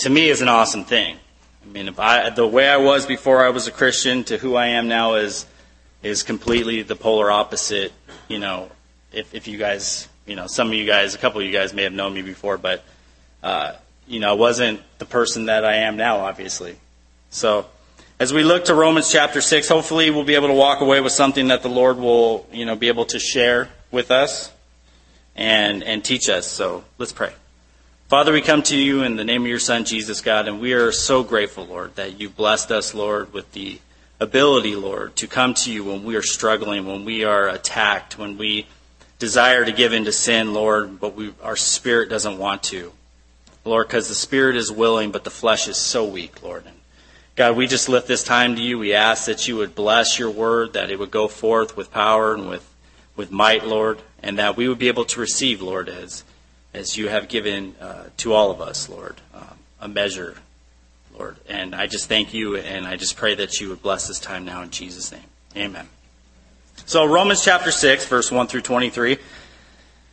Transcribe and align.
to 0.00 0.10
me 0.10 0.30
is 0.30 0.40
an 0.40 0.48
awesome 0.48 0.84
thing. 0.84 1.16
I 1.62 1.66
mean, 1.66 1.86
if 1.86 2.00
I, 2.00 2.30
the 2.30 2.46
way 2.46 2.68
I 2.68 2.78
was 2.78 3.04
before 3.04 3.44
I 3.44 3.50
was 3.50 3.68
a 3.68 3.70
Christian 3.70 4.24
to 4.24 4.38
who 4.38 4.56
I 4.56 4.68
am 4.68 4.88
now 4.88 5.14
is, 5.14 5.46
is 6.02 6.22
completely 6.22 6.82
the 6.82 6.96
polar 6.96 7.30
opposite. 7.30 7.92
You 8.28 8.38
know, 8.38 8.70
if, 9.12 9.34
if 9.34 9.46
you 9.46 9.58
guys, 9.58 10.08
you 10.26 10.36
know, 10.36 10.46
some 10.46 10.68
of 10.68 10.74
you 10.74 10.86
guys, 10.86 11.14
a 11.14 11.18
couple 11.18 11.40
of 11.40 11.46
you 11.46 11.52
guys 11.52 11.74
may 11.74 11.82
have 11.82 11.92
known 11.92 12.14
me 12.14 12.22
before, 12.22 12.56
but, 12.56 12.82
uh, 13.42 13.74
you 14.06 14.20
know, 14.20 14.30
I 14.30 14.34
wasn't 14.34 14.80
the 14.98 15.04
person 15.04 15.46
that 15.46 15.66
I 15.66 15.76
am 15.76 15.98
now, 15.98 16.20
obviously. 16.20 16.76
So, 17.28 17.66
as 18.18 18.32
we 18.32 18.42
look 18.42 18.66
to 18.66 18.74
Romans 18.74 19.12
chapter 19.12 19.42
6, 19.42 19.68
hopefully 19.68 20.10
we'll 20.10 20.24
be 20.24 20.34
able 20.34 20.48
to 20.48 20.54
walk 20.54 20.80
away 20.80 21.00
with 21.00 21.12
something 21.12 21.48
that 21.48 21.62
the 21.62 21.68
Lord 21.68 21.98
will, 21.98 22.46
you 22.52 22.64
know, 22.64 22.74
be 22.74 22.88
able 22.88 23.04
to 23.06 23.18
share 23.18 23.68
with 23.90 24.10
us 24.10 24.50
and, 25.36 25.82
and 25.82 26.02
teach 26.02 26.30
us. 26.30 26.46
So, 26.46 26.84
let's 26.96 27.12
pray. 27.12 27.32
Father, 28.10 28.32
we 28.32 28.40
come 28.40 28.64
to 28.64 28.76
you 28.76 29.04
in 29.04 29.14
the 29.14 29.22
name 29.22 29.42
of 29.42 29.46
your 29.46 29.60
Son, 29.60 29.84
Jesus, 29.84 30.20
God, 30.20 30.48
and 30.48 30.60
we 30.60 30.72
are 30.72 30.90
so 30.90 31.22
grateful, 31.22 31.64
Lord, 31.64 31.94
that 31.94 32.18
you 32.18 32.28
blessed 32.28 32.72
us, 32.72 32.92
Lord, 32.92 33.32
with 33.32 33.52
the 33.52 33.78
ability, 34.18 34.74
Lord, 34.74 35.14
to 35.14 35.28
come 35.28 35.54
to 35.54 35.72
you 35.72 35.84
when 35.84 36.02
we 36.02 36.16
are 36.16 36.22
struggling, 36.22 36.88
when 36.88 37.04
we 37.04 37.22
are 37.22 37.48
attacked, 37.48 38.18
when 38.18 38.36
we 38.36 38.66
desire 39.20 39.64
to 39.64 39.70
give 39.70 39.92
into 39.92 40.10
sin, 40.10 40.52
Lord, 40.52 40.98
but 40.98 41.14
we, 41.14 41.32
our 41.40 41.54
spirit 41.54 42.08
doesn't 42.08 42.38
want 42.38 42.64
to. 42.64 42.92
Lord, 43.64 43.86
because 43.86 44.08
the 44.08 44.16
spirit 44.16 44.56
is 44.56 44.72
willing, 44.72 45.12
but 45.12 45.22
the 45.22 45.30
flesh 45.30 45.68
is 45.68 45.76
so 45.76 46.04
weak, 46.04 46.42
Lord. 46.42 46.66
And 46.66 46.76
God, 47.36 47.56
we 47.56 47.68
just 47.68 47.88
lift 47.88 48.08
this 48.08 48.24
time 48.24 48.56
to 48.56 48.60
you. 48.60 48.76
We 48.76 48.92
ask 48.92 49.26
that 49.26 49.46
you 49.46 49.54
would 49.58 49.76
bless 49.76 50.18
your 50.18 50.32
word, 50.32 50.72
that 50.72 50.90
it 50.90 50.98
would 50.98 51.12
go 51.12 51.28
forth 51.28 51.76
with 51.76 51.92
power 51.92 52.34
and 52.34 52.48
with, 52.48 52.68
with 53.14 53.30
might, 53.30 53.64
Lord, 53.64 54.02
and 54.20 54.36
that 54.40 54.56
we 54.56 54.68
would 54.68 54.80
be 54.80 54.88
able 54.88 55.04
to 55.04 55.20
receive, 55.20 55.62
Lord, 55.62 55.88
as, 55.88 56.24
as 56.72 56.96
you 56.96 57.08
have 57.08 57.28
given 57.28 57.74
uh, 57.80 58.04
to 58.18 58.32
all 58.32 58.50
of 58.50 58.60
us, 58.60 58.88
Lord, 58.88 59.16
um, 59.34 59.58
a 59.80 59.88
measure, 59.88 60.36
Lord. 61.18 61.36
And 61.48 61.74
I 61.74 61.86
just 61.86 62.08
thank 62.08 62.32
you, 62.32 62.56
and 62.56 62.86
I 62.86 62.96
just 62.96 63.16
pray 63.16 63.34
that 63.34 63.60
you 63.60 63.68
would 63.70 63.82
bless 63.82 64.08
this 64.08 64.20
time 64.20 64.44
now 64.44 64.62
in 64.62 64.70
Jesus' 64.70 65.10
name. 65.10 65.22
Amen. 65.56 65.88
So, 66.86 67.04
Romans 67.04 67.44
chapter 67.44 67.70
6, 67.70 68.06
verse 68.06 68.30
1 68.30 68.46
through 68.46 68.62
23 68.62 69.18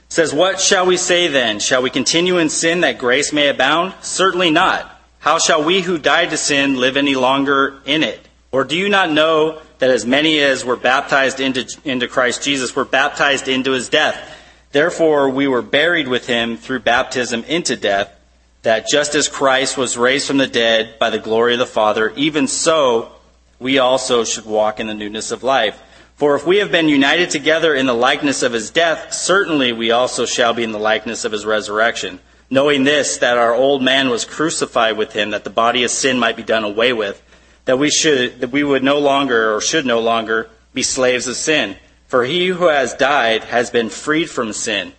says, 0.09 0.33
What 0.33 0.59
shall 0.59 0.85
we 0.85 0.97
say 0.97 1.27
then? 1.27 1.59
Shall 1.59 1.81
we 1.81 1.89
continue 1.89 2.37
in 2.37 2.49
sin 2.49 2.81
that 2.81 2.97
grace 2.97 3.31
may 3.31 3.49
abound? 3.49 3.93
Certainly 4.01 4.51
not. 4.51 4.93
How 5.19 5.39
shall 5.39 5.63
we 5.63 5.81
who 5.81 5.97
died 5.97 6.29
to 6.31 6.37
sin 6.37 6.79
live 6.79 6.97
any 6.97 7.15
longer 7.15 7.81
in 7.85 8.03
it? 8.03 8.19
Or 8.51 8.63
do 8.63 8.77
you 8.77 8.89
not 8.89 9.11
know 9.11 9.61
that 9.79 9.89
as 9.89 10.05
many 10.05 10.39
as 10.39 10.63
were 10.63 10.75
baptized 10.75 11.39
into, 11.39 11.67
into 11.83 12.07
Christ 12.07 12.43
Jesus 12.43 12.75
were 12.75 12.85
baptized 12.85 13.47
into 13.47 13.71
his 13.71 13.89
death? 13.89 14.33
Therefore, 14.77 15.31
we 15.31 15.47
were 15.47 15.63
buried 15.63 16.07
with 16.07 16.27
him 16.27 16.55
through 16.55 16.81
baptism 16.81 17.43
into 17.45 17.75
death, 17.75 18.13
that 18.61 18.85
just 18.87 19.15
as 19.15 19.27
Christ 19.27 19.75
was 19.75 19.97
raised 19.97 20.27
from 20.27 20.37
the 20.37 20.45
dead 20.45 20.99
by 20.99 21.09
the 21.09 21.17
glory 21.17 21.53
of 21.53 21.59
the 21.59 21.65
Father, 21.65 22.13
even 22.15 22.47
so 22.47 23.11
we 23.57 23.79
also 23.79 24.23
should 24.23 24.45
walk 24.45 24.79
in 24.79 24.85
the 24.85 24.93
newness 24.93 25.31
of 25.31 25.41
life. 25.41 25.81
For 26.17 26.35
if 26.35 26.45
we 26.45 26.57
have 26.57 26.71
been 26.71 26.89
united 26.89 27.31
together 27.31 27.73
in 27.73 27.87
the 27.87 27.95
likeness 27.95 28.43
of 28.43 28.53
his 28.53 28.69
death, 28.69 29.13
certainly 29.13 29.73
we 29.73 29.89
also 29.89 30.27
shall 30.27 30.53
be 30.53 30.63
in 30.63 30.73
the 30.73 30.77
likeness 30.77 31.25
of 31.25 31.31
his 31.31 31.43
resurrection. 31.43 32.19
Knowing 32.51 32.83
this, 32.83 33.17
that 33.17 33.39
our 33.39 33.55
old 33.55 33.81
man 33.81 34.09
was 34.09 34.25
crucified 34.25 34.95
with 34.95 35.11
him, 35.11 35.31
that 35.31 35.43
the 35.43 35.49
body 35.49 35.85
of 35.85 35.89
sin 35.89 36.19
might 36.19 36.37
be 36.37 36.43
done 36.43 36.63
away 36.63 36.93
with, 36.93 37.19
that 37.65 37.79
we 37.79 37.89
should, 37.89 38.41
that 38.41 38.51
we 38.51 38.63
would 38.63 38.83
no 38.83 38.99
longer 38.99 39.55
or 39.55 39.59
should 39.59 39.87
no 39.87 40.01
longer 40.01 40.51
be 40.75 40.83
slaves 40.83 41.27
of 41.27 41.35
sin. 41.35 41.75
For 42.07 42.23
he 42.23 42.47
who 42.47 42.67
has 42.67 42.93
died 42.93 43.43
has 43.45 43.69
been 43.69 43.89
freed 43.89 44.29
from 44.29 44.53
sin. 44.53 44.93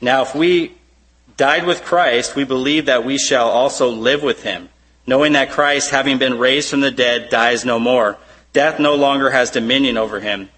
Now 0.00 0.22
if 0.22 0.34
we 0.34 0.72
died 1.36 1.66
with 1.66 1.84
Christ, 1.84 2.36
we 2.36 2.44
believe 2.44 2.86
that 2.86 3.04
we 3.04 3.18
shall 3.18 3.48
also 3.48 3.88
live 3.88 4.22
with 4.22 4.42
him, 4.42 4.68
knowing 5.06 5.32
that 5.32 5.50
Christ, 5.50 5.90
having 5.90 6.18
been 6.18 6.38
raised 6.38 6.68
from 6.68 6.80
the 6.80 6.90
dead, 6.90 7.30
dies 7.30 7.64
no 7.64 7.78
more. 7.78 8.18
Death 8.52 8.78
no 8.78 8.94
longer 8.94 9.30
has 9.30 9.50
dominion 9.50 9.96
over 9.96 10.20
him. 10.20 10.50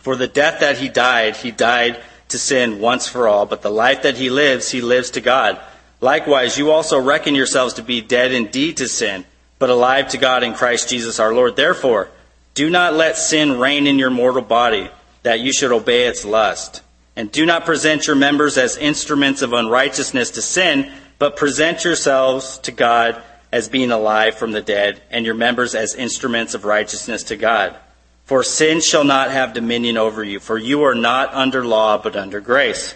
For 0.00 0.16
the 0.16 0.26
death 0.26 0.60
that 0.60 0.78
he 0.78 0.88
died, 0.88 1.36
he 1.36 1.50
died 1.50 2.02
to 2.28 2.38
sin 2.38 2.80
once 2.80 3.06
for 3.06 3.28
all, 3.28 3.46
but 3.46 3.62
the 3.62 3.70
life 3.70 4.02
that 4.02 4.16
he 4.16 4.30
lives, 4.30 4.70
he 4.70 4.80
lives 4.80 5.10
to 5.12 5.20
God. 5.20 5.60
Likewise, 6.00 6.56
you 6.56 6.70
also 6.70 6.98
reckon 6.98 7.34
yourselves 7.34 7.74
to 7.74 7.82
be 7.82 8.00
dead 8.00 8.32
indeed 8.32 8.78
to 8.78 8.88
sin, 8.88 9.24
but 9.58 9.70
alive 9.70 10.08
to 10.08 10.18
God 10.18 10.42
in 10.42 10.54
Christ 10.54 10.88
Jesus 10.88 11.20
our 11.20 11.34
Lord. 11.34 11.54
Therefore, 11.54 12.08
do 12.54 12.70
not 12.70 12.94
let 12.94 13.16
sin 13.16 13.58
reign 13.58 13.86
in 13.86 13.98
your 13.98 14.10
mortal 14.10 14.42
body, 14.42 14.90
that 15.22 15.40
you 15.40 15.52
should 15.52 15.72
obey 15.72 16.06
its 16.06 16.24
lust. 16.24 16.82
And 17.16 17.30
do 17.30 17.44
not 17.44 17.66
present 17.66 18.06
your 18.06 18.16
members 18.16 18.56
as 18.56 18.76
instruments 18.76 19.42
of 19.42 19.52
unrighteousness 19.52 20.30
to 20.32 20.42
sin, 20.42 20.92
but 21.18 21.36
present 21.36 21.84
yourselves 21.84 22.58
to 22.58 22.72
God 22.72 23.22
as 23.52 23.68
being 23.68 23.90
alive 23.90 24.36
from 24.36 24.52
the 24.52 24.62
dead, 24.62 25.02
and 25.10 25.26
your 25.26 25.34
members 25.34 25.74
as 25.74 25.94
instruments 25.94 26.54
of 26.54 26.64
righteousness 26.64 27.24
to 27.24 27.36
God. 27.36 27.76
For 28.24 28.44
sin 28.44 28.80
shall 28.80 29.02
not 29.02 29.32
have 29.32 29.54
dominion 29.54 29.96
over 29.96 30.22
you, 30.22 30.38
for 30.38 30.56
you 30.56 30.84
are 30.84 30.94
not 30.94 31.34
under 31.34 31.64
law, 31.64 31.98
but 31.98 32.14
under 32.14 32.40
grace. 32.40 32.94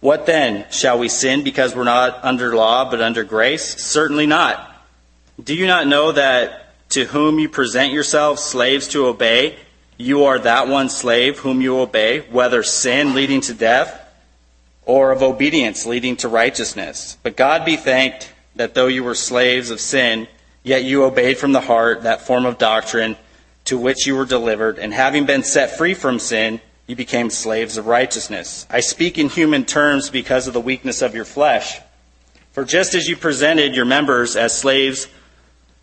What 0.00 0.26
then? 0.26 0.66
Shall 0.70 0.98
we 0.98 1.08
sin 1.08 1.44
because 1.44 1.76
we're 1.76 1.84
not 1.84 2.24
under 2.24 2.54
law, 2.54 2.90
but 2.90 3.00
under 3.00 3.22
grace? 3.22 3.82
Certainly 3.82 4.26
not. 4.26 4.64
Do 5.42 5.54
you 5.54 5.66
not 5.66 5.86
know 5.86 6.12
that 6.12 6.90
to 6.90 7.04
whom 7.04 7.38
you 7.38 7.48
present 7.48 7.92
yourselves 7.92 8.42
slaves 8.42 8.88
to 8.88 9.06
obey, 9.06 9.56
you 9.98 10.24
are 10.24 10.38
that 10.38 10.68
one 10.68 10.88
slave 10.88 11.40
whom 11.40 11.60
you 11.60 11.78
obey, 11.80 12.20
whether 12.30 12.62
sin 12.62 13.14
leading 13.14 13.40
to 13.42 13.52
death 13.52 14.00
or 14.86 15.10
of 15.10 15.22
obedience 15.22 15.84
leading 15.84 16.16
to 16.16 16.28
righteousness? 16.28 17.18
But 17.22 17.36
God 17.36 17.64
be 17.64 17.76
thanked 17.76 18.32
that 18.56 18.74
though 18.74 18.86
you 18.86 19.04
were 19.04 19.14
slaves 19.14 19.70
of 19.70 19.80
sin, 19.80 20.28
yet 20.62 20.84
you 20.84 21.04
obeyed 21.04 21.38
from 21.38 21.52
the 21.52 21.60
heart 21.60 22.04
that 22.04 22.26
form 22.26 22.46
of 22.46 22.58
doctrine 22.58 23.16
to 23.64 23.76
which 23.76 24.06
you 24.06 24.16
were 24.16 24.24
delivered, 24.24 24.78
and 24.78 24.94
having 24.94 25.26
been 25.26 25.42
set 25.42 25.76
free 25.76 25.92
from 25.92 26.18
sin, 26.18 26.58
you 26.86 26.96
became 26.96 27.28
slaves 27.28 27.76
of 27.76 27.86
righteousness. 27.86 28.66
I 28.70 28.80
speak 28.80 29.18
in 29.18 29.28
human 29.28 29.66
terms 29.66 30.08
because 30.08 30.46
of 30.46 30.54
the 30.54 30.60
weakness 30.60 31.02
of 31.02 31.14
your 31.14 31.26
flesh. 31.26 31.78
For 32.52 32.64
just 32.64 32.94
as 32.94 33.08
you 33.08 33.16
presented 33.16 33.76
your 33.76 33.84
members 33.84 34.36
as 34.36 34.56
slaves 34.56 35.06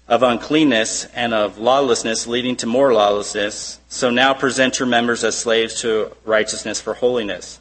of 0.08 0.22
uncleanness 0.22 1.06
and 1.16 1.34
of 1.34 1.58
lawlessness 1.58 2.28
leading 2.28 2.56
to 2.58 2.68
more 2.68 2.94
lawlessness, 2.94 3.80
so 3.90 4.10
now 4.10 4.34
present 4.34 4.80
your 4.80 4.88
members 4.88 5.24
as 5.24 5.38
slaves 5.38 5.82
to 5.82 6.12
righteousness 6.26 6.80
for 6.80 6.94
holiness. 6.94 7.60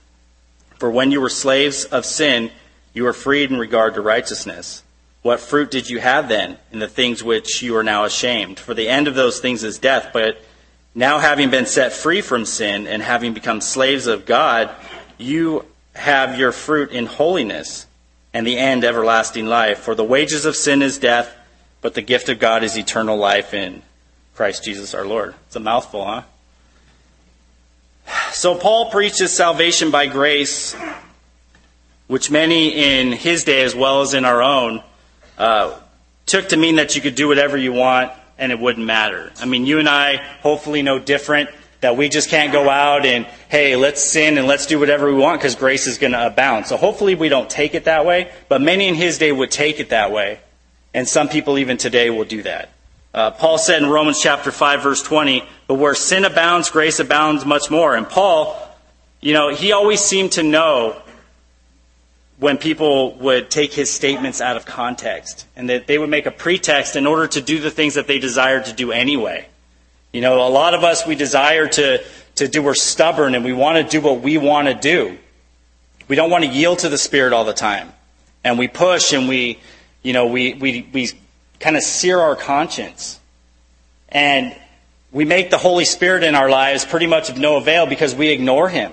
For 0.79 0.91
when 0.91 1.11
you 1.11 1.21
were 1.21 1.31
slaves 1.31 1.85
of 1.85 2.05
sin, 2.05 2.51
you 2.93 3.05
were 3.05 3.13
freed 3.13 3.51
in 3.51 3.59
regard 3.59 3.95
to 3.95 4.03
righteousness. 4.03 4.83
What 5.23 5.41
fruit 5.41 5.71
did 5.71 5.89
you 5.89 6.01
have 6.01 6.29
then 6.29 6.59
in 6.71 6.81
the 6.81 6.89
things 6.89 7.25
which 7.25 7.63
you 7.63 7.77
are 7.77 7.83
now 7.83 8.05
ashamed? 8.05 8.61
For 8.61 8.75
the 8.75 8.89
end 8.89 9.09
of 9.09 9.15
those 9.15 9.41
things 9.41 9.65
is 9.65 9.79
death, 9.79 10.11
but 10.13 10.39
now 10.95 11.19
having 11.19 11.49
been 11.51 11.65
set 11.65 11.95
free 11.95 12.21
from 12.21 12.45
sin 12.45 12.87
and 12.87 13.03
having 13.03 13.33
become 13.33 13.63
slaves 13.63 14.07
of 14.07 14.27
God, 14.27 14.71
you 15.17 15.65
have 15.95 16.39
your 16.39 16.53
fruit 16.53 16.91
in 16.91 17.07
holiness 17.07 17.87
and 18.35 18.47
the 18.47 18.59
end 18.59 18.85
everlasting 18.85 19.47
life. 19.47 19.79
For 19.79 19.95
the 19.95 20.05
wages 20.05 20.45
of 20.45 20.57
sin 20.57 20.83
is 20.83 20.99
death, 20.99 21.35
but 21.85 21.93
the 21.93 22.01
gift 22.01 22.31
of 22.31 22.39
God 22.39 22.65
is 22.65 22.79
eternal 22.79 23.19
life 23.19 23.53
in 23.53 23.83
Christ 24.35 24.65
Jesus 24.65 24.95
our 24.95 25.05
Lord. 25.05 25.35
It's 25.49 25.57
a 25.57 25.61
mouthful, 25.61 26.03
huh? 26.03 26.23
So 28.33 28.55
Paul 28.55 28.91
preaches 28.91 29.37
salvation 29.37 29.91
by 29.91 30.07
grace, 30.07 30.75
which 32.07 32.31
many 32.31 32.71
in 32.71 33.13
his 33.13 33.45
day 33.45 33.63
as 33.65 33.75
well 33.75 34.01
as 34.01 34.15
in 34.15 34.25
our 34.25 34.43
own 34.43 34.83
uh, 35.37 35.79
took 36.25 36.49
to 36.49 36.57
mean 36.57 36.77
that 36.77 36.97
you 36.97 37.03
could 37.03 37.17
do 37.17 37.29
whatever 37.29 37.59
you 37.59 37.75
want 37.75 38.13
and 38.39 38.51
it 38.51 38.59
wouldn't 38.59 38.87
matter. 38.87 39.31
I 39.39 39.45
mean, 39.45 39.67
you 39.67 39.79
and 39.79 39.87
I 39.87 40.17
hopefully 40.41 40.81
know 40.81 40.99
different 40.99 41.51
that 41.83 41.99
we 41.99 42.09
just 42.09 42.31
can't 42.31 42.51
go 42.51 42.71
out 42.71 43.05
and, 43.05 43.27
hey, 43.51 43.77
let's 43.77 44.03
sin 44.03 44.39
and 44.39 44.47
let's 44.47 44.65
do 44.65 44.79
whatever 44.79 45.13
we 45.13 45.21
want 45.21 45.39
because 45.39 45.55
grace 45.55 45.87
is 45.87 45.99
going 45.99 46.15
to 46.15 46.29
abound. 46.29 46.67
So 46.67 46.79
hopefully 46.79 47.15
we 47.15 47.29
don't 47.29 47.51
take 47.51 47.75
it 47.75 47.85
that 47.85 48.07
way, 48.07 48.33
but 48.49 48.63
many 48.63 48.89
in 48.89 48.95
his 48.95 49.19
day 49.19 49.31
would 49.31 49.51
take 49.51 49.81
it 49.81 49.91
that 49.91 50.13
way. 50.13 50.41
And 50.95 51.09
some 51.09 51.29
people 51.29 51.59
even 51.59 51.77
today 51.77 52.09
will 52.09 52.25
do 52.25 52.43
that. 52.45 52.71
Uh, 53.13 53.31
Paul 53.33 53.59
said 53.59 53.83
in 53.83 53.91
Romans 53.91 54.21
chapter 54.21 54.51
5 54.51 54.83
verse 54.83 55.03
20, 55.03 55.45
but 55.67 55.75
where 55.75 55.95
sin 55.95 56.25
abounds, 56.25 56.71
grace 56.71 57.01
abounds 57.01 57.45
much 57.45 57.71
more. 57.71 57.95
And 57.95 58.09
Paul, 58.09 58.57
you 59.21 59.33
know, 59.33 59.55
he 59.55 59.73
always 59.73 60.01
seemed 60.01 60.33
to 60.33 60.43
know 60.43 61.01
when 62.39 62.59
people 62.59 63.15
would 63.15 63.51
take 63.51 63.73
his 63.73 63.93
statements 63.93 64.41
out 64.41 64.57
of 64.57 64.67
context 64.67 65.47
and 65.55 65.71
that 65.71 65.87
they 65.87 65.99
would 65.99 66.11
make 66.11 66.27
a 66.27 66.31
pretext 66.31 66.97
in 66.97 67.07
order 67.07 67.27
to 67.29 67.41
do 67.41 67.61
the 67.61 67.71
things 67.71 67.95
that 67.95 68.07
they 68.07 68.19
desired 68.19 68.65
to 68.65 68.73
do 68.73 68.91
anyway. 68.91 69.47
You 70.13 70.21
know, 70.21 70.47
a 70.47 70.51
lot 70.51 70.75
of 70.75 70.85
us, 70.85 71.07
we 71.07 71.15
desire 71.15 71.67
to, 71.67 72.05
to 72.37 72.49
do, 72.49 72.63
we're 72.63 72.75
stubborn 72.75 73.35
and 73.35 73.45
we 73.45 73.53
want 73.53 73.79
to 73.79 73.85
do 73.85 74.01
what 74.01 74.21
we 74.21 74.39
want 74.39 74.69
to 74.69 74.75
do. 74.75 75.19
We 76.09 76.17
don't 76.17 76.31
want 76.31 76.45
to 76.45 76.51
yield 76.51 76.81
to 76.81 76.89
the 76.89 76.99
Spirit 76.99 77.33
all 77.33 77.45
the 77.45 77.55
time. 77.55 77.93
And 78.43 78.59
we 78.59 78.69
push 78.69 79.13
and 79.13 79.29
we, 79.29 79.61
you 80.05 80.13
know, 80.13 80.27
we, 80.27 80.55
we, 80.55 80.89
we 80.93 81.11
kind 81.59 81.77
of 81.77 81.83
sear 81.83 82.21
our 82.21 82.37
conscience. 82.37 83.19
And 84.09 84.55
we 85.11 85.25
make 85.25 85.51
the 85.51 85.59
Holy 85.59 85.85
Spirit 85.85 86.23
in 86.23 86.37
our 86.37 86.49
lives 86.49 86.85
pretty 86.85 87.09
much 87.09 87.29
of 87.31 87.39
no 87.39 87.57
avail 87.57 87.87
because 87.87 88.15
we 88.15 88.29
ignore 88.29 88.69
Him. 88.69 88.93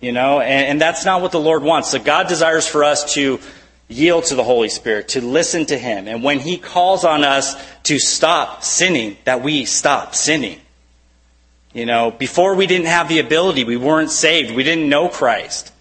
You 0.00 0.10
know, 0.10 0.40
and, 0.40 0.66
and 0.66 0.80
that's 0.80 1.04
not 1.04 1.22
what 1.22 1.30
the 1.30 1.38
Lord 1.38 1.62
wants. 1.62 1.90
So 1.90 2.00
God 2.00 2.26
desires 2.26 2.66
for 2.66 2.82
us 2.82 3.14
to, 3.14 3.38
yield 3.92 4.24
to 4.24 4.34
the 4.34 4.44
Holy 4.44 4.68
Spirit, 4.68 5.08
to 5.08 5.20
listen 5.20 5.66
to 5.66 5.78
Him. 5.78 6.08
And 6.08 6.22
when 6.22 6.40
He 6.40 6.58
calls 6.58 7.04
on 7.04 7.24
us 7.24 7.54
to 7.84 7.98
stop 7.98 8.64
sinning, 8.64 9.16
that 9.24 9.42
we 9.42 9.64
stop 9.64 10.14
sinning. 10.14 10.60
You 11.72 11.86
know, 11.86 12.10
before 12.10 12.54
we 12.54 12.66
didn't 12.66 12.86
have 12.86 13.08
the 13.08 13.18
ability, 13.18 13.64
we 13.64 13.76
weren't 13.76 14.10
saved, 14.10 14.54
we 14.54 14.62
didn't 14.62 14.88
know 14.88 15.08
Christ. 15.08 15.72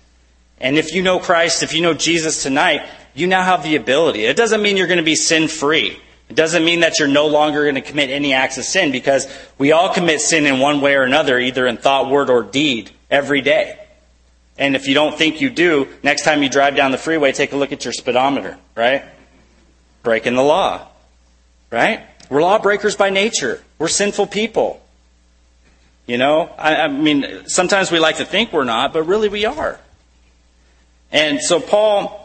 And 0.59 0.77
if 0.77 0.94
you 0.94 1.01
know 1.01 1.19
Christ, 1.19 1.63
if 1.63 1.74
you 1.74 1.81
know 1.81 1.94
Jesus 1.94 2.44
tonight, 2.44 2.88
you 3.13 3.27
now 3.27 3.43
have 3.43 3.63
the 3.63 3.75
ability. 3.75 4.25
It 4.25 4.37
doesn't 4.37 4.61
mean 4.61 4.77
you're 4.77 4.87
going 4.87 4.97
to 4.97 5.03
be 5.03 5.15
sin 5.15 5.47
free. 5.47 5.99
It 6.29 6.35
doesn't 6.35 6.63
mean 6.63 6.79
that 6.79 6.97
you're 6.97 7.09
no 7.09 7.27
longer 7.27 7.63
going 7.63 7.75
to 7.75 7.81
commit 7.81 8.09
any 8.09 8.33
acts 8.33 8.57
of 8.57 8.63
sin 8.63 8.91
because 8.91 9.27
we 9.57 9.73
all 9.73 9.93
commit 9.93 10.21
sin 10.21 10.45
in 10.45 10.59
one 10.59 10.79
way 10.79 10.95
or 10.95 11.03
another, 11.03 11.37
either 11.37 11.67
in 11.67 11.77
thought, 11.77 12.09
word, 12.09 12.29
or 12.29 12.41
deed 12.41 12.89
every 13.09 13.41
day. 13.41 13.77
And 14.57 14.75
if 14.75 14.87
you 14.87 14.93
don't 14.93 15.17
think 15.17 15.41
you 15.41 15.49
do, 15.49 15.89
next 16.03 16.23
time 16.23 16.43
you 16.43 16.49
drive 16.49 16.75
down 16.75 16.91
the 16.91 16.97
freeway, 16.97 17.31
take 17.31 17.51
a 17.51 17.57
look 17.57 17.71
at 17.71 17.83
your 17.83 17.93
speedometer, 17.93 18.57
right? 18.75 19.03
Breaking 20.03 20.35
the 20.35 20.43
law, 20.43 20.87
right? 21.69 22.05
We're 22.29 22.43
lawbreakers 22.43 22.95
by 22.95 23.09
nature. 23.09 23.61
We're 23.77 23.89
sinful 23.89 24.27
people. 24.27 24.81
You 26.05 26.17
know, 26.17 26.43
I, 26.57 26.83
I 26.83 26.87
mean, 26.87 27.47
sometimes 27.47 27.91
we 27.91 27.99
like 27.99 28.17
to 28.17 28.25
think 28.25 28.53
we're 28.53 28.63
not, 28.63 28.93
but 28.93 29.03
really 29.03 29.29
we 29.29 29.45
are. 29.45 29.79
And 31.11 31.41
so 31.41 31.59
Paul, 31.59 32.20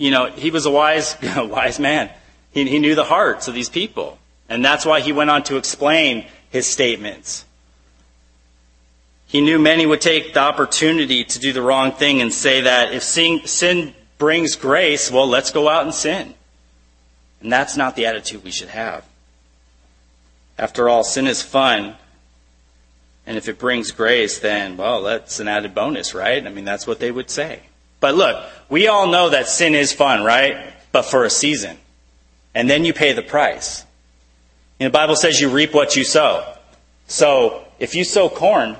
you 0.00 0.10
know, 0.10 0.30
he 0.30 0.50
was 0.50 0.64
a 0.64 0.70
wise, 0.70 1.14
wise 1.36 1.78
man. 1.78 2.10
He, 2.52 2.66
he 2.66 2.78
knew 2.78 2.94
the 2.94 3.04
hearts 3.04 3.48
of 3.48 3.54
these 3.54 3.68
people. 3.68 4.18
And 4.48 4.64
that's 4.64 4.86
why 4.86 5.00
he 5.00 5.12
went 5.12 5.28
on 5.28 5.42
to 5.44 5.58
explain 5.58 6.26
his 6.48 6.66
statements. 6.66 7.44
He 9.26 9.42
knew 9.42 9.58
many 9.58 9.84
would 9.84 10.00
take 10.00 10.32
the 10.32 10.40
opportunity 10.40 11.22
to 11.22 11.38
do 11.38 11.52
the 11.52 11.60
wrong 11.60 11.92
thing 11.92 12.22
and 12.22 12.32
say 12.32 12.62
that 12.62 12.94
if 12.94 13.02
sin, 13.02 13.42
sin 13.44 13.94
brings 14.16 14.56
grace, 14.56 15.10
well, 15.10 15.28
let's 15.28 15.52
go 15.52 15.68
out 15.68 15.84
and 15.84 15.94
sin. 15.94 16.34
And 17.42 17.52
that's 17.52 17.76
not 17.76 17.94
the 17.94 18.06
attitude 18.06 18.42
we 18.42 18.50
should 18.50 18.68
have. 18.68 19.04
After 20.58 20.88
all, 20.88 21.04
sin 21.04 21.26
is 21.26 21.42
fun. 21.42 21.94
And 23.26 23.36
if 23.36 23.48
it 23.48 23.58
brings 23.58 23.90
grace, 23.90 24.38
then, 24.38 24.78
well, 24.78 25.02
that's 25.02 25.40
an 25.40 25.46
added 25.46 25.74
bonus, 25.74 26.14
right? 26.14 26.44
I 26.44 26.48
mean, 26.48 26.64
that's 26.64 26.86
what 26.86 27.00
they 27.00 27.12
would 27.12 27.28
say. 27.28 27.60
But 28.00 28.14
look, 28.14 28.44
we 28.68 28.88
all 28.88 29.06
know 29.06 29.30
that 29.30 29.46
sin 29.46 29.74
is 29.74 29.92
fun, 29.92 30.24
right? 30.24 30.72
But 30.92 31.02
for 31.02 31.24
a 31.24 31.30
season 31.30 31.76
and 32.54 32.68
then 32.68 32.84
you 32.84 32.92
pay 32.92 33.12
the 33.12 33.22
price. 33.22 33.84
The 34.78 34.90
Bible 34.90 35.16
says 35.16 35.40
you 35.40 35.50
reap 35.50 35.74
what 35.74 35.96
you 35.96 36.04
sow. 36.04 36.54
So 37.06 37.64
if 37.78 37.94
you 37.94 38.04
sow 38.04 38.28
corn, 38.28 38.76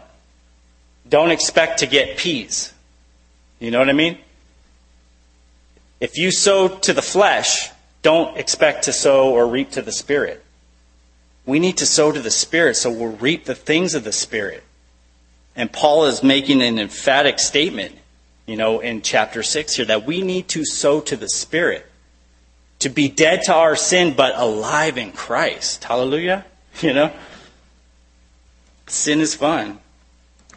don't 1.08 1.30
expect 1.30 1.80
to 1.80 1.86
get 1.86 2.16
peas. 2.16 2.72
You 3.58 3.70
know 3.70 3.78
what 3.78 3.90
I 3.90 3.94
mean? 3.94 4.18
If 6.00 6.16
you 6.16 6.30
sow 6.30 6.68
to 6.68 6.92
the 6.92 7.02
flesh, 7.02 7.70
don't 8.02 8.38
expect 8.38 8.84
to 8.84 8.92
sow 8.92 9.30
or 9.30 9.46
reap 9.46 9.72
to 9.72 9.82
the 9.82 9.92
Spirit. 9.92 10.42
We 11.44 11.58
need 11.58 11.76
to 11.78 11.86
sow 11.86 12.12
to 12.12 12.20
the 12.20 12.30
Spirit 12.30 12.76
so 12.76 12.90
we'll 12.90 13.16
reap 13.16 13.44
the 13.44 13.54
things 13.54 13.94
of 13.94 14.04
the 14.04 14.12
Spirit. 14.12 14.64
And 15.54 15.70
Paul 15.70 16.06
is 16.06 16.22
making 16.22 16.62
an 16.62 16.78
emphatic 16.78 17.38
statement, 17.38 17.98
you 18.50 18.56
know, 18.56 18.80
in 18.80 19.00
chapter 19.00 19.44
6 19.44 19.76
here 19.76 19.84
that 19.84 20.04
we 20.04 20.22
need 20.22 20.48
to 20.48 20.64
sow 20.64 21.00
to 21.02 21.16
the 21.16 21.28
Spirit 21.28 21.86
to 22.80 22.88
be 22.88 23.08
dead 23.08 23.44
to 23.44 23.54
our 23.54 23.76
sin 23.76 24.12
but 24.12 24.36
alive 24.36 24.98
in 24.98 25.12
Christ. 25.12 25.84
Hallelujah. 25.84 26.44
You 26.80 26.94
know? 26.94 27.12
Sin 28.86 29.20
is 29.20 29.34
fun, 29.34 29.80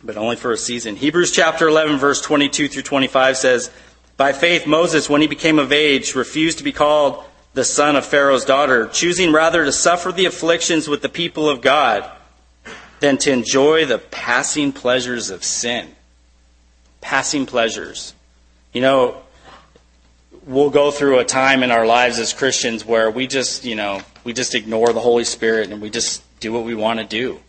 but 0.03 0.15
only 0.15 0.35
for 0.37 0.51
a 0.51 0.57
season. 0.57 0.95
Hebrews 0.95 1.31
chapter 1.31 1.67
11 1.67 1.97
verse 1.97 2.21
22 2.21 2.67
through 2.67 2.81
25 2.83 3.35
says, 3.35 3.71
By 4.15 4.31
faith 4.31 4.65
Moses, 4.65 5.09
when 5.09 5.21
he 5.21 5.27
became 5.27 5.59
of 5.59 5.71
age, 5.71 6.15
refused 6.15 6.59
to 6.59 6.63
be 6.63 6.71
called 6.71 7.23
the 7.53 7.63
son 7.63 7.95
of 7.95 8.05
Pharaoh's 8.05 8.45
daughter, 8.45 8.87
choosing 8.87 9.33
rather 9.33 9.65
to 9.65 9.71
suffer 9.71 10.11
the 10.11 10.25
afflictions 10.25 10.87
with 10.87 11.01
the 11.01 11.09
people 11.09 11.49
of 11.49 11.61
God 11.61 12.09
than 13.01 13.17
to 13.19 13.31
enjoy 13.31 13.85
the 13.85 13.99
passing 13.99 14.71
pleasures 14.71 15.29
of 15.29 15.43
sin. 15.43 15.93
Passing 17.03 17.45
pleasures. 17.45 18.13
You 18.71 18.81
know, 18.81 19.21
we'll 20.47 20.69
go 20.69 20.89
through 20.89 21.19
a 21.19 21.25
time 21.25 21.61
in 21.61 21.69
our 21.69 21.85
lives 21.85 22.17
as 22.17 22.33
Christians 22.33 22.85
where 22.85 23.11
we 23.11 23.27
just, 23.27 23.65
you 23.65 23.75
know, 23.75 24.01
we 24.23 24.33
just 24.33 24.55
ignore 24.55 24.91
the 24.93 24.99
Holy 24.99 25.25
Spirit 25.25 25.69
and 25.69 25.81
we 25.81 25.89
just 25.89 26.23
do 26.39 26.51
what 26.51 26.63
we 26.63 26.73
want 26.73 26.99
to 26.99 27.05
do. 27.05 27.39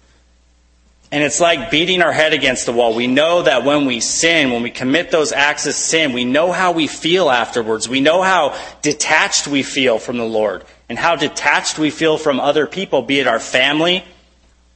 And 1.12 1.22
it's 1.22 1.38
like 1.38 1.70
beating 1.70 2.02
our 2.02 2.12
head 2.12 2.32
against 2.32 2.66
the 2.66 2.72
wall. 2.72 2.94
We 2.94 3.06
know 3.06 3.42
that 3.42 3.64
when 3.64 3.86
we 3.86 4.00
sin, 4.00 4.50
when 4.50 4.64
we 4.64 4.70
commit 4.72 5.12
those 5.12 5.30
acts 5.30 5.66
of 5.66 5.74
sin, 5.74 6.12
we 6.12 6.24
know 6.24 6.50
how 6.50 6.72
we 6.72 6.88
feel 6.88 7.30
afterwards. 7.30 7.88
We 7.88 8.00
know 8.00 8.22
how 8.22 8.58
detached 8.82 9.46
we 9.46 9.62
feel 9.62 10.00
from 10.00 10.18
the 10.18 10.24
Lord 10.24 10.64
and 10.88 10.98
how 10.98 11.14
detached 11.14 11.78
we 11.78 11.90
feel 11.90 12.18
from 12.18 12.40
other 12.40 12.66
people, 12.66 13.02
be 13.02 13.20
it 13.20 13.28
our 13.28 13.38
family, 13.38 14.04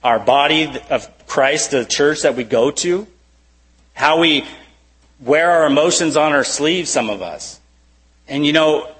our 0.04 0.20
body 0.20 0.72
of 0.90 1.10
Christ, 1.26 1.72
the 1.72 1.84
church 1.84 2.22
that 2.22 2.36
we 2.36 2.44
go 2.44 2.70
to, 2.70 3.06
how 3.94 4.20
we 4.20 4.44
wear 5.20 5.50
our 5.50 5.66
emotions 5.66 6.16
on 6.16 6.32
our 6.32 6.44
sleeves, 6.44 6.90
some 6.90 7.10
of 7.10 7.22
us. 7.22 7.60
And 8.28 8.44
you 8.44 8.52
know, 8.52 8.90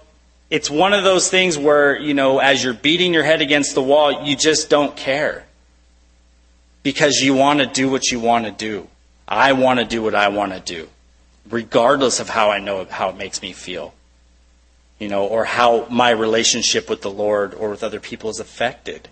it's 0.51 0.71
one 0.71 0.95
of 0.95 1.05
those 1.05 1.29
things 1.29 1.59
where, 1.59 1.99
you 1.99 2.15
know, 2.15 2.39
as 2.39 2.65
you're 2.65 2.75
beating 2.75 3.13
your 3.13 3.23
head 3.23 3.43
against 3.43 3.75
the 3.75 3.83
wall, 3.83 4.25
you 4.25 4.37
just 4.37 4.71
don't 4.71 4.97
care. 4.97 5.45
Because 6.83 7.17
you 7.17 7.35
want 7.35 7.61
to 7.61 7.67
do 7.67 7.91
what 7.91 8.11
you 8.11 8.19
want 8.19 8.47
to 8.47 8.51
do. 8.51 8.89
I 9.27 9.53
want 9.53 9.79
to 9.79 9.85
do 9.85 10.03
what 10.03 10.15
I 10.15 10.29
want 10.29 10.53
to 10.53 10.61
do. 10.61 10.89
Regardless 11.51 12.19
of 12.19 12.31
how 12.31 12.51
I 12.51 12.61
know 12.61 12.87
how 12.87 13.11
it 13.11 13.17
makes 13.17 13.43
me 13.43 13.53
feel. 13.53 13.93
You 14.99 15.09
know, 15.09 15.27
or 15.27 15.45
how 15.45 15.87
my 15.91 16.11
relationship 16.11 16.89
with 16.89 17.03
the 17.03 17.11
Lord 17.11 17.53
or 17.55 17.71
with 17.71 17.85
other 17.85 18.01
people 18.01 18.31
is 18.31 18.41
affected. 18.41 19.09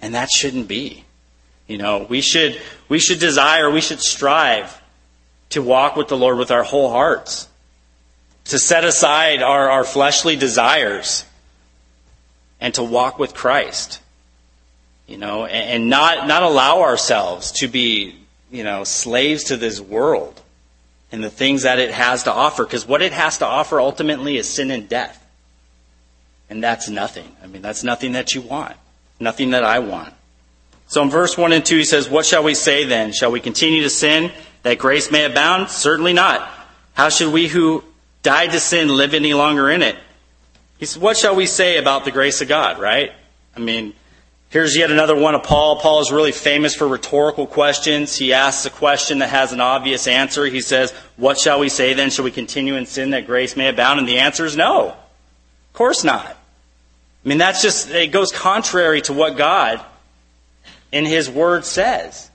And 0.00 0.14
that 0.14 0.30
shouldn't 0.30 0.68
be. 0.68 1.04
You 1.66 1.78
know, 1.78 2.06
we 2.08 2.20
should, 2.20 2.60
we 2.88 2.98
should 2.98 3.18
desire, 3.18 3.70
we 3.70 3.80
should 3.80 4.00
strive 4.00 4.80
to 5.50 5.62
walk 5.62 5.96
with 5.96 6.08
the 6.08 6.16
Lord 6.16 6.38
with 6.38 6.50
our 6.50 6.62
whole 6.62 6.90
hearts 6.90 7.48
to 8.46 8.58
set 8.58 8.84
aside 8.84 9.42
our, 9.42 9.70
our 9.70 9.84
fleshly 9.84 10.36
desires 10.36 11.24
and 12.60 12.74
to 12.74 12.82
walk 12.82 13.18
with 13.18 13.34
Christ. 13.34 14.00
You 15.06 15.18
know, 15.18 15.44
and, 15.44 15.82
and 15.82 15.90
not, 15.90 16.26
not 16.26 16.42
allow 16.42 16.82
ourselves 16.82 17.52
to 17.52 17.68
be, 17.68 18.16
you 18.50 18.64
know, 18.64 18.84
slaves 18.84 19.44
to 19.44 19.56
this 19.56 19.80
world 19.80 20.40
and 21.12 21.22
the 21.22 21.30
things 21.30 21.62
that 21.62 21.78
it 21.78 21.90
has 21.90 22.24
to 22.24 22.32
offer. 22.32 22.64
Because 22.64 22.86
what 22.86 23.02
it 23.02 23.12
has 23.12 23.38
to 23.38 23.46
offer 23.46 23.80
ultimately 23.80 24.36
is 24.36 24.48
sin 24.48 24.70
and 24.70 24.88
death. 24.88 25.20
And 26.50 26.62
that's 26.62 26.88
nothing. 26.88 27.36
I 27.42 27.46
mean, 27.46 27.62
that's 27.62 27.84
nothing 27.84 28.12
that 28.12 28.34
you 28.34 28.40
want. 28.40 28.76
Nothing 29.20 29.50
that 29.50 29.64
I 29.64 29.78
want. 29.78 30.12
So 30.86 31.02
in 31.02 31.10
verse 31.10 31.36
1 31.38 31.52
and 31.52 31.64
2, 31.64 31.78
he 31.78 31.84
says, 31.84 32.08
What 32.08 32.26
shall 32.26 32.42
we 32.42 32.54
say 32.54 32.84
then? 32.84 33.12
Shall 33.12 33.30
we 33.30 33.40
continue 33.40 33.82
to 33.82 33.90
sin 33.90 34.30
that 34.64 34.78
grace 34.78 35.10
may 35.10 35.24
abound? 35.24 35.70
Certainly 35.70 36.12
not. 36.14 36.50
How 36.94 37.08
should 37.08 37.32
we 37.32 37.46
who 37.46 37.84
died 38.24 38.50
to 38.52 38.58
sin, 38.58 38.88
live 38.88 39.14
any 39.14 39.34
longer 39.34 39.70
in 39.70 39.82
it. 39.82 39.96
He 40.78 40.86
said, 40.86 41.00
What 41.00 41.16
shall 41.16 41.36
we 41.36 41.46
say 41.46 41.76
about 41.76 42.04
the 42.04 42.10
grace 42.10 42.40
of 42.40 42.48
God, 42.48 42.80
right? 42.80 43.12
I 43.54 43.60
mean, 43.60 43.92
here's 44.48 44.76
yet 44.76 44.90
another 44.90 45.14
one 45.14 45.36
of 45.36 45.44
Paul. 45.44 45.78
Paul 45.78 46.00
is 46.00 46.10
really 46.10 46.32
famous 46.32 46.74
for 46.74 46.88
rhetorical 46.88 47.46
questions. 47.46 48.16
He 48.16 48.32
asks 48.32 48.66
a 48.66 48.70
question 48.70 49.20
that 49.20 49.28
has 49.28 49.52
an 49.52 49.60
obvious 49.60 50.08
answer. 50.08 50.46
He 50.46 50.60
says, 50.60 50.90
What 51.16 51.38
shall 51.38 51.60
we 51.60 51.68
say 51.68 51.92
then? 51.92 52.10
Shall 52.10 52.24
we 52.24 52.32
continue 52.32 52.74
in 52.74 52.86
sin 52.86 53.10
that 53.10 53.26
grace 53.26 53.56
may 53.56 53.68
abound? 53.68 54.00
And 54.00 54.08
the 54.08 54.18
answer 54.18 54.44
is 54.44 54.56
no. 54.56 54.88
Of 54.88 55.72
course 55.74 56.02
not. 56.02 56.26
I 56.26 57.28
mean, 57.28 57.38
that's 57.38 57.62
just, 57.62 57.90
it 57.90 58.10
goes 58.10 58.32
contrary 58.32 59.00
to 59.02 59.12
what 59.12 59.36
God 59.36 59.84
in 60.90 61.04
His 61.04 61.30
Word 61.30 61.64
says. 61.64 62.30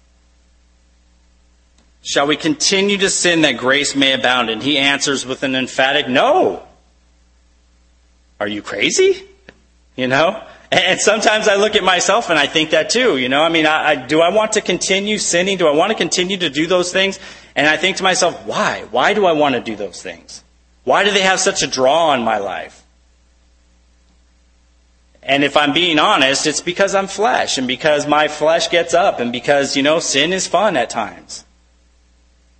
Shall 2.01 2.27
we 2.27 2.37
continue 2.37 2.97
to 2.97 3.09
sin 3.09 3.41
that 3.41 3.57
grace 3.57 3.95
may 3.95 4.13
abound? 4.13 4.49
And 4.49 4.63
he 4.63 4.77
answers 4.77 5.25
with 5.25 5.43
an 5.43 5.55
emphatic 5.55 6.07
no. 6.07 6.63
Are 8.39 8.47
you 8.47 8.61
crazy? 8.61 9.23
You 9.95 10.07
know? 10.07 10.41
And 10.71 10.99
sometimes 10.99 11.47
I 11.47 11.55
look 11.55 11.75
at 11.75 11.83
myself 11.83 12.29
and 12.29 12.37
I 12.37 12.45
think 12.45 12.69
that 12.71 12.91
too. 12.91 13.17
You 13.17 13.27
know, 13.27 13.41
I 13.41 13.49
mean, 13.49 13.65
I, 13.65 13.89
I, 13.89 13.95
do 13.95 14.21
I 14.21 14.29
want 14.29 14.53
to 14.53 14.61
continue 14.61 15.17
sinning? 15.17 15.57
Do 15.57 15.67
I 15.67 15.73
want 15.73 15.91
to 15.91 15.97
continue 15.97 16.37
to 16.37 16.49
do 16.49 16.67
those 16.67 16.93
things? 16.93 17.19
And 17.55 17.67
I 17.67 17.75
think 17.75 17.97
to 17.97 18.03
myself, 18.03 18.45
why? 18.45 18.85
Why 18.91 19.13
do 19.13 19.25
I 19.25 19.31
want 19.31 19.55
to 19.55 19.61
do 19.61 19.75
those 19.75 20.01
things? 20.01 20.43
Why 20.83 21.03
do 21.03 21.11
they 21.11 21.21
have 21.21 21.39
such 21.39 21.63
a 21.63 21.67
draw 21.67 22.09
on 22.09 22.23
my 22.23 22.37
life? 22.37 22.83
And 25.23 25.43
if 25.43 25.57
I'm 25.57 25.73
being 25.73 25.99
honest, 25.99 26.47
it's 26.47 26.61
because 26.61 26.95
I'm 26.95 27.07
flesh 27.07 27.57
and 27.57 27.67
because 27.67 28.07
my 28.07 28.27
flesh 28.27 28.69
gets 28.69 28.93
up 28.93 29.19
and 29.19 29.31
because, 29.31 29.75
you 29.75 29.83
know, 29.83 29.99
sin 29.99 30.33
is 30.33 30.47
fun 30.47 30.77
at 30.77 30.89
times. 30.89 31.45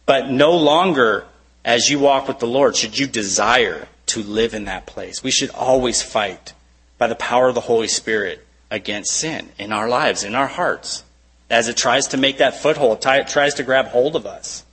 But 0.10 0.32
no 0.32 0.58
longer, 0.58 1.28
as 1.64 1.88
you 1.92 2.00
walk 2.00 2.28
with 2.28 2.40
the 2.40 2.48
Lord, 2.48 2.76
should 2.76 2.98
you 2.98 3.06
desire 3.06 3.88
to 4.08 4.24
live 4.24 4.56
in 4.56 4.66
that 4.66 4.88
place. 4.88 5.22
We 5.22 5.30
should 5.30 5.52
always 5.52 6.02
fight 6.02 6.54
by 6.98 7.06
the 7.06 7.14
power 7.14 7.48
of 7.48 7.54
the 7.54 7.62
Holy 7.62 7.88
Spirit 7.88 8.44
against 8.72 9.12
sin 9.12 9.50
in 9.60 9.72
our 9.72 9.88
lives, 9.88 10.24
in 10.24 10.34
our 10.34 10.48
hearts, 10.48 11.04
as 11.48 11.68
it 11.68 11.78
tries 11.78 12.08
to 12.08 12.18
make 12.18 12.40
that 12.40 12.60
foothold, 12.60 13.06
it 13.06 13.28
tries 13.28 13.54
to 13.54 13.64
grab 13.64 13.90
hold 13.90 14.16
of 14.16 14.26
us. 14.26 14.66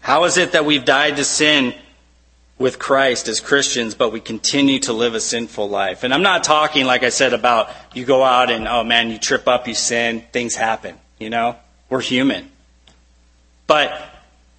How 0.00 0.24
is 0.24 0.36
it 0.36 0.50
that 0.50 0.64
we've 0.64 0.84
died 0.84 1.14
to 1.18 1.24
sin 1.24 1.76
with 2.58 2.80
Christ 2.80 3.28
as 3.28 3.38
Christians, 3.38 3.94
but 3.94 4.10
we 4.10 4.18
continue 4.18 4.80
to 4.80 4.92
live 4.92 5.14
a 5.14 5.20
sinful 5.20 5.68
life. 5.68 6.02
And 6.02 6.12
I'm 6.12 6.22
not 6.22 6.42
talking, 6.42 6.86
like 6.86 7.04
I 7.04 7.10
said, 7.10 7.32
about 7.34 7.70
you 7.94 8.04
go 8.04 8.24
out 8.24 8.50
and, 8.50 8.66
oh 8.66 8.82
man, 8.82 9.12
you 9.12 9.18
trip 9.18 9.46
up, 9.46 9.68
you 9.68 9.74
sin, 9.74 10.24
things 10.32 10.56
happen. 10.56 10.96
You 11.20 11.30
know? 11.30 11.54
We're 11.88 12.00
human. 12.00 12.50
But 13.68 14.02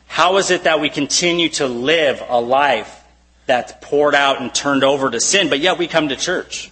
how 0.08 0.38
is 0.38 0.52
it 0.52 0.64
that 0.64 0.80
we 0.80 0.90
continue 0.90 1.50
to 1.50 1.68
live 1.68 2.24
a 2.30 2.40
life 2.40 3.04
that's 3.48 3.74
poured 3.82 4.16
out 4.16 4.40
and 4.40 4.54
turned 4.54 4.86
over 4.86 5.10
to 5.10 5.20
sin, 5.20 5.50
but 5.50 5.60
yet 5.60 5.78
we 5.78 5.88
come 5.88 6.08
to 6.08 6.16
church? 6.16 6.72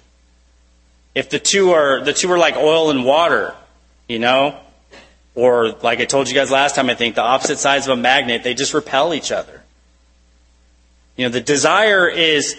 If 1.14 1.30
the 1.30 1.40
two 1.40 1.72
are, 1.72 2.06
the 2.06 2.14
two 2.14 2.32
are 2.32 2.38
like 2.38 2.56
oil 2.56 2.92
and 2.92 3.04
water, 3.04 3.56
you 4.08 4.20
know? 4.20 4.58
Or 5.34 5.70
like 5.82 6.00
I 6.00 6.06
told 6.06 6.30
you 6.30 6.36
guys 6.36 6.52
last 6.52 6.76
time, 6.76 6.90
I 6.90 6.96
think 6.96 7.16
the 7.16 7.24
opposite 7.24 7.58
sides 7.58 7.88
of 7.88 7.98
a 7.98 8.02
magnet, 8.02 8.44
they 8.44 8.54
just 8.54 8.74
repel 8.74 9.14
each 9.14 9.32
other. 9.32 9.64
You 11.16 11.26
know, 11.26 11.30
the 11.32 11.42
desire 11.42 12.08
is 12.08 12.56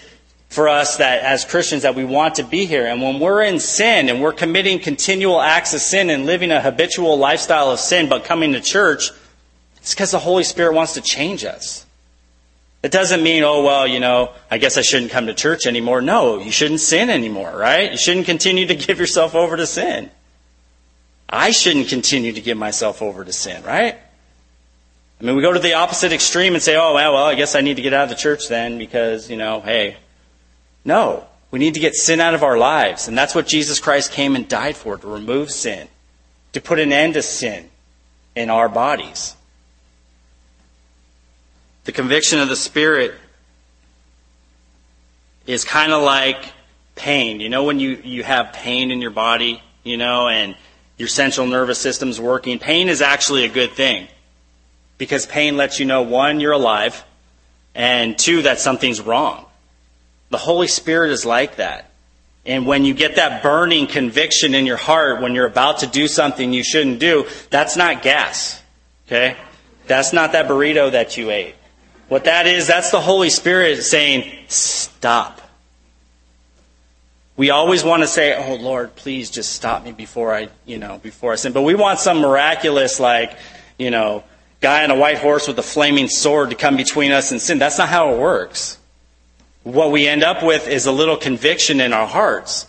for 0.49 0.68
us 0.68 0.97
that 0.97 1.23
as 1.23 1.44
Christians 1.44 1.82
that 1.82 1.94
we 1.94 2.04
want 2.04 2.37
to 2.37 2.42
be 2.42 2.66
here. 2.66 2.87
And 2.87 3.00
when 3.00 3.20
we're 3.20 3.42
in 3.42 3.61
sin 3.61 4.08
and 4.08 4.20
we're 4.20 4.32
committing 4.32 4.80
continual 4.80 5.40
acts 5.40 5.73
of 5.73 5.80
sin 5.80 6.11
and 6.11 6.26
living 6.26 6.50
a 6.50 6.61
habitual 6.61 7.16
lifestyle 7.16 7.70
of 7.70 7.78
sin, 7.78 8.08
but 8.08 8.25
coming 8.25 8.52
to 8.54 8.61
church, 8.61 9.11
it's 9.88 9.95
because 9.95 10.11
the 10.11 10.18
Holy 10.18 10.45
Spirit 10.45 10.75
wants 10.75 10.92
to 10.92 11.00
change 11.00 11.47
us. 11.47 11.87
It 12.83 12.92
doesn't 12.92 13.23
mean, 13.23 13.42
oh, 13.42 13.62
well, 13.62 13.87
you 13.87 14.00
know, 14.00 14.35
I 14.50 14.59
guess 14.59 14.76
I 14.76 14.83
shouldn't 14.83 15.11
come 15.11 15.28
to 15.28 15.33
church 15.35 15.64
anymore. 15.66 16.02
No, 16.02 16.38
you 16.40 16.50
shouldn't 16.50 16.80
sin 16.80 17.09
anymore, 17.09 17.57
right? 17.57 17.90
You 17.90 17.97
shouldn't 17.97 18.26
continue 18.26 18.66
to 18.66 18.75
give 18.87 18.99
yourself 18.99 19.35
over 19.35 19.57
to 19.57 19.66
sin. 19.66 20.11
I 21.26 21.52
shouldn't 21.52 21.88
continue 21.88 22.35
to 22.35 22.40
give 22.42 22.59
myself 22.59 23.00
over 23.00 23.25
to 23.25 23.33
sin, 23.33 23.62
right? 23.62 23.95
I 25.18 25.25
mean, 25.25 25.37
we 25.37 25.40
go 25.40 25.54
to 25.54 25.59
the 25.59 25.73
opposite 25.73 26.12
extreme 26.12 26.52
and 26.52 26.62
say, 26.62 26.76
oh, 26.76 26.92
well, 26.92 27.14
well, 27.14 27.25
I 27.25 27.35
guess 27.35 27.54
I 27.54 27.62
need 27.62 27.76
to 27.76 27.83
get 27.83 27.95
out 27.95 28.02
of 28.04 28.11
the 28.11 28.14
church 28.14 28.47
then 28.47 28.76
because, 28.76 29.30
you 29.30 29.38
know, 29.38 29.62
hey. 29.62 29.97
No. 30.85 31.25
We 31.50 31.61
need 31.61 31.73
to 31.73 31.80
get 31.80 31.95
sin 31.95 32.21
out 32.21 32.35
of 32.35 32.42
our 32.42 32.59
lives. 32.59 33.09
And 33.09 33.16
that's 33.16 33.35
what 33.35 33.47
Jesus 33.47 33.80
Christ 33.80 34.12
came 34.12 34.37
and 34.37 34.47
died 34.47 34.76
for, 34.76 34.99
to 34.99 35.07
remove 35.07 35.50
sin, 35.50 35.88
to 36.52 36.61
put 36.61 36.78
an 36.78 36.92
end 36.92 37.14
to 37.14 37.23
sin 37.23 37.71
in 38.37 38.50
our 38.50 38.68
bodies. 38.68 39.35
The 41.88 41.92
conviction 41.92 42.38
of 42.38 42.50
the 42.50 42.54
Spirit 42.54 43.14
is 45.47 45.64
kind 45.64 45.90
of 45.90 46.02
like 46.02 46.52
pain. 46.97 47.40
You 47.40 47.49
know, 47.49 47.64
when 47.64 47.80
you, 47.80 47.99
you 48.04 48.23
have 48.25 48.52
pain 48.52 48.90
in 48.90 49.00
your 49.00 49.11
body, 49.11 49.62
you 49.85 49.97
know, 49.97 50.28
and 50.28 50.54
your 50.99 51.09
central 51.09 51.47
nervous 51.47 51.78
system's 51.78 52.21
working, 52.21 52.59
pain 52.59 52.90
is 52.90 53.00
actually 53.00 53.47
a 53.47 53.49
good 53.49 53.73
thing 53.73 54.07
because 54.99 55.25
pain 55.25 55.57
lets 55.57 55.80
you 55.80 55.87
know 55.87 56.02
one, 56.02 56.40
you're 56.40 56.52
alive, 56.52 57.02
and 57.75 58.18
two, 58.18 58.42
that 58.42 58.61
something's 58.61 59.00
wrong. 59.00 59.47
The 60.28 60.37
Holy 60.37 60.68
Spirit 60.68 61.11
is 61.11 61.25
like 61.25 61.57
that. 61.57 61.90
And 62.45 62.66
when 62.66 62.85
you 62.85 62.92
get 62.92 63.16
that 63.16 63.42
burning 63.42 63.87
conviction 63.87 64.54
in 64.54 64.66
your 64.66 64.76
heart 64.76 65.23
when 65.23 65.35
you're 65.35 65.47
about 65.47 65.78
to 65.78 65.87
do 65.87 66.07
something 66.07 66.52
you 66.52 66.64
shouldn't 66.64 66.99
do, 66.99 67.26
that's 67.49 67.78
not 67.78 68.02
gas. 68.02 68.61
Okay? 69.07 69.38
That's 69.87 70.12
not 70.12 70.33
that 70.33 70.49
burrito 70.49 70.92
that 70.92 71.16
you 71.16 71.30
ate. 71.30 71.54
What 72.09 72.25
that 72.25 72.47
is, 72.47 72.67
that's 72.67 72.91
the 72.91 73.00
Holy 73.00 73.31
Spirit 73.31 73.83
saying, 73.83 74.33
stop. 74.49 75.41
We 77.37 77.50
always 77.50 77.85
want 77.85 78.03
to 78.03 78.09
say, 78.09 78.35
oh 78.35 78.57
Lord, 78.57 78.97
please 78.97 79.31
just 79.31 79.53
stop 79.53 79.85
me 79.85 79.93
before 79.93 80.35
I, 80.35 80.49
you 80.65 80.79
know, 80.79 80.99
before 80.99 81.33
I 81.33 81.37
sin. 81.37 81.53
But 81.53 81.62
we 81.62 81.75
want 81.75 82.00
some 82.00 82.19
miraculous, 82.19 82.99
like, 82.99 83.37
you 83.79 83.91
know, 83.91 84.25
guy 84.61 84.83
on 84.83 84.91
a 84.91 84.97
white 84.97 85.19
horse 85.19 85.47
with 85.47 85.59
a 85.59 85.62
flaming 85.62 86.09
sword 86.09 86.50
to 86.50 86.57
come 86.57 86.77
between 86.77 87.12
us 87.12 87.31
and 87.31 87.41
sin. 87.41 87.59
That's 87.59 87.79
not 87.79 87.88
how 87.88 88.15
it 88.15 88.19
works. 88.19 88.79
What 89.62 89.93
we 89.93 90.09
end 90.09 90.25
up 90.25 90.43
with 90.43 90.67
is 90.67 90.87
a 90.87 90.93
little 90.93 91.17
conviction 91.17 91.81
in 91.81 91.93
our 91.93 92.07
hearts. 92.07 92.67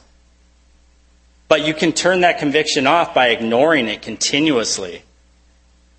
But 1.48 1.66
you 1.66 1.74
can 1.74 1.94
turn 1.94 2.22
that 2.22 2.38
conviction 2.38 2.86
off 2.86 3.14
by 3.14 3.30
ignoring 3.30 3.88
it 3.88 4.02
continuously. 4.02 5.02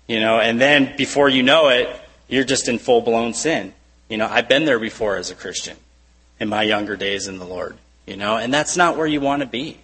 You 0.07 0.19
know, 0.19 0.39
and 0.39 0.61
then 0.61 0.95
before 0.95 1.27
you 1.27 1.43
know 1.43 1.69
it, 1.69 1.89
you're 2.31 2.43
just 2.43 2.67
in 2.67 2.79
full 2.79 3.01
blown 3.01 3.35
sin. 3.35 3.73
You 4.09 4.17
know, 4.17 4.27
I've 4.27 4.49
been 4.49 4.65
there 4.65 4.79
before 4.79 5.17
as 5.17 5.29
a 5.29 5.35
Christian 5.35 5.77
in 6.39 6.49
my 6.49 6.63
younger 6.63 6.95
days 6.95 7.27
in 7.27 7.37
the 7.37 7.45
Lord. 7.45 7.77
You 8.07 8.17
know, 8.17 8.37
and 8.37 8.51
that's 8.51 8.75
not 8.75 8.97
where 8.97 9.05
you 9.05 9.21
want 9.21 9.41
to 9.41 9.45
be. 9.45 9.77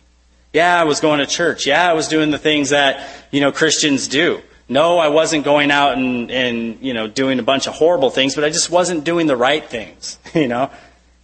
Yeah, 0.54 0.80
I 0.80 0.86
was 0.86 1.00
going 1.00 1.20
to 1.20 1.27
church. 1.27 1.68
Yeah, 1.68 1.88
I 1.88 1.94
was 1.94 2.08
doing 2.08 2.32
the 2.32 2.39
things 2.39 2.72
that, 2.72 3.08
you 3.30 3.42
know, 3.42 3.51
Christians 3.51 4.08
do. 4.08 4.42
No, 4.70 4.98
I 4.98 5.10
wasn't 5.10 5.46
going 5.46 5.72
out 5.72 5.98
and, 5.98 6.32
and, 6.32 6.80
you 6.82 6.94
know, 6.94 7.08
doing 7.08 7.39
a 7.39 7.44
bunch 7.44 7.68
of 7.68 7.74
horrible 7.74 8.10
things, 8.10 8.34
but 8.34 8.44
I 8.44 8.50
just 8.50 8.70
wasn't 8.70 9.04
doing 9.04 9.27
the 9.27 9.38
right 9.38 9.63
things, 9.63 10.18
you 10.34 10.48
know. 10.48 10.72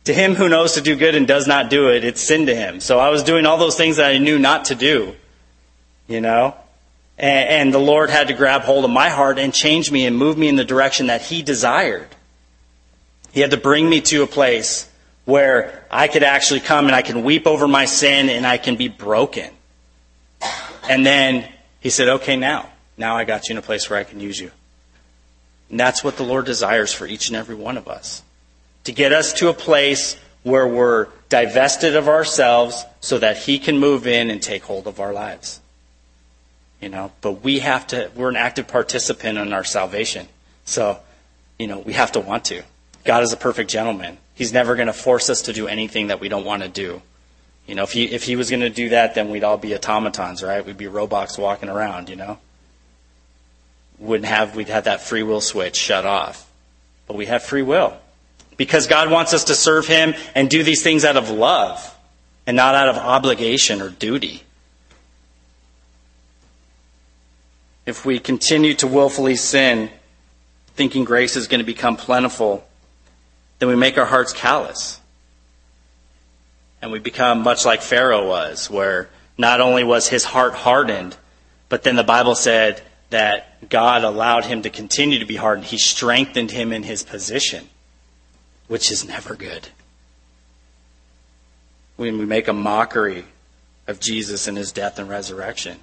To 0.06 0.14
him 0.14 0.36
who 0.36 0.50
knows 0.50 0.74
to 0.74 0.82
do 0.82 0.98
good 0.98 1.16
and 1.16 1.26
does 1.26 1.48
not 1.48 1.70
do 1.70 1.90
it, 1.90 2.04
it's 2.04 2.22
sin 2.22 2.46
to 2.46 2.56
him. 2.56 2.82
So 2.82 3.00
I 3.00 3.10
was 3.10 3.24
doing 3.24 3.46
all 3.46 3.58
those 3.58 3.78
things 3.78 3.98
that 3.98 4.14
I 4.14 4.18
knew 4.18 4.38
not 4.38 4.66
to 4.66 4.76
do, 4.76 5.16
you 6.08 6.22
know. 6.22 6.56
And, 7.24 7.74
the 7.74 7.80
Lord 7.80 8.10
had 8.10 8.28
to 8.28 8.34
grab 8.34 8.64
hold 8.64 8.84
of 8.84 8.92
my 8.92 9.08
heart 9.08 9.40
and 9.40 9.54
change 9.54 9.90
me 9.90 10.06
and 10.06 10.18
move 10.18 10.38
me 10.38 10.50
in 10.50 10.58
the 10.58 10.66
direction 10.66 11.08
that 11.08 11.22
he 11.22 11.42
desired. 11.42 12.10
He 13.32 13.40
had 13.40 13.52
to 13.52 13.58
bring 13.58 13.90
me 13.90 14.02
to 14.02 14.24
a 14.24 14.28
place 14.28 14.90
where 15.24 15.86
I 15.90 16.10
could 16.10 16.24
actually 16.24 16.60
come 16.60 16.88
and 16.88 16.94
I 16.94 17.02
can 17.02 17.24
weep 17.24 17.48
over 17.48 17.66
my 17.66 17.86
sin 17.86 18.28
and 18.28 18.46
I 18.46 18.58
can 18.58 18.76
be 18.76 18.90
broken. 18.90 19.50
And 20.90 21.06
then 21.06 21.48
he 21.80 21.90
said, 21.90 22.10
okay, 22.10 22.36
now 22.36 22.70
now 22.98 23.16
I 23.16 23.24
got 23.24 23.48
you 23.48 23.54
in 23.54 23.58
a 23.58 23.62
place 23.62 23.90
where 23.90 24.00
I 24.00 24.04
can 24.04 24.20
use 24.20 24.40
you. 24.40 24.52
And 25.70 25.80
that's 25.80 26.04
what 26.04 26.18
the 26.18 26.24
Lord 26.24 26.46
desires 26.46 26.94
for 26.94 27.08
each 27.08 27.30
and 27.30 27.38
every 27.38 27.56
one 27.56 27.78
of 27.78 27.88
us. 27.88 28.22
To 28.84 28.92
get 28.92 29.14
us 29.14 29.32
to 29.34 29.48
a 29.48 29.54
place 29.54 30.18
where 30.44 30.68
we're 30.68 31.08
divested 31.30 31.96
of 31.96 32.10
ourselves 32.10 32.84
so 33.00 33.18
that 33.20 33.38
He 33.38 33.60
can 33.60 33.80
move 33.80 34.08
in 34.08 34.30
and 34.30 34.42
take 34.42 34.64
hold 34.64 34.88
of 34.88 35.00
our 35.00 35.14
lives. 35.14 35.62
You 36.84 36.90
know, 36.90 37.14
but 37.22 37.42
we 37.44 37.60
have 37.60 37.88
to, 37.88 38.12
we're 38.14 38.28
an 38.28 38.36
active 38.36 38.68
participant 38.68 39.38
in 39.38 39.54
our 39.54 39.64
salvation. 39.64 40.28
So, 40.66 41.00
you 41.58 41.66
know, 41.66 41.80
we 41.80 41.94
have 41.94 42.12
to 42.12 42.20
want 42.20 42.44
to. 42.46 42.62
God 43.06 43.24
is 43.24 43.32
a 43.32 43.38
perfect 43.38 43.70
gentleman. 43.70 44.18
He's 44.36 44.52
never 44.52 44.76
going 44.76 44.88
to 44.88 44.94
force 44.94 45.30
us 45.30 45.44
to 45.44 45.54
do 45.54 45.70
anything 45.70 46.08
that 46.08 46.20
we 46.20 46.28
don't 46.28 46.44
want 46.44 46.62
to 46.62 46.68
do. 46.68 47.02
You 47.68 47.76
know, 47.76 47.84
if 47.84 47.94
he, 47.94 48.12
if 48.12 48.24
he 48.24 48.36
was 48.36 48.50
going 48.50 48.64
to 48.64 48.70
do 48.70 48.90
that, 48.90 49.16
then 49.16 49.30
we'd 49.30 49.46
all 49.46 49.58
be 49.58 49.74
automatons, 49.74 50.44
right? 50.44 50.66
We'd 50.66 50.76
be 50.76 50.88
robots 50.88 51.38
walking 51.38 51.70
around, 51.70 52.10
you 52.10 52.18
know? 52.18 52.38
wouldn't 53.98 54.28
have, 54.28 54.54
we'd 54.54 54.68
have 54.68 54.84
that 54.84 55.00
free 55.00 55.24
will 55.24 55.40
switch 55.40 55.78
shut 55.78 56.06
off. 56.06 56.46
But 57.08 57.16
we 57.16 57.28
have 57.28 57.44
free 57.44 57.62
will. 57.62 57.96
Because 58.58 58.88
God 58.88 59.10
wants 59.10 59.34
us 59.34 59.46
to 59.46 59.56
serve 59.56 59.88
Him 59.88 60.16
and 60.36 60.50
do 60.50 60.64
these 60.64 60.84
things 60.84 61.06
out 61.06 61.16
of 61.16 61.30
love 61.30 61.98
and 62.46 62.58
not 62.58 62.76
out 62.76 62.90
of 62.90 62.98
obligation 62.98 63.82
or 63.82 63.88
duty. 63.88 64.44
If 67.86 68.06
we 68.06 68.20
continue 68.20 68.74
to 68.76 68.88
willfully 68.88 69.36
sin, 69.36 69.90
thinking 70.76 71.04
grace 71.04 71.36
is 71.36 71.48
going 71.48 71.60
to 71.60 71.66
become 71.66 71.98
plentiful, 71.98 72.66
then 73.60 73.70
we 73.70 73.76
make 73.76 73.98
our 73.98 74.06
hearts 74.06 74.34
callous. 74.34 75.00
And 76.82 76.92
we 76.92 77.00
become 77.00 77.44
much 77.44 77.66
like 77.66 77.82
Pharaoh 77.82 78.28
was, 78.28 78.70
where 78.70 79.10
not 79.38 79.62
only 79.62 79.84
was 79.84 80.08
his 80.08 80.24
heart 80.24 80.54
hardened, 80.54 81.18
but 81.70 81.84
then 81.84 81.96
the 81.96 82.04
Bible 82.04 82.36
said 82.36 82.82
that 83.10 83.70
God 83.70 84.04
allowed 84.04 84.46
him 84.46 84.62
to 84.64 84.70
continue 84.70 85.20
to 85.20 85.26
be 85.26 85.36
hardened. 85.36 85.68
He 85.68 85.78
strengthened 85.78 86.52
him 86.52 86.74
in 86.74 86.84
his 86.84 87.04
position, 87.04 87.70
which 88.68 88.92
is 88.92 89.06
never 89.06 89.36
good. 89.36 89.70
When 91.96 92.18
we 92.18 92.26
make 92.26 92.48
a 92.48 92.54
mockery 92.54 93.26
of 93.88 94.00
Jesus 94.00 94.48
and 94.48 94.58
his 94.58 94.72
death 94.72 95.00
and 95.00 95.10
resurrection. 95.10 95.80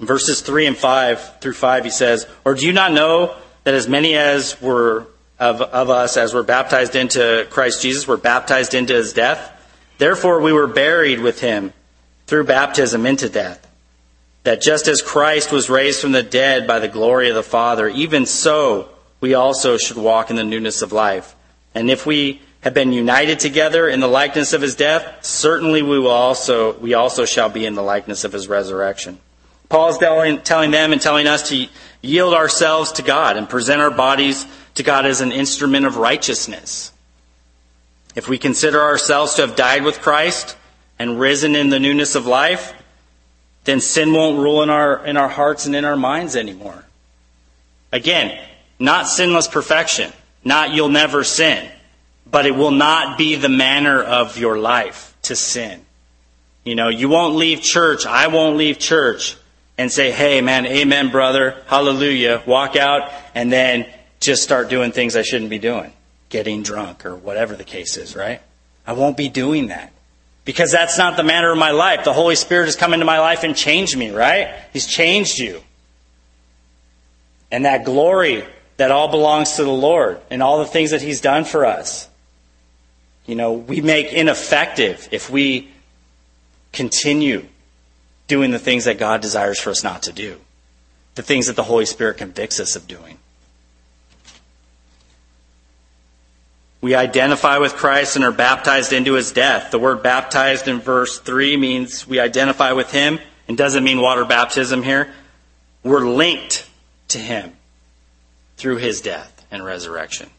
Verses 0.00 0.40
3 0.40 0.66
and 0.66 0.76
5 0.76 1.40
through 1.40 1.52
5, 1.52 1.84
he 1.84 1.90
says, 1.90 2.26
Or 2.44 2.54
do 2.54 2.66
you 2.66 2.72
not 2.72 2.92
know 2.92 3.36
that 3.64 3.74
as 3.74 3.88
many 3.88 4.14
as 4.14 4.60
were 4.60 5.06
of, 5.38 5.60
of 5.60 5.90
us 5.90 6.16
as 6.16 6.34
were 6.34 6.42
baptized 6.42 6.96
into 6.96 7.46
Christ 7.50 7.82
Jesus 7.82 8.06
were 8.06 8.16
baptized 8.16 8.74
into 8.74 8.94
his 8.94 9.12
death? 9.12 9.50
Therefore 9.98 10.40
we 10.40 10.52
were 10.52 10.66
buried 10.66 11.20
with 11.20 11.40
him 11.40 11.72
through 12.26 12.44
baptism 12.44 13.06
into 13.06 13.28
death 13.28 13.68
that 14.44 14.60
just 14.60 14.88
as 14.88 15.02
Christ 15.02 15.52
was 15.52 15.70
raised 15.70 16.00
from 16.00 16.12
the 16.12 16.22
dead 16.22 16.66
by 16.66 16.78
the 16.78 16.88
glory 16.88 17.28
of 17.28 17.34
the 17.34 17.42
Father, 17.42 17.88
even 17.88 18.26
so 18.26 18.88
we 19.20 19.34
also 19.34 19.76
should 19.76 19.96
walk 19.96 20.30
in 20.30 20.36
the 20.36 20.44
newness 20.44 20.82
of 20.82 20.92
life. 20.92 21.34
And 21.74 21.90
if 21.90 22.06
we 22.06 22.42
have 22.62 22.74
been 22.74 22.92
united 22.92 23.38
together 23.40 23.88
in 23.88 24.00
the 24.00 24.08
likeness 24.08 24.52
of 24.52 24.62
his 24.62 24.74
death, 24.74 25.24
certainly 25.24 25.82
we 25.82 25.98
will 25.98 26.10
also 26.10 26.78
we 26.78 26.94
also 26.94 27.24
shall 27.24 27.48
be 27.48 27.66
in 27.66 27.74
the 27.74 27.82
likeness 27.82 28.24
of 28.24 28.32
his 28.32 28.48
resurrection. 28.48 29.18
Paul 29.72 29.88
is 29.88 29.96
telling, 29.96 30.42
telling 30.42 30.70
them 30.70 30.92
and 30.92 31.00
telling 31.00 31.26
us 31.26 31.48
to 31.48 31.66
yield 32.02 32.34
ourselves 32.34 32.92
to 32.92 33.02
God 33.02 33.38
and 33.38 33.48
present 33.48 33.80
our 33.80 33.90
bodies 33.90 34.46
to 34.74 34.82
God 34.82 35.06
as 35.06 35.22
an 35.22 35.32
instrument 35.32 35.86
of 35.86 35.96
righteousness. 35.96 36.92
If 38.14 38.28
we 38.28 38.36
consider 38.36 38.82
ourselves 38.82 39.32
to 39.36 39.46
have 39.46 39.56
died 39.56 39.82
with 39.82 40.02
Christ 40.02 40.58
and 40.98 41.18
risen 41.18 41.56
in 41.56 41.70
the 41.70 41.80
newness 41.80 42.14
of 42.16 42.26
life, 42.26 42.74
then 43.64 43.80
sin 43.80 44.12
won't 44.12 44.40
rule 44.40 44.62
in 44.62 44.68
our, 44.68 45.06
in 45.06 45.16
our 45.16 45.30
hearts 45.30 45.64
and 45.64 45.74
in 45.74 45.86
our 45.86 45.96
minds 45.96 46.36
anymore. 46.36 46.84
Again, 47.92 48.38
not 48.78 49.08
sinless 49.08 49.48
perfection, 49.48 50.12
not 50.44 50.72
you'll 50.74 50.90
never 50.90 51.24
sin, 51.24 51.66
but 52.30 52.44
it 52.44 52.54
will 52.54 52.72
not 52.72 53.16
be 53.16 53.36
the 53.36 53.48
manner 53.48 54.02
of 54.02 54.36
your 54.36 54.58
life 54.58 55.16
to 55.22 55.34
sin. 55.34 55.80
You 56.62 56.74
know, 56.74 56.90
you 56.90 57.08
won't 57.08 57.36
leave 57.36 57.62
church, 57.62 58.04
I 58.04 58.26
won't 58.26 58.58
leave 58.58 58.78
church 58.78 59.38
and 59.78 59.90
say, 59.90 60.10
hey 60.10 60.40
man, 60.40 60.66
amen 60.66 61.10
brother, 61.10 61.62
hallelujah, 61.66 62.42
walk 62.46 62.76
out 62.76 63.10
and 63.34 63.52
then 63.52 63.86
just 64.20 64.42
start 64.42 64.68
doing 64.68 64.92
things 64.92 65.16
I 65.16 65.22
shouldn't 65.22 65.50
be 65.50 65.58
doing, 65.58 65.92
getting 66.28 66.62
drunk 66.62 67.04
or 67.04 67.16
whatever 67.16 67.56
the 67.56 67.64
case 67.64 67.96
is, 67.96 68.14
right? 68.14 68.40
I 68.86 68.92
won't 68.92 69.16
be 69.16 69.28
doing 69.28 69.68
that. 69.68 69.92
Because 70.44 70.72
that's 70.72 70.98
not 70.98 71.16
the 71.16 71.22
manner 71.22 71.52
of 71.52 71.58
my 71.58 71.70
life. 71.70 72.04
The 72.04 72.12
Holy 72.12 72.34
Spirit 72.34 72.64
has 72.64 72.74
come 72.74 72.94
into 72.94 73.06
my 73.06 73.20
life 73.20 73.44
and 73.44 73.56
changed 73.56 73.96
me, 73.96 74.10
right? 74.10 74.54
He's 74.72 74.86
changed 74.86 75.38
you. 75.38 75.60
And 77.52 77.64
that 77.64 77.84
glory 77.84 78.44
that 78.76 78.90
all 78.90 79.08
belongs 79.08 79.52
to 79.52 79.64
the 79.64 79.70
Lord 79.70 80.20
and 80.30 80.42
all 80.42 80.58
the 80.58 80.66
things 80.66 80.90
that 80.90 81.00
He's 81.00 81.20
done 81.20 81.44
for 81.44 81.64
us. 81.64 82.08
You 83.26 83.36
know, 83.36 83.52
we 83.52 83.80
make 83.80 84.12
ineffective 84.12 85.08
if 85.12 85.30
we 85.30 85.70
continue 86.72 87.46
doing 88.32 88.50
the 88.50 88.58
things 88.58 88.86
that 88.86 88.96
God 88.96 89.20
desires 89.20 89.60
for 89.60 89.68
us 89.68 89.84
not 89.84 90.04
to 90.04 90.12
do, 90.12 90.40
the 91.16 91.22
things 91.22 91.48
that 91.48 91.54
the 91.54 91.62
Holy 91.62 91.84
Spirit 91.84 92.16
convicts 92.16 92.58
us 92.60 92.76
of 92.76 92.88
doing. 92.88 93.18
We 96.80 96.94
identify 96.94 97.58
with 97.58 97.74
Christ 97.74 98.16
and 98.16 98.24
are 98.24 98.32
baptized 98.32 98.94
into 98.94 99.12
his 99.12 99.32
death. 99.32 99.70
The 99.70 99.78
word 99.78 100.02
baptized 100.02 100.66
in 100.66 100.80
verse 100.80 101.18
3 101.18 101.58
means 101.58 102.08
we 102.08 102.20
identify 102.20 102.72
with 102.72 102.90
him 102.90 103.18
and 103.48 103.58
doesn't 103.58 103.84
mean 103.84 104.00
water 104.00 104.24
baptism 104.24 104.82
here. 104.82 105.12
We're 105.84 106.08
linked 106.08 106.66
to 107.08 107.18
him 107.18 107.52
through 108.56 108.78
his 108.78 109.02
death 109.02 109.44
and 109.50 109.62
resurrection. 109.62 110.30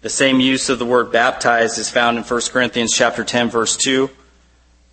The 0.00 0.08
same 0.08 0.40
use 0.40 0.70
of 0.70 0.78
the 0.78 0.86
word 0.86 1.12
baptized 1.12 1.76
is 1.76 1.90
found 1.90 2.16
in 2.16 2.24
1 2.24 2.40
Corinthians 2.50 2.94
chapter 2.96 3.24
10 3.24 3.50
verse 3.50 3.76
2. 3.76 4.08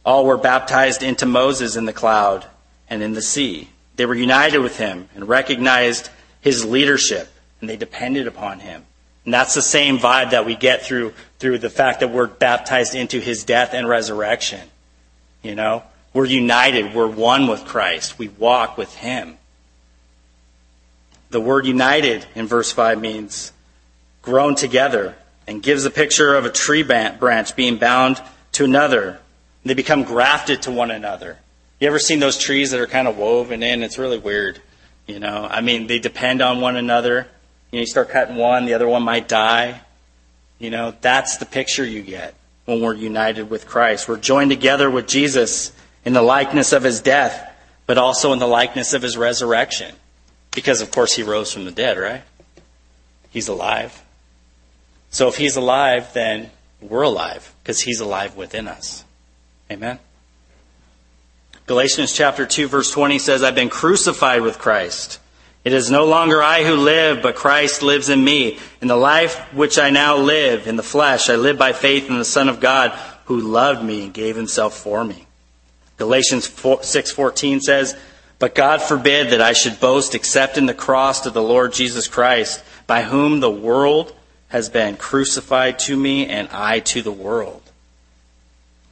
All 0.08 0.26
were 0.26 0.38
baptized 0.38 1.04
into 1.04 1.26
Moses 1.26 1.76
in 1.76 1.84
the 1.84 1.92
cloud 1.92 2.46
and 2.90 3.04
in 3.04 3.12
the 3.12 3.22
sea. 3.22 3.68
They 3.98 4.06
were 4.06 4.16
united 4.16 4.60
with 4.60 4.78
him 4.78 5.10
and 5.14 5.28
recognized 5.28 6.10
his 6.40 6.64
leadership 6.64 7.28
and 7.60 7.70
they 7.70 7.76
depended 7.76 8.26
upon 8.26 8.60
him. 8.60 8.86
And 9.26 9.34
that's 9.34 9.54
the 9.54 9.62
same 9.62 10.00
vibe 10.00 10.32
that 10.32 10.46
we 10.46 10.56
get 10.56 10.82
through, 10.84 11.14
through 11.40 11.58
the 11.58 11.70
fact 11.70 12.00
that 12.00 12.10
we're 12.12 12.28
baptized 12.28 12.96
into 12.96 13.20
his 13.20 13.44
death 13.44 13.74
and 13.74 13.86
resurrection. 13.86 14.62
You 15.44 15.56
know, 15.56 15.84
we're 16.14 16.24
united. 16.24 16.94
We're 16.94 17.08
one 17.08 17.48
with 17.48 17.66
Christ. 17.66 18.18
We 18.18 18.30
walk 18.30 18.78
with 18.78 18.96
him. 18.96 19.38
The 21.32 21.42
word 21.42 21.66
united 21.66 22.26
in 22.34 22.48
verse 22.48 22.72
5 22.72 23.02
means 23.02 23.52
grown 24.22 24.56
together 24.56 25.16
and 25.46 25.62
gives 25.62 25.84
a 25.84 25.92
picture 25.92 26.34
of 26.34 26.46
a 26.46 26.50
tree 26.50 26.84
branch 26.84 27.58
being 27.58 27.76
bound 27.76 28.22
to 28.54 28.64
another. 28.64 29.20
They 29.68 29.74
become 29.74 30.04
grafted 30.04 30.64
to 30.64 30.72
one 30.72 30.92
another. 30.92 31.38
You 31.80 31.88
ever 31.88 32.00
seen 32.00 32.20
those 32.20 32.38
trees 32.38 32.72
that 32.72 32.80
are 32.80 32.88
kind 32.88 33.08
of 33.08 33.18
woven 33.18 33.62
in? 33.62 33.84
It's 33.84 33.98
really 33.98 34.18
weird. 34.18 34.60
You 35.06 35.20
know, 35.20 35.48
I 35.50 35.62
mean, 35.62 35.88
they 35.88 36.00
depend 36.00 36.42
on 36.42 36.60
one 36.60 36.76
another. 36.76 37.28
You 37.72 37.78
know, 37.78 37.80
you 37.82 37.86
start 37.86 38.10
cutting 38.10 38.36
one, 38.36 38.66
the 38.66 38.74
other 38.74 38.88
one 38.88 39.04
might 39.04 39.28
die. 39.28 39.82
You 40.60 40.70
know, 40.70 40.94
that's 41.02 41.38
the 41.38 41.46
picture 41.46 41.86
you 41.86 42.02
get 42.02 42.34
when 42.66 42.82
we're 42.82 42.96
united 42.96 43.50
with 43.50 43.68
Christ. 43.68 44.10
We're 44.10 44.18
joined 44.18 44.52
together 44.52 44.90
with 44.90 45.08
Jesus 45.08 45.72
in 46.04 46.14
the 46.14 46.22
likeness 46.22 46.74
of 46.74 46.84
his 46.84 47.00
death, 47.00 47.54
but 47.86 47.98
also 47.98 48.34
in 48.34 48.40
the 48.40 48.48
likeness 48.48 48.94
of 48.94 49.02
his 49.02 49.16
resurrection. 49.18 49.96
Because, 50.52 50.82
of 50.82 50.92
course, 50.92 51.14
he 51.14 51.24
rose 51.24 51.54
from 51.54 51.66
the 51.66 51.72
dead, 51.72 51.98
right? 51.98 52.24
He's 53.30 53.48
alive. 53.48 54.04
So 55.10 55.28
if 55.28 55.38
he's 55.38 55.56
alive, 55.56 56.12
then 56.14 56.52
we're 56.82 57.04
alive 57.04 57.54
because 57.62 57.82
he's 57.82 58.00
alive 58.00 58.36
within 58.36 58.68
us. 58.68 59.04
Amen. 59.72 60.00
Galatians 61.66 62.14
chapter 62.14 62.46
2 62.46 62.68
verse 62.68 62.92
20 62.92 63.20
says, 63.20 63.44
I've 63.44 63.56
been 63.56 63.70
crucified 63.70 64.42
with 64.42 64.58
Christ. 64.58 65.20
It 65.66 65.74
is 65.74 65.92
no 65.92 66.06
longer 66.06 66.42
I 66.42 66.64
who 66.64 66.76
live, 66.76 67.22
but 67.22 67.36
Christ 67.36 67.82
lives 67.82 68.08
in 68.08 68.24
me. 68.24 68.58
In 68.80 68.88
the 68.88 68.96
life 68.96 69.38
which 69.54 69.78
I 69.78 69.90
now 69.90 70.16
live 70.16 70.66
in 70.66 70.78
the 70.78 70.84
flesh, 70.84 71.30
I 71.30 71.36
live 71.36 71.58
by 71.58 71.74
faith 71.74 72.10
in 72.10 72.18
the 72.18 72.24
Son 72.24 72.48
of 72.48 72.62
God 72.62 72.98
who 73.26 73.42
loved 73.42 73.84
me 73.84 74.06
and 74.06 74.14
gave 74.14 74.38
himself 74.38 74.78
for 74.78 75.04
me. 75.04 75.28
Galatians 75.98 76.48
6:14 76.48 77.60
says, 77.60 77.98
"But 78.40 78.56
God 78.56 78.82
forbid 78.82 79.32
that 79.32 79.42
I 79.42 79.52
should 79.52 79.82
boast 79.82 80.16
except 80.16 80.58
in 80.58 80.68
the 80.68 80.74
cross 80.74 81.26
of 81.26 81.34
the 81.34 81.42
Lord 81.42 81.74
Jesus 81.74 82.08
Christ, 82.08 82.62
by 82.86 83.02
whom 83.02 83.42
the 83.42 83.52
world 83.52 84.14
has 84.48 84.70
been 84.70 84.96
crucified 84.96 85.80
to 85.80 85.98
me 85.98 86.28
and 86.28 86.48
I 86.54 86.80
to 86.80 87.02
the 87.02 87.12
world." 87.12 87.64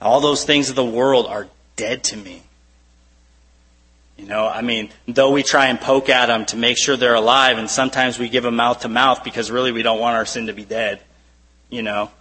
All 0.05 0.21
those 0.21 0.43
things 0.43 0.69
of 0.69 0.75
the 0.75 0.85
world 0.85 1.25
are 1.25 1.47
dead 1.77 2.03
to 2.05 2.15
me. 2.15 2.43
You 4.17 4.27
know, 4.27 4.47
I 4.47 4.61
mean, 4.61 4.91
though 5.07 5.31
we 5.31 5.41
try 5.41 5.65
and 5.65 5.81
poke 5.81 6.09
at 6.09 6.27
them 6.27 6.45
to 6.45 6.57
make 6.57 6.77
sure 6.77 6.95
they're 6.95 7.15
alive, 7.15 7.57
and 7.57 7.67
sometimes 7.67 8.19
we 8.19 8.29
give 8.29 8.43
them 8.43 8.55
mouth 8.55 8.81
to 8.81 8.87
mouth 8.87 9.23
because 9.23 9.49
really 9.49 9.71
we 9.71 9.81
don't 9.81 9.99
want 9.99 10.15
our 10.15 10.27
sin 10.27 10.45
to 10.45 10.53
be 10.53 10.63
dead, 10.63 11.01
you 11.71 11.81
know. 11.81 12.11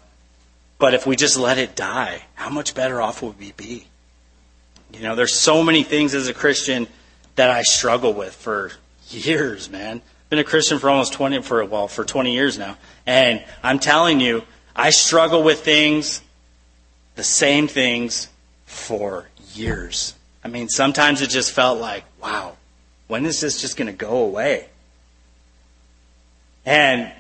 But 0.79 0.95
if 0.95 1.07
we 1.07 1.15
just 1.15 1.39
let 1.39 1.59
it 1.59 1.77
die, 1.77 2.23
how 2.37 2.49
much 2.49 2.75
better 2.75 3.03
off 3.03 3.21
would 3.21 3.39
we 3.39 3.53
be? 3.53 3.87
You 4.95 5.03
know, 5.03 5.15
there's 5.15 5.35
so 5.35 5.63
many 5.63 5.83
things 5.83 6.15
as 6.15 6.27
a 6.27 6.35
Christian 6.35 6.87
that 7.37 7.51
I 7.51 7.65
struggle 7.65 8.15
with 8.15 8.35
for 8.35 8.73
years, 9.11 9.69
man. 9.69 9.97
I've 9.97 10.31
Been 10.31 10.39
a 10.39 10.45
Christian 10.45 10.79
for 10.79 10.89
almost 10.89 11.13
20 11.13 11.43
for 11.43 11.63
well, 11.67 11.89
for 11.89 12.03
20 12.03 12.33
years 12.33 12.59
now. 12.59 12.79
And 13.07 13.45
I'm 13.63 13.79
telling 13.79 14.21
you, 14.21 14.43
I 14.75 14.89
struggle 14.89 15.43
with 15.43 15.61
things 15.61 16.23
the 17.15 17.25
same 17.25 17.69
things 17.69 18.29
for 18.67 19.29
years. 19.55 20.15
I 20.45 20.49
mean, 20.49 20.69
sometimes 20.69 21.23
it 21.23 21.31
just 21.31 21.53
felt 21.53 21.81
like, 21.81 22.05
wow, 22.23 22.57
when 23.09 23.25
is 23.27 23.41
this 23.41 23.61
just 23.61 23.77
going 23.77 23.87
to 23.87 23.93
go 23.93 24.25
away? 24.25 24.69
And, 26.67 27.13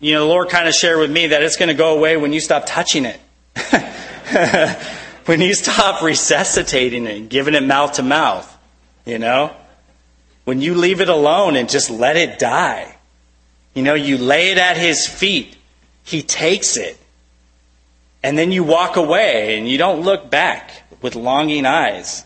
you 0.00 0.14
know, 0.14 0.20
the 0.20 0.26
Lord 0.26 0.48
kind 0.48 0.68
of 0.68 0.74
shared 0.74 0.98
with 0.98 1.10
me 1.10 1.28
that 1.28 1.42
it's 1.42 1.56
going 1.56 1.68
to 1.68 1.74
go 1.74 1.96
away 1.96 2.16
when 2.16 2.32
you 2.32 2.40
stop 2.40 2.64
touching 2.66 3.04
it. 3.04 3.20
when 5.26 5.40
you 5.40 5.54
stop 5.54 6.02
resuscitating 6.02 7.06
it 7.06 7.16
and 7.16 7.30
giving 7.30 7.54
it 7.54 7.62
mouth 7.62 7.94
to 7.94 8.02
mouth, 8.02 8.56
you 9.04 9.18
know? 9.18 9.54
When 10.44 10.60
you 10.60 10.74
leave 10.74 11.00
it 11.00 11.08
alone 11.08 11.56
and 11.56 11.68
just 11.68 11.90
let 11.90 12.16
it 12.16 12.38
die. 12.38 12.96
You 13.74 13.82
know, 13.82 13.94
you 13.94 14.16
lay 14.16 14.52
it 14.52 14.58
at 14.58 14.76
His 14.76 15.06
feet. 15.06 15.56
He 16.02 16.22
takes 16.22 16.76
it. 16.76 16.96
And 18.26 18.36
then 18.36 18.50
you 18.50 18.64
walk 18.64 18.96
away 18.96 19.56
and 19.56 19.68
you 19.68 19.78
don't 19.78 20.00
look 20.00 20.28
back 20.28 20.82
with 21.00 21.14
longing 21.14 21.64
eyes, 21.64 22.24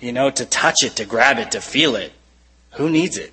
you 0.00 0.12
know, 0.12 0.30
to 0.30 0.46
touch 0.46 0.84
it, 0.84 0.94
to 0.96 1.04
grab 1.04 1.38
it, 1.38 1.50
to 1.50 1.60
feel 1.60 1.96
it. 1.96 2.12
Who 2.74 2.88
needs 2.88 3.16
it? 3.18 3.32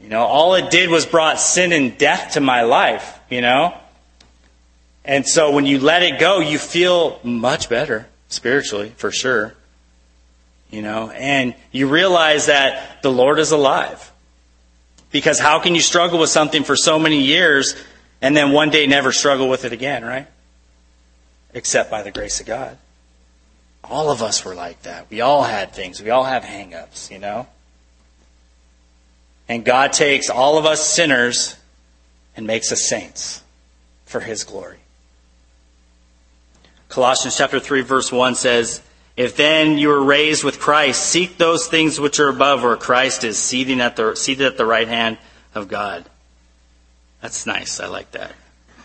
You 0.00 0.08
know, 0.08 0.24
all 0.24 0.56
it 0.56 0.72
did 0.72 0.90
was 0.90 1.06
brought 1.06 1.38
sin 1.38 1.70
and 1.70 1.96
death 1.96 2.32
to 2.32 2.40
my 2.40 2.62
life, 2.62 3.16
you 3.30 3.42
know? 3.42 3.78
And 5.04 5.24
so 5.24 5.52
when 5.52 5.66
you 5.66 5.78
let 5.78 6.02
it 6.02 6.18
go, 6.18 6.40
you 6.40 6.58
feel 6.58 7.20
much 7.22 7.68
better 7.68 8.08
spiritually, 8.26 8.92
for 8.96 9.12
sure. 9.12 9.54
You 10.72 10.82
know, 10.82 11.10
and 11.10 11.54
you 11.70 11.86
realize 11.86 12.46
that 12.46 13.04
the 13.04 13.12
Lord 13.12 13.38
is 13.38 13.52
alive. 13.52 14.10
Because 15.12 15.38
how 15.38 15.60
can 15.60 15.76
you 15.76 15.80
struggle 15.80 16.18
with 16.18 16.30
something 16.30 16.64
for 16.64 16.74
so 16.74 16.98
many 16.98 17.22
years 17.22 17.76
and 18.20 18.36
then 18.36 18.50
one 18.50 18.70
day 18.70 18.88
never 18.88 19.12
struggle 19.12 19.48
with 19.48 19.64
it 19.64 19.72
again, 19.72 20.04
right? 20.04 20.26
Except 21.56 21.90
by 21.90 22.02
the 22.02 22.10
grace 22.10 22.38
of 22.38 22.44
God. 22.44 22.76
All 23.82 24.10
of 24.10 24.20
us 24.20 24.44
were 24.44 24.54
like 24.54 24.82
that. 24.82 25.06
We 25.08 25.22
all 25.22 25.42
had 25.42 25.72
things. 25.72 26.02
We 26.02 26.10
all 26.10 26.24
have 26.24 26.44
hang-ups, 26.44 27.10
you 27.10 27.18
know? 27.18 27.46
And 29.48 29.64
God 29.64 29.94
takes 29.94 30.28
all 30.28 30.58
of 30.58 30.66
us 30.66 30.86
sinners 30.86 31.56
and 32.36 32.46
makes 32.46 32.72
us 32.72 32.86
saints 32.86 33.42
for 34.04 34.20
his 34.20 34.44
glory. 34.44 34.80
Colossians 36.90 37.38
chapter 37.38 37.58
3 37.58 37.80
verse 37.80 38.12
1 38.12 38.34
says, 38.34 38.82
If 39.16 39.36
then 39.36 39.78
you 39.78 39.88
were 39.88 40.04
raised 40.04 40.44
with 40.44 40.60
Christ, 40.60 41.02
seek 41.06 41.38
those 41.38 41.68
things 41.68 41.98
which 41.98 42.20
are 42.20 42.28
above 42.28 42.64
where 42.64 42.76
Christ 42.76 43.24
is 43.24 43.38
seated 43.38 43.80
at 43.80 43.96
the, 43.96 44.14
seated 44.14 44.46
at 44.46 44.58
the 44.58 44.66
right 44.66 44.88
hand 44.88 45.16
of 45.54 45.68
God. 45.68 46.04
That's 47.22 47.46
nice. 47.46 47.80
I 47.80 47.86
like 47.86 48.10
that. 48.10 48.32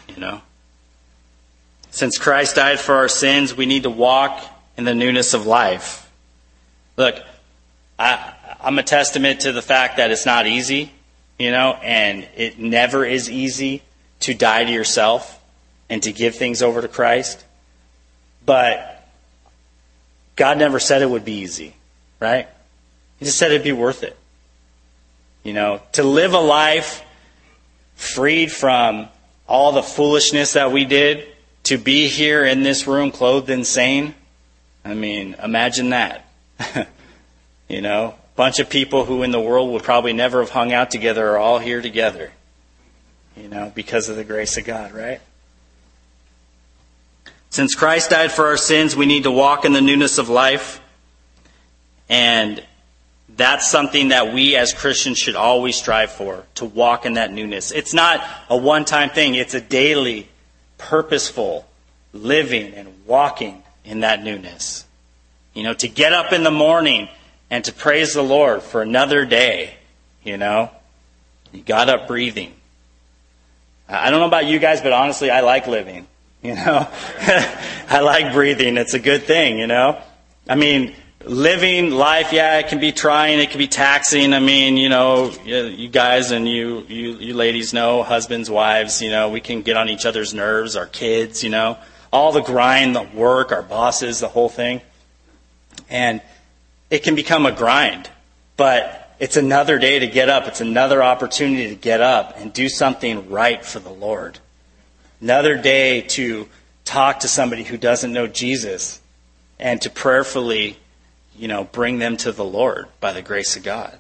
You 0.07 0.21
know? 0.21 0.41
Since 1.91 2.17
Christ 2.17 2.55
died 2.55 2.79
for 2.79 2.95
our 2.95 3.09
sins, 3.09 3.55
we 3.55 3.65
need 3.65 3.83
to 3.83 3.89
walk 3.89 4.41
in 4.77 4.85
the 4.85 4.95
newness 4.95 5.33
of 5.33 5.45
life. 5.45 6.09
Look, 6.95 7.21
I, 7.99 8.33
I'm 8.61 8.79
a 8.79 8.83
testament 8.83 9.41
to 9.41 9.51
the 9.51 9.61
fact 9.61 9.97
that 9.97 10.09
it's 10.09 10.25
not 10.25 10.47
easy, 10.47 10.91
you 11.37 11.51
know, 11.51 11.73
and 11.83 12.27
it 12.35 12.57
never 12.57 13.05
is 13.05 13.29
easy 13.29 13.83
to 14.21 14.33
die 14.33 14.63
to 14.63 14.71
yourself 14.71 15.37
and 15.89 16.01
to 16.03 16.13
give 16.13 16.35
things 16.35 16.61
over 16.61 16.81
to 16.81 16.87
Christ. 16.87 17.43
But 18.45 19.05
God 20.37 20.57
never 20.57 20.79
said 20.79 21.01
it 21.01 21.09
would 21.09 21.25
be 21.25 21.39
easy, 21.39 21.75
right? 22.21 22.47
He 23.19 23.25
just 23.25 23.37
said 23.37 23.51
it'd 23.51 23.63
be 23.63 23.73
worth 23.73 24.03
it. 24.03 24.17
You 25.43 25.53
know, 25.53 25.81
to 25.93 26.03
live 26.03 26.33
a 26.33 26.39
life 26.39 27.03
freed 27.95 28.51
from 28.51 29.09
all 29.45 29.73
the 29.73 29.83
foolishness 29.83 30.53
that 30.53 30.71
we 30.71 30.85
did 30.85 31.27
to 31.71 31.77
be 31.77 32.09
here 32.09 32.43
in 32.43 32.63
this 32.63 32.85
room 32.85 33.11
clothed 33.11 33.49
and 33.49 33.65
sane. 33.65 34.13
I 34.83 34.93
mean, 34.93 35.37
imagine 35.41 35.91
that. 35.91 36.25
you 37.69 37.79
know, 37.79 38.07
a 38.07 38.35
bunch 38.35 38.59
of 38.59 38.69
people 38.69 39.05
who 39.05 39.23
in 39.23 39.31
the 39.31 39.39
world 39.39 39.71
would 39.71 39.83
probably 39.83 40.11
never 40.11 40.41
have 40.41 40.49
hung 40.49 40.73
out 40.73 40.91
together 40.91 41.29
are 41.29 41.37
all 41.37 41.59
here 41.59 41.81
together. 41.81 42.33
You 43.37 43.47
know, 43.47 43.71
because 43.73 44.09
of 44.09 44.17
the 44.17 44.25
grace 44.25 44.57
of 44.57 44.65
God, 44.65 44.91
right? 44.91 45.21
Since 47.51 47.73
Christ 47.73 48.09
died 48.09 48.33
for 48.33 48.47
our 48.47 48.57
sins, 48.57 48.93
we 48.93 49.05
need 49.05 49.23
to 49.23 49.31
walk 49.31 49.63
in 49.63 49.71
the 49.71 49.79
newness 49.79 50.17
of 50.17 50.27
life. 50.27 50.81
And 52.09 52.61
that's 53.29 53.71
something 53.71 54.09
that 54.09 54.33
we 54.33 54.57
as 54.57 54.73
Christians 54.73 55.19
should 55.19 55.37
always 55.37 55.77
strive 55.77 56.11
for, 56.11 56.43
to 56.55 56.65
walk 56.65 57.05
in 57.05 57.13
that 57.13 57.31
newness. 57.31 57.71
It's 57.71 57.93
not 57.93 58.27
a 58.49 58.57
one 58.57 58.83
time 58.83 59.09
thing, 59.09 59.35
it's 59.35 59.53
a 59.53 59.61
daily, 59.61 60.27
purposeful 60.81 61.67
living 62.13 62.73
and 62.73 63.05
walking 63.05 63.63
in 63.85 64.01
that 64.01 64.23
newness. 64.23 64.85
You 65.53 65.63
know, 65.63 65.73
to 65.73 65.87
get 65.87 66.13
up 66.13 66.33
in 66.33 66.43
the 66.43 66.51
morning 66.51 67.09
and 67.49 67.63
to 67.65 67.73
praise 67.73 68.13
the 68.13 68.21
Lord 68.21 68.63
for 68.63 68.81
another 68.81 69.25
day, 69.25 69.75
you 70.23 70.37
know, 70.37 70.71
you 71.51 71.61
got 71.61 71.89
up 71.89 72.07
breathing. 72.07 72.53
I 73.89 74.09
don't 74.09 74.21
know 74.21 74.27
about 74.27 74.45
you 74.45 74.59
guys, 74.59 74.81
but 74.81 74.93
honestly, 74.93 75.29
I 75.29 75.41
like 75.41 75.67
living. 75.67 76.07
You 76.43 76.55
know, 76.55 76.87
I 77.87 77.99
like 77.99 78.33
breathing. 78.33 78.77
It's 78.77 78.95
a 78.95 78.99
good 78.99 79.25
thing, 79.25 79.59
you 79.59 79.67
know. 79.67 80.01
I 80.49 80.55
mean, 80.55 80.95
living 81.25 81.91
life, 81.91 82.33
yeah, 82.33 82.59
it 82.59 82.67
can 82.67 82.79
be 82.79 82.91
trying, 82.91 83.39
it 83.39 83.49
can 83.49 83.57
be 83.57 83.67
taxing. 83.67 84.33
I 84.33 84.39
mean, 84.39 84.77
you 84.77 84.89
know, 84.89 85.31
you 85.45 85.87
guys 85.89 86.31
and 86.31 86.47
you, 86.47 86.85
you, 86.87 87.13
you 87.13 87.33
ladies 87.33 87.73
know, 87.73 88.03
husbands, 88.03 88.49
wives, 88.49 89.01
you 89.01 89.09
know, 89.09 89.29
we 89.29 89.41
can 89.41 89.61
get 89.61 89.77
on 89.77 89.89
each 89.89 90.05
other's 90.05 90.33
nerves, 90.33 90.75
our 90.75 90.85
kids, 90.85 91.43
you 91.43 91.49
know, 91.49 91.77
all 92.11 92.31
the 92.31 92.41
grind, 92.41 92.95
the 92.95 93.03
work, 93.03 93.51
our 93.51 93.61
bosses, 93.61 94.19
the 94.19 94.27
whole 94.27 94.49
thing. 94.49 94.81
And 95.89 96.21
it 96.89 97.03
can 97.03 97.15
become 97.15 97.45
a 97.45 97.51
grind, 97.51 98.09
but 98.57 99.15
it's 99.19 99.37
another 99.37 99.79
day 99.79 99.99
to 99.99 100.07
get 100.07 100.29
up. 100.29 100.47
It's 100.47 100.61
another 100.61 101.03
opportunity 101.03 101.69
to 101.69 101.75
get 101.75 102.01
up 102.01 102.37
and 102.37 102.51
do 102.51 102.67
something 102.67 103.29
right 103.29 103.63
for 103.63 103.79
the 103.79 103.91
Lord. 103.91 104.39
Another 105.21 105.55
day 105.55 106.01
to 106.01 106.49
talk 106.83 107.19
to 107.19 107.27
somebody 107.27 107.63
who 107.63 107.77
doesn't 107.77 108.11
know 108.11 108.27
Jesus 108.27 108.99
and 109.59 109.79
to 109.83 109.89
prayerfully, 109.89 110.77
you 111.37 111.47
know, 111.47 111.63
bring 111.63 111.99
them 111.99 112.17
to 112.17 112.31
the 112.31 112.45
Lord 112.45 112.87
by 112.99 113.13
the 113.13 113.21
grace 113.21 113.55
of 113.55 113.63
God. 113.63 113.97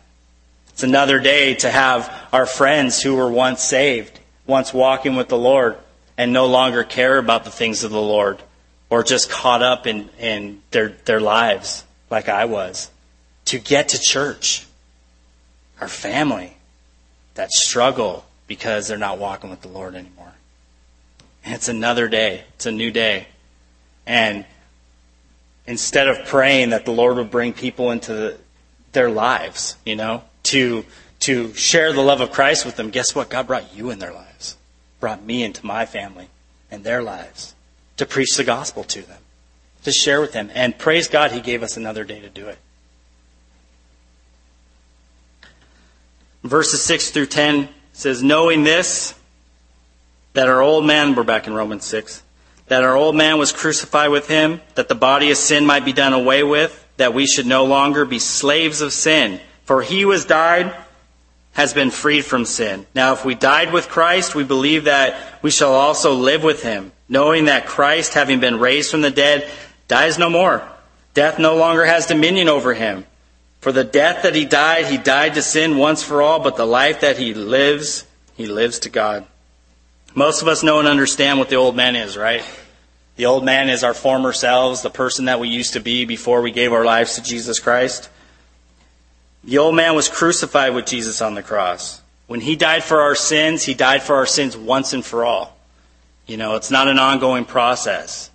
It's 0.69 0.83
another 0.83 1.19
day 1.19 1.55
to 1.55 1.69
have 1.69 2.11
our 2.31 2.45
friends 2.45 3.01
who 3.01 3.15
were 3.15 3.31
once 3.31 3.61
saved, 3.61 4.19
once 4.47 4.73
walking 4.73 5.15
with 5.15 5.27
the 5.27 5.37
Lord, 5.37 5.77
and 6.17 6.33
no 6.33 6.47
longer 6.47 6.83
care 6.83 7.17
about 7.17 7.43
the 7.43 7.51
things 7.51 7.83
of 7.83 7.91
the 7.91 8.01
Lord 8.01 8.41
or 8.91 9.03
just 9.03 9.29
caught 9.29 9.63
up 9.63 9.87
in, 9.87 10.09
in 10.19 10.61
their, 10.71 10.89
their 11.05 11.21
lives 11.21 11.85
like 12.09 12.27
I 12.27 12.45
was, 12.45 12.91
to 13.45 13.57
get 13.57 13.89
to 13.89 13.99
church. 13.99 14.67
Our 15.79 15.87
family 15.87 16.55
that 17.35 17.51
struggle 17.51 18.25
because 18.45 18.87
they're 18.87 18.97
not 18.97 19.17
walking 19.17 19.49
with 19.49 19.61
the 19.61 19.69
Lord 19.69 19.95
anymore. 19.95 20.33
And 21.43 21.55
it's 21.55 21.69
another 21.69 22.07
day. 22.07 22.43
It's 22.55 22.65
a 22.65 22.71
new 22.71 22.91
day. 22.91 23.27
And 24.05 24.45
instead 25.65 26.07
of 26.07 26.25
praying 26.25 26.71
that 26.71 26.85
the 26.85 26.91
Lord 26.91 27.17
would 27.17 27.31
bring 27.31 27.53
people 27.53 27.91
into 27.91 28.13
the, 28.13 28.37
their 28.91 29.09
lives, 29.09 29.77
you 29.85 29.95
know, 29.95 30.23
to 30.43 30.85
to 31.21 31.53
share 31.53 31.93
the 31.93 32.01
love 32.01 32.19
of 32.19 32.31
Christ 32.31 32.65
with 32.65 32.75
them, 32.75 32.89
guess 32.89 33.13
what? 33.13 33.29
God 33.29 33.45
brought 33.45 33.75
you 33.75 33.91
in 33.91 33.99
their 33.99 34.11
lives. 34.11 34.57
Brought 34.99 35.23
me 35.23 35.43
into 35.43 35.65
my 35.65 35.85
family 35.85 36.27
and 36.71 36.83
their 36.83 37.03
lives 37.03 37.53
to 37.97 38.05
preach 38.05 38.35
the 38.35 38.43
gospel 38.43 38.83
to 38.85 39.03
them, 39.03 39.21
to 39.83 39.91
share 39.91 40.19
with 40.19 40.33
them. 40.33 40.49
And 40.55 40.77
praise 40.77 41.07
God, 41.07 41.31
He 41.31 41.39
gave 41.39 41.61
us 41.61 41.77
another 41.77 42.03
day 42.03 42.19
to 42.19 42.29
do 42.29 42.47
it. 42.47 42.57
Verses 46.43 46.81
6 46.83 47.11
through 47.11 47.27
10 47.27 47.69
says, 47.93 48.23
Knowing 48.23 48.63
this, 48.63 49.13
that 50.33 50.49
our 50.49 50.61
old 50.61 50.85
man, 50.85 51.13
we're 51.13 51.23
back 51.23 51.45
in 51.45 51.53
Romans 51.53 51.85
6, 51.85 52.23
that 52.71 52.85
our 52.85 52.95
old 52.95 53.17
man 53.17 53.37
was 53.37 53.51
crucified 53.51 54.11
with 54.11 54.29
him, 54.29 54.61
that 54.75 54.87
the 54.87 54.95
body 54.95 55.29
of 55.29 55.35
sin 55.35 55.65
might 55.65 55.83
be 55.83 55.91
done 55.91 56.13
away 56.13 56.41
with, 56.41 56.87
that 56.95 57.13
we 57.13 57.27
should 57.27 57.45
no 57.45 57.65
longer 57.65 58.05
be 58.05 58.17
slaves 58.17 58.79
of 58.79 58.93
sin. 58.93 59.41
For 59.65 59.81
he 59.81 60.03
who 60.03 60.11
has 60.11 60.23
died 60.23 60.73
has 61.51 61.73
been 61.73 61.91
freed 61.91 62.23
from 62.23 62.45
sin. 62.45 62.85
Now, 62.95 63.11
if 63.11 63.25
we 63.25 63.35
died 63.35 63.73
with 63.73 63.89
Christ, 63.89 64.35
we 64.35 64.45
believe 64.45 64.85
that 64.85 65.21
we 65.41 65.51
shall 65.51 65.73
also 65.73 66.13
live 66.13 66.43
with 66.43 66.63
him, 66.63 66.93
knowing 67.09 67.45
that 67.45 67.67
Christ, 67.67 68.13
having 68.13 68.39
been 68.39 68.57
raised 68.57 68.89
from 68.89 69.01
the 69.01 69.11
dead, 69.11 69.51
dies 69.89 70.17
no 70.17 70.29
more. 70.29 70.65
Death 71.13 71.39
no 71.39 71.57
longer 71.57 71.83
has 71.83 72.05
dominion 72.05 72.47
over 72.47 72.73
him. 72.73 73.05
For 73.59 73.73
the 73.73 73.83
death 73.83 74.23
that 74.23 74.33
he 74.33 74.45
died, 74.45 74.85
he 74.85 74.97
died 74.97 75.33
to 75.33 75.41
sin 75.41 75.75
once 75.75 76.03
for 76.03 76.21
all, 76.21 76.39
but 76.39 76.55
the 76.55 76.65
life 76.65 77.01
that 77.01 77.17
he 77.17 77.33
lives, 77.33 78.05
he 78.37 78.47
lives 78.47 78.79
to 78.79 78.89
God. 78.89 79.27
Most 80.15 80.41
of 80.41 80.47
us 80.47 80.63
know 80.63 80.79
and 80.79 80.87
understand 80.87 81.37
what 81.37 81.49
the 81.49 81.57
old 81.57 81.75
man 81.75 81.97
is, 81.97 82.15
right? 82.15 82.45
The 83.15 83.25
old 83.25 83.43
man 83.43 83.69
is 83.69 83.83
our 83.83 83.93
former 83.93 84.33
selves, 84.33 84.81
the 84.81 84.89
person 84.89 85.25
that 85.25 85.39
we 85.39 85.49
used 85.49 85.73
to 85.73 85.79
be 85.79 86.05
before 86.05 86.41
we 86.41 86.51
gave 86.51 86.73
our 86.73 86.85
lives 86.85 87.15
to 87.15 87.23
Jesus 87.23 87.59
Christ. 87.59 88.09
The 89.43 89.57
old 89.57 89.75
man 89.75 89.95
was 89.95 90.07
crucified 90.07 90.73
with 90.73 90.85
Jesus 90.85 91.21
on 91.21 91.35
the 91.35 91.43
cross. 91.43 92.01
When 92.27 92.41
he 92.41 92.55
died 92.55 92.83
for 92.83 93.01
our 93.01 93.15
sins, 93.15 93.63
he 93.63 93.73
died 93.73 94.03
for 94.03 94.15
our 94.15 94.25
sins 94.25 94.55
once 94.55 94.93
and 94.93 95.05
for 95.05 95.25
all. 95.25 95.57
You 96.25 96.37
know, 96.37 96.55
it's 96.55 96.71
not 96.71 96.87
an 96.87 96.99
ongoing 96.99 97.45
process. 97.45 98.29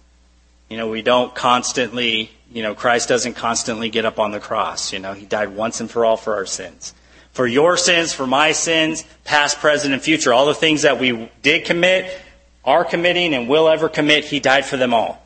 You 0.69 0.77
know, 0.77 0.89
we 0.89 1.03
don't 1.03 1.35
constantly, 1.35 2.31
you 2.53 2.63
know, 2.63 2.75
Christ 2.75 3.09
doesn't 3.09 3.35
constantly 3.35 3.89
get 3.89 4.05
up 4.05 4.19
on 4.19 4.33
the 4.33 4.41
cross. 4.41 4.93
You 4.93 4.99
know, 4.99 5.15
he 5.15 5.25
died 5.25 5.51
once 5.51 5.81
and 5.81 5.91
for 5.91 6.05
all 6.05 6.17
for 6.17 6.35
our 6.35 6.47
sins 6.47 6.93
for 7.37 7.47
your 7.47 7.77
sins, 7.77 8.15
for 8.15 8.27
my 8.27 8.53
sins, 8.53 9.05
past, 9.25 9.59
present, 9.59 9.93
and 9.93 10.03
future. 10.03 10.33
All 10.33 10.47
the 10.47 10.55
things 10.55 10.83
that 10.83 10.99
we 10.99 11.31
did 11.43 11.67
commit, 11.67 12.11
are 12.67 12.85
committing, 12.85 13.33
and 13.35 13.49
will 13.49 13.69
ever 13.69 13.89
commit, 13.89 14.25
He 14.25 14.41
died 14.41 14.67
for 14.67 14.77
them 14.77 14.93
all. 14.93 15.23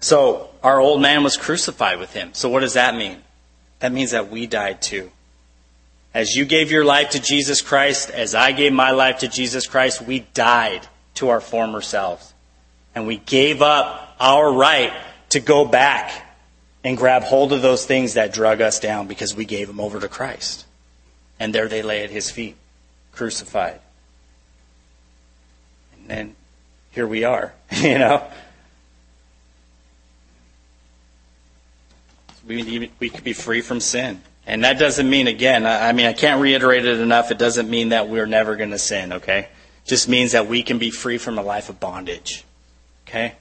So, 0.00 0.50
our 0.62 0.80
old 0.80 1.00
man 1.02 1.22
was 1.22 1.36
crucified 1.36 1.98
with 1.98 2.12
Him. 2.12 2.30
So, 2.32 2.48
what 2.48 2.60
does 2.60 2.74
that 2.74 2.96
mean? 2.96 3.18
That 3.80 3.92
means 3.92 4.12
that 4.12 4.30
we 4.30 4.46
died 4.46 4.82
too. 4.82 5.10
As 6.14 6.34
you 6.34 6.44
gave 6.44 6.72
your 6.72 6.84
life 6.84 7.10
to 7.10 7.20
Jesus 7.20 7.60
Christ, 7.60 8.10
as 8.10 8.34
I 8.34 8.52
gave 8.52 8.72
my 8.72 8.90
life 8.92 9.18
to 9.18 9.28
Jesus 9.28 9.66
Christ, 9.66 10.02
we 10.02 10.20
died 10.34 10.86
to 11.14 11.28
our 11.28 11.40
former 11.40 11.80
selves. 11.80 12.32
And 12.94 13.06
we 13.06 13.18
gave 13.18 13.62
up 13.62 14.16
our 14.18 14.52
right 14.52 14.92
to 15.30 15.40
go 15.40 15.64
back 15.64 16.24
and 16.82 16.96
grab 16.96 17.22
hold 17.22 17.52
of 17.52 17.62
those 17.62 17.84
things 17.84 18.14
that 18.14 18.32
drug 18.32 18.60
us 18.60 18.80
down 18.80 19.06
because 19.06 19.34
we 19.34 19.44
gave 19.44 19.66
them 19.66 19.80
over 19.80 20.00
to 20.00 20.08
Christ. 20.08 20.64
And 21.38 21.54
there 21.54 21.68
they 21.68 21.82
lay 21.82 22.02
at 22.02 22.10
his 22.10 22.30
feet, 22.30 22.56
crucified. 23.12 23.80
And 26.08 26.34
here 26.90 27.06
we 27.06 27.24
are, 27.24 27.52
you 27.70 27.98
know. 27.98 28.26
We, 32.46 32.90
we 32.98 33.10
could 33.10 33.24
be 33.24 33.34
free 33.34 33.60
from 33.60 33.80
sin. 33.80 34.22
And 34.46 34.64
that 34.64 34.78
doesn't 34.78 35.08
mean, 35.08 35.26
again, 35.26 35.66
I 35.66 35.92
mean, 35.92 36.06
I 36.06 36.14
can't 36.14 36.40
reiterate 36.40 36.86
it 36.86 36.98
enough. 36.98 37.30
It 37.30 37.36
doesn't 37.36 37.68
mean 37.68 37.90
that 37.90 38.08
we're 38.08 38.26
never 38.26 38.56
going 38.56 38.70
to 38.70 38.78
sin, 38.78 39.12
okay? 39.12 39.40
It 39.40 39.88
just 39.88 40.08
means 40.08 40.32
that 40.32 40.46
we 40.46 40.62
can 40.62 40.78
be 40.78 40.90
free 40.90 41.18
from 41.18 41.38
a 41.38 41.42
life 41.42 41.68
of 41.68 41.78
bondage, 41.78 42.44
okay? 43.06 43.34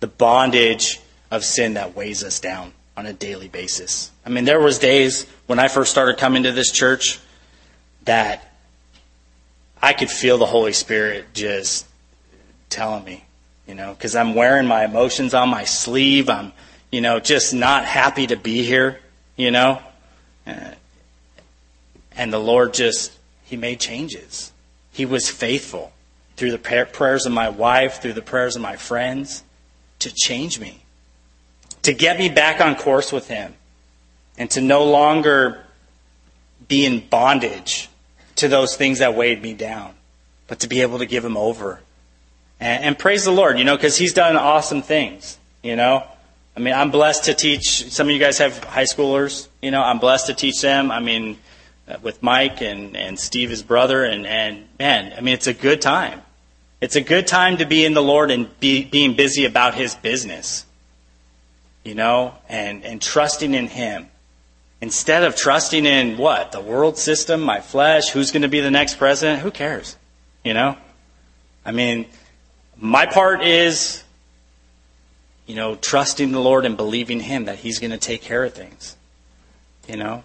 The 0.00 0.06
bondage 0.06 1.00
of 1.30 1.42
sin 1.42 1.74
that 1.74 1.96
weighs 1.96 2.22
us 2.22 2.38
down 2.38 2.74
on 2.98 3.06
a 3.06 3.14
daily 3.14 3.48
basis. 3.48 4.10
I 4.26 4.28
mean, 4.28 4.44
there 4.44 4.60
was 4.60 4.78
days 4.78 5.26
when 5.46 5.58
I 5.58 5.68
first 5.68 5.90
started 5.90 6.18
coming 6.18 6.42
to 6.42 6.52
this 6.52 6.70
church 6.70 7.18
that 8.04 8.45
I 9.86 9.92
could 9.92 10.10
feel 10.10 10.36
the 10.36 10.46
Holy 10.46 10.72
Spirit 10.72 11.26
just 11.32 11.86
telling 12.68 13.04
me, 13.04 13.24
you 13.68 13.74
know, 13.76 13.94
because 13.94 14.16
I'm 14.16 14.34
wearing 14.34 14.66
my 14.66 14.84
emotions 14.84 15.32
on 15.32 15.48
my 15.48 15.62
sleeve. 15.62 16.28
I'm, 16.28 16.52
you 16.90 17.00
know, 17.00 17.20
just 17.20 17.54
not 17.54 17.84
happy 17.84 18.26
to 18.26 18.36
be 18.36 18.64
here, 18.64 18.98
you 19.36 19.52
know. 19.52 19.80
Uh, 20.44 20.72
and 22.16 22.32
the 22.32 22.40
Lord 22.40 22.74
just, 22.74 23.12
He 23.44 23.56
made 23.56 23.78
changes. 23.78 24.50
He 24.92 25.06
was 25.06 25.30
faithful 25.30 25.92
through 26.36 26.50
the 26.50 26.58
prayers 26.58 27.24
of 27.24 27.32
my 27.32 27.48
wife, 27.48 28.02
through 28.02 28.14
the 28.14 28.22
prayers 28.22 28.56
of 28.56 28.62
my 28.62 28.74
friends, 28.74 29.44
to 30.00 30.12
change 30.12 30.58
me 30.58 30.82
to 31.86 31.94
get 31.94 32.18
me 32.18 32.28
back 32.28 32.60
on 32.60 32.74
course 32.74 33.12
with 33.12 33.28
Him 33.28 33.54
and 34.36 34.50
to 34.50 34.60
no 34.60 34.82
longer 34.82 35.64
be 36.66 36.84
in 36.84 36.98
bondage 37.08 37.88
to 38.36 38.48
those 38.48 38.76
things 38.76 39.00
that 39.00 39.14
weighed 39.14 39.42
me 39.42 39.54
down, 39.54 39.94
but 40.46 40.60
to 40.60 40.68
be 40.68 40.82
able 40.82 40.98
to 40.98 41.06
give 41.06 41.24
Him 41.24 41.36
over. 41.36 41.80
And, 42.60 42.84
and 42.84 42.98
praise 42.98 43.24
the 43.24 43.32
Lord, 43.32 43.58
you 43.58 43.64
know, 43.64 43.76
because 43.76 43.96
He's 43.96 44.14
done 44.14 44.36
awesome 44.36 44.82
things, 44.82 45.38
you 45.62 45.76
know. 45.76 46.04
I 46.56 46.60
mean, 46.60 46.72
I'm 46.72 46.90
blessed 46.90 47.24
to 47.24 47.34
teach. 47.34 47.90
Some 47.90 48.08
of 48.08 48.14
you 48.14 48.18
guys 48.18 48.38
have 48.38 48.64
high 48.64 48.84
schoolers, 48.84 49.48
you 49.60 49.70
know. 49.70 49.82
I'm 49.82 49.98
blessed 49.98 50.28
to 50.28 50.34
teach 50.34 50.62
them. 50.62 50.90
I 50.90 51.00
mean, 51.00 51.38
uh, 51.86 51.96
with 52.02 52.22
Mike 52.22 52.62
and, 52.62 52.96
and 52.96 53.18
Steve, 53.18 53.50
his 53.50 53.62
brother, 53.62 54.04
and, 54.04 54.26
and 54.26 54.66
man, 54.78 55.12
I 55.16 55.20
mean, 55.20 55.34
it's 55.34 55.46
a 55.46 55.54
good 55.54 55.82
time. 55.82 56.22
It's 56.80 56.96
a 56.96 57.00
good 57.00 57.26
time 57.26 57.58
to 57.58 57.66
be 57.66 57.84
in 57.84 57.94
the 57.94 58.02
Lord 58.02 58.30
and 58.30 58.58
be, 58.60 58.84
being 58.84 59.16
busy 59.16 59.44
about 59.44 59.74
His 59.74 59.94
business, 59.94 60.66
you 61.84 61.94
know, 61.94 62.34
and, 62.48 62.84
and 62.84 63.00
trusting 63.00 63.54
in 63.54 63.68
Him. 63.68 64.08
Instead 64.80 65.24
of 65.24 65.36
trusting 65.36 65.86
in 65.86 66.18
what? 66.18 66.52
The 66.52 66.60
world 66.60 66.98
system, 66.98 67.40
my 67.40 67.60
flesh, 67.60 68.10
who's 68.10 68.30
going 68.30 68.42
to 68.42 68.48
be 68.48 68.60
the 68.60 68.70
next 68.70 68.96
president? 68.96 69.40
Who 69.40 69.50
cares? 69.50 69.96
You 70.44 70.54
know? 70.54 70.76
I 71.64 71.72
mean, 71.72 72.06
my 72.76 73.06
part 73.06 73.42
is, 73.42 74.04
you 75.46 75.56
know, 75.56 75.76
trusting 75.76 76.30
the 76.30 76.40
Lord 76.40 76.66
and 76.66 76.76
believing 76.76 77.20
Him 77.20 77.46
that 77.46 77.58
He's 77.58 77.78
going 77.78 77.92
to 77.92 77.98
take 77.98 78.22
care 78.22 78.44
of 78.44 78.52
things. 78.52 78.96
You 79.88 79.96
know? 79.96 80.24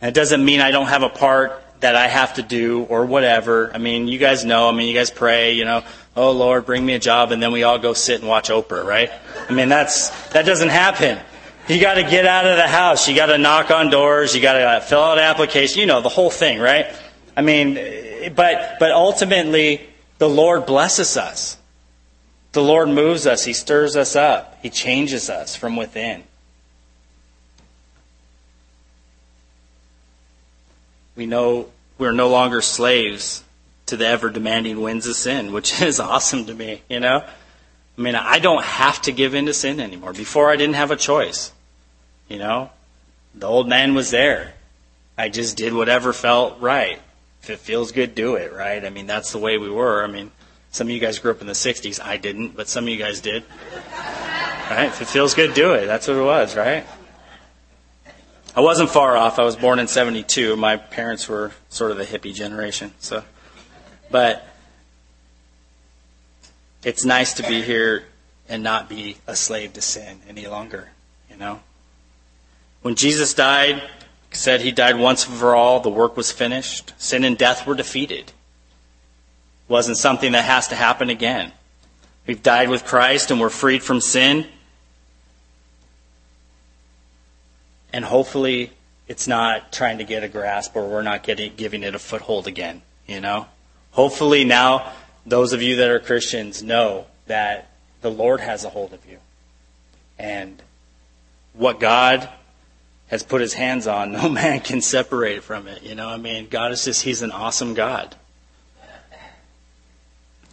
And 0.00 0.08
it 0.08 0.14
doesn't 0.14 0.44
mean 0.44 0.60
I 0.60 0.72
don't 0.72 0.88
have 0.88 1.04
a 1.04 1.08
part 1.08 1.62
that 1.80 1.94
I 1.94 2.08
have 2.08 2.34
to 2.34 2.42
do 2.42 2.82
or 2.84 3.06
whatever. 3.06 3.72
I 3.72 3.78
mean, 3.78 4.08
you 4.08 4.18
guys 4.18 4.44
know, 4.44 4.68
I 4.68 4.72
mean, 4.72 4.88
you 4.88 4.94
guys 4.94 5.10
pray, 5.10 5.52
you 5.52 5.64
know, 5.64 5.84
oh 6.16 6.32
Lord, 6.32 6.66
bring 6.66 6.84
me 6.84 6.94
a 6.94 6.98
job, 6.98 7.32
and 7.32 7.42
then 7.42 7.52
we 7.52 7.62
all 7.62 7.78
go 7.78 7.92
sit 7.92 8.20
and 8.20 8.28
watch 8.28 8.48
Oprah, 8.50 8.84
right? 8.84 9.10
I 9.48 9.52
mean, 9.52 9.68
that's, 9.68 10.08
that 10.30 10.46
doesn't 10.46 10.70
happen. 10.70 11.18
You 11.68 11.80
got 11.80 11.94
to 11.94 12.02
get 12.02 12.26
out 12.26 12.46
of 12.46 12.56
the 12.56 12.66
house. 12.66 13.08
You 13.08 13.14
got 13.14 13.26
to 13.26 13.38
knock 13.38 13.70
on 13.70 13.88
doors. 13.88 14.34
You 14.34 14.42
got 14.42 14.54
to 14.54 14.86
fill 14.86 15.02
out 15.02 15.18
applications. 15.18 15.76
You 15.76 15.86
know 15.86 16.00
the 16.00 16.08
whole 16.08 16.30
thing, 16.30 16.58
right? 16.58 16.86
I 17.36 17.42
mean, 17.42 17.74
but 18.34 18.76
but 18.80 18.90
ultimately, 18.90 19.88
the 20.18 20.28
Lord 20.28 20.66
blesses 20.66 21.16
us. 21.16 21.56
The 22.52 22.62
Lord 22.62 22.88
moves 22.88 23.26
us. 23.26 23.44
He 23.44 23.52
stirs 23.52 23.96
us 23.96 24.16
up. 24.16 24.58
He 24.60 24.70
changes 24.70 25.30
us 25.30 25.56
from 25.56 25.76
within. 25.76 26.24
We 31.16 31.26
know 31.26 31.68
we're 31.98 32.12
no 32.12 32.28
longer 32.28 32.60
slaves 32.60 33.44
to 33.86 33.96
the 33.96 34.06
ever 34.06 34.30
demanding 34.30 34.80
winds 34.80 35.06
of 35.06 35.16
sin, 35.16 35.52
which 35.52 35.80
is 35.82 36.00
awesome 36.00 36.46
to 36.46 36.54
me, 36.54 36.82
you 36.88 37.00
know? 37.00 37.24
I 37.96 38.00
mean, 38.00 38.14
I 38.14 38.38
don't 38.38 38.64
have 38.64 39.02
to 39.02 39.12
give 39.12 39.34
in 39.34 39.46
to 39.46 39.54
sin 39.54 39.80
anymore. 39.80 40.12
Before, 40.12 40.50
I 40.50 40.56
didn't 40.56 40.76
have 40.76 40.90
a 40.90 40.96
choice. 40.96 41.52
You 42.28 42.38
know, 42.38 42.70
the 43.34 43.46
old 43.46 43.68
man 43.68 43.94
was 43.94 44.10
there. 44.10 44.54
I 45.18 45.28
just 45.28 45.56
did 45.56 45.74
whatever 45.74 46.12
felt 46.12 46.60
right. 46.60 46.98
If 47.42 47.50
it 47.50 47.58
feels 47.58 47.92
good, 47.92 48.14
do 48.14 48.36
it, 48.36 48.52
right? 48.52 48.84
I 48.84 48.90
mean, 48.90 49.06
that's 49.06 49.32
the 49.32 49.38
way 49.38 49.58
we 49.58 49.68
were. 49.68 50.02
I 50.04 50.06
mean, 50.06 50.30
some 50.70 50.86
of 50.86 50.90
you 50.92 51.00
guys 51.00 51.18
grew 51.18 51.32
up 51.32 51.40
in 51.40 51.46
the 51.46 51.52
60s. 51.52 52.02
I 52.02 52.16
didn't, 52.16 52.56
but 52.56 52.68
some 52.68 52.84
of 52.84 52.88
you 52.88 52.96
guys 52.96 53.20
did. 53.20 53.44
Right? 54.70 54.86
If 54.86 55.02
it 55.02 55.08
feels 55.08 55.34
good, 55.34 55.52
do 55.52 55.74
it. 55.74 55.86
That's 55.86 56.08
what 56.08 56.16
it 56.16 56.22
was, 56.22 56.56
right? 56.56 56.86
I 58.54 58.60
wasn't 58.60 58.90
far 58.90 59.16
off. 59.16 59.38
I 59.38 59.44
was 59.44 59.56
born 59.56 59.78
in 59.78 59.86
72. 59.86 60.56
My 60.56 60.76
parents 60.76 61.28
were 61.28 61.52
sort 61.68 61.90
of 61.90 61.98
the 61.98 62.04
hippie 62.04 62.34
generation. 62.34 62.92
So, 63.00 63.24
but 64.10 64.46
it's 66.84 67.04
nice 67.04 67.34
to 67.34 67.42
be 67.42 67.62
here 67.62 68.04
and 68.48 68.62
not 68.62 68.88
be 68.88 69.16
a 69.26 69.36
slave 69.36 69.72
to 69.74 69.80
sin 69.80 70.20
any 70.28 70.46
longer, 70.46 70.90
you 71.30 71.36
know? 71.36 71.60
When 72.82 72.96
Jesus 72.96 73.34
died, 73.34 73.82
said 74.32 74.60
he 74.60 74.72
died 74.72 74.98
once 74.98 75.24
for 75.24 75.54
all, 75.54 75.80
the 75.80 75.88
work 75.88 76.16
was 76.16 76.32
finished. 76.32 76.92
Sin 76.98 77.24
and 77.24 77.38
death 77.38 77.66
were 77.66 77.74
defeated. 77.74 78.28
It 78.28 78.32
wasn't 79.68 79.96
something 79.96 80.32
that 80.32 80.44
has 80.44 80.68
to 80.68 80.74
happen 80.74 81.08
again. 81.08 81.52
We've 82.26 82.42
died 82.42 82.68
with 82.68 82.84
Christ 82.84 83.30
and 83.30 83.40
we're 83.40 83.50
freed 83.50 83.82
from 83.82 84.00
sin. 84.00 84.46
And 87.92 88.04
hopefully 88.04 88.72
it's 89.06 89.28
not 89.28 89.72
trying 89.72 89.98
to 89.98 90.04
get 90.04 90.24
a 90.24 90.28
grasp 90.28 90.74
or 90.74 90.88
we're 90.88 91.02
not 91.02 91.22
getting 91.22 91.52
giving 91.56 91.82
it 91.82 91.94
a 91.94 91.98
foothold 91.98 92.46
again, 92.46 92.82
you 93.06 93.20
know? 93.20 93.46
Hopefully 93.92 94.44
now 94.44 94.92
those 95.26 95.52
of 95.52 95.62
you 95.62 95.76
that 95.76 95.88
are 95.88 96.00
Christians 96.00 96.62
know 96.62 97.06
that 97.26 97.70
the 98.00 98.10
Lord 98.10 98.40
has 98.40 98.64
a 98.64 98.70
hold 98.70 98.92
of 98.92 99.04
you. 99.06 99.18
And 100.18 100.60
what 101.52 101.80
God 101.80 102.28
has 103.08 103.22
put 103.22 103.40
his 103.40 103.54
hands 103.54 103.86
on, 103.86 104.12
no 104.12 104.28
man 104.30 104.60
can 104.60 104.80
separate 104.80 105.42
from 105.42 105.66
it. 105.66 105.82
You 105.82 105.94
know, 105.94 106.08
I 106.08 106.16
mean, 106.16 106.48
God 106.48 106.72
is 106.72 106.84
just, 106.84 107.02
he's 107.02 107.22
an 107.22 107.30
awesome 107.30 107.74
God. 107.74 108.16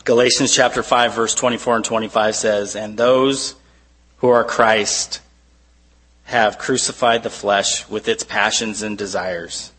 Galatians 0.05 0.53
chapter 0.53 0.82
5, 0.82 1.13
verse 1.13 1.36
24 1.36 1.77
and 1.77 1.86
25 1.86 2.36
says, 2.36 2.75
And 2.75 2.97
those 2.97 3.55
who 4.17 4.29
are 4.29 4.43
Christ 4.43 5.21
have 6.23 6.58
crucified 6.58 7.23
the 7.23 7.29
flesh 7.29 7.88
with 7.89 8.08
its 8.08 8.23
passions 8.23 8.82
and 8.82 8.97
desires. 8.97 9.71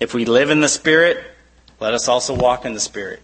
If 0.00 0.14
we 0.14 0.24
live 0.24 0.50
in 0.50 0.60
the 0.60 0.68
Spirit, 0.68 1.24
let 1.80 1.94
us 1.94 2.08
also 2.08 2.34
walk 2.34 2.64
in 2.64 2.74
the 2.74 2.80
Spirit. 2.80 3.22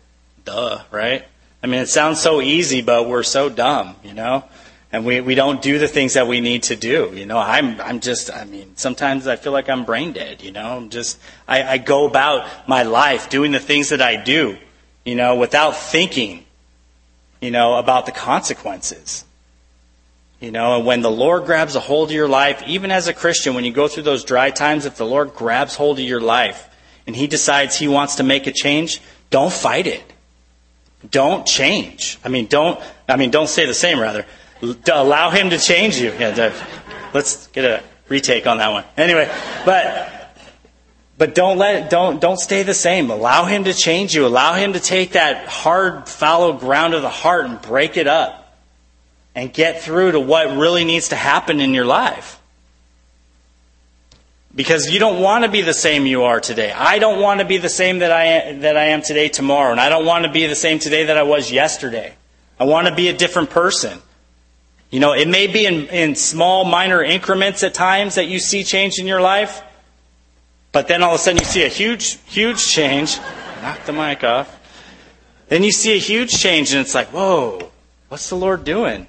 Duh, 0.51 0.83
right? 0.91 1.25
I 1.63 1.69
mean, 1.69 1.81
it 1.81 1.89
sounds 1.89 2.21
so 2.21 2.41
easy, 2.41 2.83
but 2.83 3.09
we're 3.09 3.23
so 3.23 3.49
dumb, 3.49 3.95
you 4.03 4.15
know? 4.15 4.43
And 4.91 5.07
we, 5.07 5.21
we 5.21 5.37
don't 5.37 5.63
do 5.63 5.79
the 5.79 5.87
things 5.87 6.15
that 6.15 6.27
we 6.27 6.41
need 6.41 6.65
to 6.65 6.77
do. 6.77 7.13
You 7.15 7.25
know, 7.25 7.39
I'm, 7.39 7.81
I'm 7.81 8.01
just, 8.01 8.33
I 8.33 8.45
mean, 8.47 8.73
sometimes 8.77 9.29
I 9.29 9.37
feel 9.37 9.53
like 9.53 9.69
I'm 9.69 9.85
brain 9.85 10.13
dead, 10.13 10.43
you 10.43 10.51
know? 10.51 10.77
I'm 10.77 10.91
just, 10.91 11.21
I, 11.47 11.63
I 11.63 11.79
go 11.79 12.05
about 12.05 12.49
my 12.69 12.83
life 12.83 13.31
doing 13.31 13.53
the 13.53 13.61
things 13.61 13.91
that 13.91 14.03
I 14.03 14.17
do, 14.17 14.59
you 15.05 15.15
know, 15.15 15.37
without 15.37 15.77
thinking, 15.77 16.45
you 17.41 17.53
know, 17.53 17.77
about 17.77 18.07
the 18.07 18.13
consequences. 18.13 19.25
You 20.41 20.51
know, 20.51 20.79
and 20.79 20.85
when 20.85 21.01
the 21.01 21.13
Lord 21.13 21.45
grabs 21.45 21.77
a 21.77 21.81
hold 21.81 22.09
of 22.09 22.15
your 22.15 22.29
life, 22.29 22.65
even 22.67 22.91
as 22.91 23.07
a 23.07 23.15
Christian, 23.15 23.55
when 23.55 23.65
you 23.65 23.73
go 23.73 23.87
through 23.87 24.03
those 24.03 24.25
dry 24.25 24.51
times, 24.51 24.85
if 24.85 24.97
the 24.97 25.07
Lord 25.07 25.33
grabs 25.33 25.77
hold 25.77 26.01
of 26.01 26.05
your 26.05 26.21
life 26.21 26.69
and 27.07 27.15
He 27.15 27.29
decides 27.29 27.77
He 27.77 27.87
wants 27.87 28.17
to 28.17 28.25
make 28.25 28.49
a 28.49 28.53
change, 28.53 29.01
don't 29.31 29.53
fight 29.53 29.87
it 29.87 30.03
don't 31.09 31.47
change. 31.47 32.19
I 32.25 32.29
mean, 32.29 32.47
don't. 32.47 32.81
I 33.09 33.17
mean, 33.17 33.31
don't 33.31 33.49
say 33.49 33.67
the 33.67 33.75
same. 33.75 33.99
Rather, 33.99 34.27
allow 34.93 35.31
him 35.31 35.51
to 35.51 35.59
change 35.59 35.99
you. 35.99 36.13
Yeah, 36.19 36.53
let's 37.15 37.47
get 37.49 37.65
a 37.65 37.83
retake 38.09 38.47
on 38.47 38.59
that 38.59 38.71
one. 38.71 38.85
Anyway, 38.97 39.31
but 39.65 40.35
but 41.17 41.35
don't 41.35 41.59
let 41.59 41.91
don't 41.91 42.21
don't 42.21 42.39
stay 42.39 42.63
the 42.63 42.75
same. 42.75 43.11
Allow 43.11 43.45
him 43.45 43.65
to 43.65 43.75
change 43.75 44.15
you. 44.15 44.27
Allow 44.27 44.55
him 44.55 44.75
to 44.75 44.81
take 44.81 45.13
that 45.13 45.47
hard, 45.49 46.09
fallow 46.09 46.53
ground 46.55 46.95
of 46.95 47.03
the 47.03 47.11
heart 47.11 47.47
and 47.47 47.61
break 47.61 47.97
it 47.97 48.07
up, 48.07 48.57
and 49.35 49.53
get 49.53 49.83
through 49.83 50.13
to 50.13 50.21
what 50.21 50.57
really 50.57 50.85
needs 50.85 51.09
to 51.09 51.17
happen 51.17 51.61
in 51.61 51.73
your 51.73 51.87
life. 51.87 52.40
Because 54.55 54.91
you 54.91 54.99
don't 54.99 55.23
want 55.23 55.45
to 55.45 55.51
be 55.51 55.63
the 55.63 55.75
same 55.75 56.07
you 56.07 56.25
are 56.25 56.41
today. 56.41 56.73
I 56.73 56.99
don't 56.99 57.21
want 57.21 57.41
to 57.41 57.47
be 57.47 57.59
the 57.59 57.69
same 57.69 58.01
that 58.01 58.11
I, 58.11 58.25
am, 58.25 58.61
that 58.61 58.77
I 58.77 58.87
am 58.87 59.01
today 59.01 59.29
tomorrow. 59.29 59.71
And 59.71 59.81
I 59.81 59.89
don't 59.89 60.05
want 60.05 60.25
to 60.25 60.33
be 60.33 60.47
the 60.47 60.57
same 60.57 60.81
today 60.81 61.05
that 61.05 61.17
I 61.17 61.23
was 61.23 61.53
yesterday. 61.53 62.15
I 62.59 62.65
want 62.65 62.89
to 62.89 62.95
be 62.95 63.09
a 63.09 63.13
different 63.13 63.51
person. 63.51 64.01
You 64.91 64.99
know, 64.99 65.13
it 65.13 65.29
may 65.29 65.47
be 65.47 65.67
in, 65.67 65.87
in 65.87 66.15
small, 66.17 66.65
minor 66.65 67.03
increments 67.03 67.63
at 67.63 67.75
times 67.75 68.17
that 68.17 68.27
you 68.27 68.41
see 68.41 68.65
change 68.65 68.99
in 68.99 69.07
your 69.07 69.21
life. 69.21 69.63
But 70.73 70.89
then 70.89 71.03
all 71.03 71.15
of 71.15 71.21
a 71.21 71.23
sudden 71.23 71.39
you 71.39 71.47
see 71.47 71.65
a 71.65 71.69
huge, 71.69 72.19
huge 72.27 72.67
change. 72.67 73.19
Knock 73.63 73.85
the 73.85 73.93
mic 73.93 74.25
off. 74.25 74.57
Then 75.49 75.63
you 75.63 75.73
see 75.73 75.95
a 75.95 75.99
huge 75.99 76.33
change 76.33 76.73
and 76.73 76.81
it's 76.81 76.95
like, 76.95 77.09
whoa, 77.09 77.71
what's 78.09 78.29
the 78.29 78.37
Lord 78.37 78.65
doing? 78.65 79.07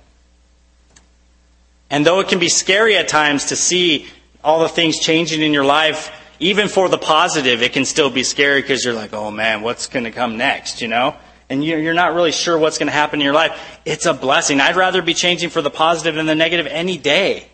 And 1.89 2.05
though 2.05 2.19
it 2.19 2.29
can 2.29 2.39
be 2.39 2.49
scary 2.49 2.95
at 2.95 3.07
times 3.07 3.45
to 3.45 3.55
see 3.55 4.07
all 4.43 4.59
the 4.59 4.69
things 4.69 4.99
changing 4.99 5.41
in 5.41 5.53
your 5.53 5.65
life, 5.65 6.11
even 6.39 6.67
for 6.67 6.89
the 6.89 6.97
positive, 6.97 7.61
it 7.61 7.73
can 7.73 7.85
still 7.85 8.09
be 8.09 8.23
scary 8.23 8.61
because 8.61 8.83
you're 8.83 8.93
like, 8.93 9.13
oh 9.13 9.29
man, 9.31 9.61
what's 9.61 9.87
going 9.87 10.05
to 10.05 10.11
come 10.11 10.37
next, 10.37 10.81
you 10.81 10.87
know? 10.87 11.15
And 11.49 11.63
you're 11.63 11.93
not 11.93 12.13
really 12.13 12.31
sure 12.31 12.57
what's 12.57 12.77
going 12.77 12.87
to 12.87 12.93
happen 12.93 13.19
in 13.19 13.25
your 13.25 13.33
life. 13.33 13.79
It's 13.83 14.05
a 14.05 14.13
blessing. 14.13 14.61
I'd 14.61 14.77
rather 14.77 15.01
be 15.01 15.13
changing 15.13 15.49
for 15.49 15.61
the 15.61 15.69
positive 15.69 16.15
than 16.15 16.25
the 16.25 16.35
negative 16.35 16.65
any 16.65 16.97
day. 16.97 17.47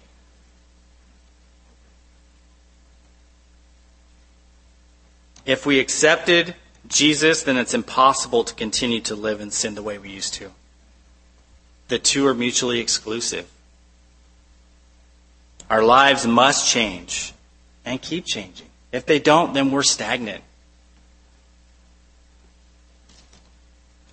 If 5.48 5.66
we 5.66 5.80
accepted 5.80 6.56
Jesus, 6.88 7.44
then 7.44 7.58
it's 7.58 7.74
impossible 7.74 8.44
to 8.44 8.54
continue 8.54 9.02
to 9.02 9.16
live 9.16 9.42
in 9.42 9.50
sin 9.50 9.76
the 9.76 9.82
way 9.82 9.98
we 9.98 10.12
used 10.12 10.36
to. 10.36 10.52
The 11.88 11.98
two 12.00 12.28
are 12.28 12.34
mutually 12.34 12.80
exclusive. 12.80 13.50
Our 15.70 15.84
lives 15.84 16.26
must 16.26 16.70
change 16.70 17.34
and 17.86 18.02
keep 18.02 18.26
changing. 18.26 18.68
If 18.92 19.06
they 19.06 19.20
don't, 19.20 19.54
then 19.54 19.72
we're 19.72 19.84
stagnant. 19.84 20.44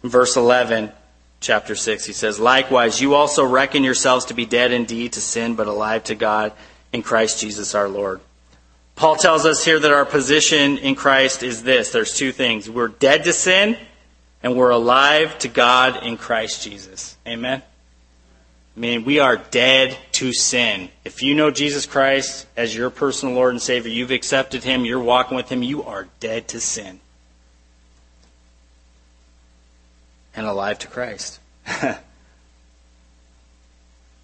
Verse 0.02 0.36
11, 0.36 0.92
chapter 1.40 1.74
6, 1.74 2.04
he 2.04 2.12
says, 2.12 2.38
Likewise, 2.38 3.00
you 3.00 3.14
also 3.14 3.44
reckon 3.44 3.84
yourselves 3.84 4.26
to 4.26 4.34
be 4.34 4.44
dead 4.44 4.72
indeed 4.72 5.14
to 5.14 5.20
sin, 5.20 5.54
but 5.54 5.66
alive 5.66 6.04
to 6.04 6.14
God 6.14 6.52
in 6.92 7.02
Christ 7.02 7.40
Jesus 7.40 7.74
our 7.74 7.88
Lord. 7.88 8.20
Paul 8.96 9.16
tells 9.16 9.44
us 9.46 9.64
here 9.64 9.80
that 9.80 9.92
our 9.92 10.04
position 10.04 10.78
in 10.78 10.94
Christ 10.94 11.42
is 11.42 11.62
this 11.62 11.90
there's 11.90 12.16
two 12.16 12.32
things. 12.32 12.68
We're 12.70 12.88
dead 12.88 13.24
to 13.24 13.32
sin, 13.32 13.76
and 14.42 14.56
we're 14.56 14.70
alive 14.70 15.38
to 15.40 15.48
God 15.48 16.04
in 16.04 16.16
Christ 16.16 16.62
Jesus. 16.62 17.16
Amen? 17.26 17.62
I 18.76 18.80
mean, 18.80 19.04
we 19.04 19.20
are 19.20 19.36
dead 19.36 19.96
to 20.12 20.32
sin. 20.32 20.88
If 21.04 21.22
you 21.22 21.34
know 21.34 21.52
Jesus 21.52 21.86
Christ 21.86 22.46
as 22.56 22.74
your 22.74 22.90
personal 22.90 23.34
Lord 23.34 23.52
and 23.52 23.62
Savior, 23.62 23.92
you've 23.92 24.10
accepted 24.10 24.64
Him, 24.64 24.84
you're 24.84 24.98
walking 24.98 25.36
with 25.36 25.48
Him, 25.48 25.62
you 25.62 25.84
are 25.84 26.08
dead 26.18 26.48
to 26.48 26.58
sin. 26.60 26.98
And 30.34 30.44
alive 30.46 30.80
to 30.80 30.88
Christ. 30.88 31.38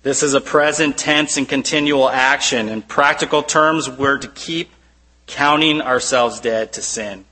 this 0.03 0.25
is 0.25 0.35
a 0.35 0.41
present 0.41 0.99
tense 0.99 1.37
and 1.37 1.49
continual 1.49 2.11
action. 2.11 2.69
In 2.69 2.83
practical 2.83 3.45
terms, 3.45 3.89
we're 3.89 4.19
to 4.19 4.29
keep 4.29 4.71
counting 5.29 5.81
ourselves 5.81 6.41
dead 6.41 6.73
to 6.73 6.83
sin 6.83 7.25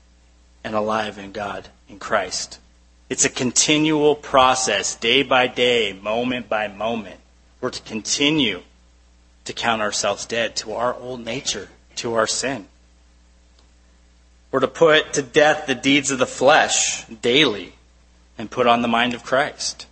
and 0.63 0.73
alive 0.73 1.17
in 1.17 1.33
God, 1.33 1.67
in 1.89 1.99
Christ. 1.99 2.59
It's 3.09 3.25
a 3.25 3.29
continual 3.29 4.15
process, 4.15 4.93
day 4.93 5.23
by 5.23 5.47
day, 5.47 5.93
moment 5.93 6.47
by 6.47 6.67
moment. 6.67 7.19
We're 7.59 7.71
to 7.71 7.81
continue 7.81 8.61
to 9.45 9.53
count 9.53 9.81
ourselves 9.81 10.27
dead 10.27 10.55
to 10.57 10.73
our 10.73 10.93
old 10.93 11.25
nature, 11.25 11.69
to 11.95 12.13
our 12.13 12.27
sin. 12.27 12.67
We're 14.51 14.59
to 14.59 14.67
put 14.67 15.13
to 15.13 15.23
death 15.23 15.65
the 15.65 15.73
deeds 15.73 16.11
of 16.11 16.19
the 16.19 16.27
flesh 16.27 17.05
daily 17.05 17.73
and 18.37 18.49
put 18.49 18.67
on 18.67 18.83
the 18.83 18.87
mind 18.87 19.15
of 19.15 19.23
Christ. 19.23 19.87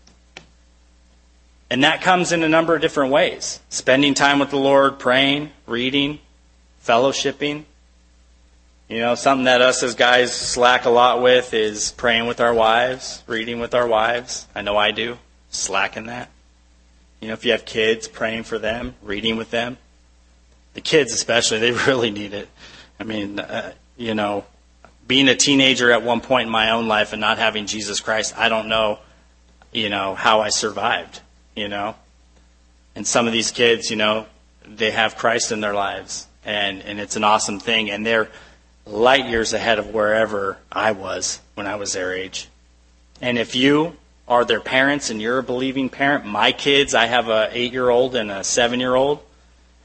And 1.71 1.84
that 1.84 2.01
comes 2.01 2.32
in 2.32 2.43
a 2.43 2.49
number 2.49 2.75
of 2.75 2.82
different 2.82 3.12
ways 3.12 3.60
spending 3.69 4.13
time 4.13 4.38
with 4.38 4.51
the 4.51 4.58
Lord, 4.58 4.99
praying, 4.99 5.51
reading, 5.65 6.19
fellowshipping, 6.86 7.65
you 8.89 9.00
know, 9.00 9.15
something 9.15 9.45
that 9.45 9.62
us 9.62 9.84
as 9.84 9.95
guys 9.95 10.34
slack 10.34 10.86
a 10.86 10.89
lot 10.89 11.21
with 11.21 11.54
is 11.54 11.91
praying 11.91 12.26
with 12.26 12.39
our 12.39 12.54
wives, 12.54 13.21
reading 13.28 13.60
with 13.60 13.76
our 13.76 13.86
wives. 13.86 14.47
I 14.56 14.62
know 14.62 14.78
I 14.78 14.91
do. 14.91 15.17
Slack 15.50 15.97
in 15.97 16.06
that. 16.06 16.30
You 17.19 17.28
know, 17.28 17.34
if 17.34 17.43
you 17.43 17.52
have 17.52 17.65
kids, 17.65 18.08
praying 18.08 18.43
for 18.43 18.58
them, 18.58 18.95
reading 19.02 19.36
with 19.36 19.52
them. 19.52 19.78
The 20.73 20.82
kids, 20.82 21.13
especially, 21.13 21.60
they 21.60 21.71
really 21.71 22.12
need 22.12 22.34
it. 22.34 22.47
I 23.00 23.04
mean, 23.04 23.39
uh, 23.39 23.73
you 23.97 24.15
know, 24.15 24.45
being 25.06 25.28
a 25.28 25.36
teenager 25.36 25.91
at 25.91 26.04
one 26.04 26.21
point 26.21 26.47
in 26.47 26.52
my 26.52 26.71
own 26.71 26.88
life 26.88 27.12
and 27.12 27.19
not 27.19 27.38
having 27.38 27.65
Jesus 27.65 28.00
Christ, 28.00 28.38
I 28.38 28.47
don't 28.47 28.69
know, 28.69 29.00
you 29.73 29.89
know, 29.89 30.15
how 30.15 30.39
I 30.39 30.50
survived, 30.50 31.21
you 31.56 31.67
know. 31.67 31.95
And 32.95 33.06
some 33.06 33.28
of 33.28 33.34
these 33.34 33.52
kids, 33.52 33.89
you 33.89 33.97
know, 33.97 34.28
they 34.65 34.91
have 34.91 35.17
Christ 35.17 35.52
in 35.52 35.60
their 35.60 35.73
lives, 35.73 36.28
and, 36.45 36.82
and 36.84 37.00
it's 37.00 37.15
an 37.17 37.23
awesome 37.23 37.60
thing. 37.60 37.91
And 37.91 38.06
they're, 38.06 38.30
light 38.89 39.28
years 39.28 39.54
ahead 39.54 39.80
of 39.80 39.93
wherever 39.93 40.58
I 40.71 40.91
was 40.91 41.39
when 41.56 41.67
I 41.67 41.76
was 41.76 41.93
their 41.93 42.13
age. 42.13 42.47
And 43.21 43.38
if 43.38 43.56
you 43.56 43.95
are 44.28 44.45
their 44.45 44.60
parents 44.60 45.10
and 45.10 45.21
you're 45.21 45.39
a 45.39 45.43
believing 45.43 45.89
parent, 45.89 46.26
my 46.26 46.52
kids, 46.52 46.93
I 46.93 47.06
have 47.06 47.30
a 47.30 47.50
eight 47.52 47.71
year 47.71 47.89
old 47.89 48.15
and 48.15 48.32
a 48.32 48.43
seven 48.43 48.80
year 48.80 48.95
old, 48.95 49.19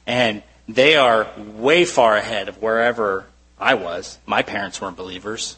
and 0.07 0.43
they 0.69 0.97
are 0.97 1.29
way 1.37 1.85
far 1.85 2.17
ahead 2.17 2.49
of 2.49 2.61
wherever 2.61 3.27
I 3.59 3.75
was. 3.75 4.19
My 4.27 4.43
parents 4.43 4.81
weren't 4.81 4.97
believers, 4.97 5.57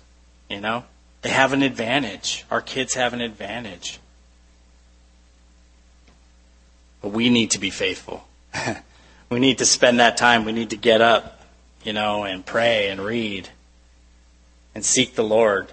you 0.48 0.60
know? 0.60 0.84
They 1.22 1.30
have 1.30 1.54
an 1.54 1.62
advantage. 1.62 2.44
Our 2.50 2.60
kids 2.60 2.94
have 2.94 3.14
an 3.14 3.22
advantage. 3.22 3.98
But 7.00 7.08
we 7.10 7.30
need 7.30 7.52
to 7.52 7.58
be 7.58 7.70
faithful. 7.70 8.26
we 9.30 9.40
need 9.40 9.58
to 9.58 9.66
spend 9.66 10.00
that 10.00 10.18
time. 10.18 10.44
We 10.44 10.52
need 10.52 10.70
to 10.70 10.76
get 10.76 11.00
up 11.00 11.33
you 11.84 11.92
know, 11.92 12.24
and 12.24 12.44
pray 12.44 12.88
and 12.88 13.00
read 13.00 13.48
and 14.74 14.84
seek 14.84 15.14
the 15.14 15.22
Lord 15.22 15.68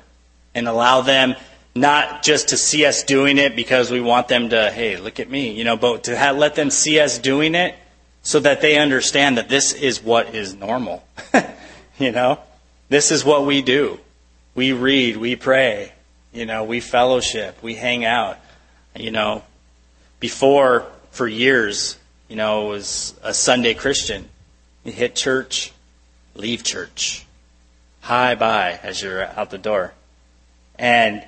and 0.54 0.68
allow 0.68 1.02
them 1.02 1.36
not 1.74 2.24
just 2.24 2.50
to 2.50 2.58
see 2.58 2.86
us 2.86 3.04
doing 3.04 3.38
it 3.38 3.56
because 3.56 3.90
we 3.90 4.02
want 4.02 4.28
them 4.28 4.50
to, 4.50 4.72
hey, 4.72 4.98
look 4.98 5.20
at 5.20 5.30
me, 5.30 5.54
you 5.54 5.64
know, 5.64 5.78
but 5.78 6.04
to 6.06 6.16
have, 6.16 6.38
let 6.38 6.56
them 6.56 6.70
see 6.70 7.00
us 7.00 7.18
doing 7.18 7.56
it 7.56 7.76
so 8.24 8.40
that 8.40 8.62
they 8.62 8.78
understand 8.78 9.38
that 9.38 9.50
this 9.50 9.74
is 9.74 10.04
what 10.04 10.36
is 10.36 10.54
normal. 10.54 11.04
you 11.98 12.12
know, 12.12 12.40
this 12.90 13.12
is 13.12 13.24
what 13.24 13.46
we 13.46 13.62
do. 13.62 14.00
We 14.54 14.74
read, 14.74 15.16
we 15.16 15.38
pray, 15.38 15.94
you 16.34 16.46
know, 16.46 16.66
we 16.66 16.82
fellowship, 16.82 17.58
we 17.64 17.76
hang 17.76 18.04
out. 18.04 18.38
You 18.94 19.12
know, 19.12 19.44
before, 20.20 20.86
for 21.12 21.26
years, 21.26 21.98
you 22.28 22.36
know, 22.36 22.66
was 22.66 23.16
a 23.24 23.34
Sunday 23.34 23.74
Christian. 23.74 24.28
You 24.84 24.92
hit 24.92 25.16
church, 25.16 25.72
leave 26.42 26.64
church. 26.64 27.26
Hi 28.02 28.34
bye 28.34 28.80
as 28.82 29.02
you're 29.02 29.24
out 29.24 29.52
the 29.52 29.60
door. 29.60 29.94
And, 30.80 31.26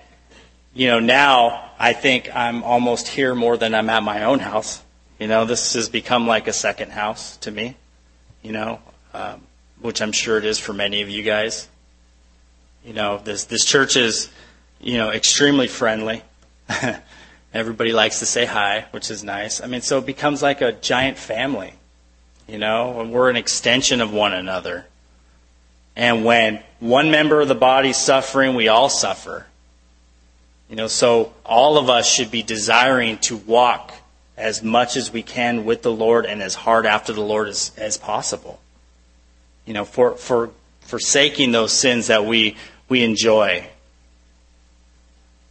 you 0.74 0.88
know, 0.88 1.00
now 1.00 1.72
I 1.78 1.94
think 1.94 2.36
I'm 2.36 2.64
almost 2.64 3.08
here 3.08 3.36
more 3.36 3.56
than 3.56 3.76
I'm 3.76 3.92
at 3.92 4.02
my 4.02 4.24
own 4.24 4.40
house. 4.40 4.82
You 5.20 5.28
know, 5.28 5.46
this 5.46 5.74
has 5.74 5.88
become 5.88 6.26
like 6.26 6.48
a 6.48 6.54
second 6.54 6.92
house 6.92 7.38
to 7.38 7.52
me, 7.52 7.76
you 8.42 8.52
know, 8.52 8.80
um, 9.14 9.44
which 9.82 10.02
I'm 10.02 10.12
sure 10.12 10.40
it 10.40 10.46
is 10.46 10.58
for 10.58 10.74
many 10.74 11.04
of 11.04 11.10
you 11.10 11.22
guys. 11.22 11.70
You 12.84 12.94
know, 12.94 13.20
this, 13.20 13.46
this 13.46 13.66
church 13.66 13.96
is, 13.96 14.32
you 14.82 14.98
know, 14.98 15.12
extremely 15.12 15.68
friendly. 15.68 16.24
Everybody 17.54 17.94
likes 17.94 18.18
to 18.20 18.26
say 18.26 18.46
hi, 18.46 18.88
which 18.90 19.12
is 19.12 19.24
nice. 19.24 19.62
I 19.62 19.68
mean, 19.68 19.82
so 19.82 20.00
it 20.00 20.08
becomes 20.08 20.42
like 20.42 20.62
a 20.62 20.72
giant 20.72 21.20
family, 21.20 21.74
you 22.48 22.58
know, 22.58 23.00
and 23.00 23.12
we're 23.12 23.30
an 23.30 23.36
extension 23.36 24.02
of 24.02 24.12
one 24.12 24.34
another. 24.34 24.88
And 25.96 26.26
when 26.26 26.64
one 26.80 27.12
member 27.12 27.42
of 27.42 27.48
the 27.48 27.56
body 27.56 27.90
is 27.90 27.98
suffering, 27.98 28.56
we 28.56 28.68
all 28.68 28.90
suffer. 28.90 29.46
You 30.70 30.76
know, 30.76 30.88
so 30.88 31.34
all 31.46 31.78
of 31.78 31.90
us 31.90 32.12
should 32.12 32.32
be 32.32 32.42
desiring 32.42 33.20
to 33.20 33.38
walk 33.38 33.94
as 34.36 34.64
much 34.64 34.98
as 34.98 35.12
we 35.12 35.22
can 35.22 35.66
with 35.66 35.84
the 35.84 35.92
Lord 35.92 36.26
and 36.26 36.42
as 36.42 36.56
hard 36.56 36.86
after 36.86 37.14
the 37.14 37.22
Lord 37.22 37.48
as, 37.48 37.72
as 37.78 37.98
possible. 37.98 38.60
You 39.66 39.74
know, 39.74 39.86
for, 39.86 40.16
for 40.16 40.50
forsaking 40.82 41.52
those 41.52 41.72
sins 41.72 42.08
that 42.08 42.26
we, 42.26 42.58
we 42.90 43.04
enjoy 43.04 43.68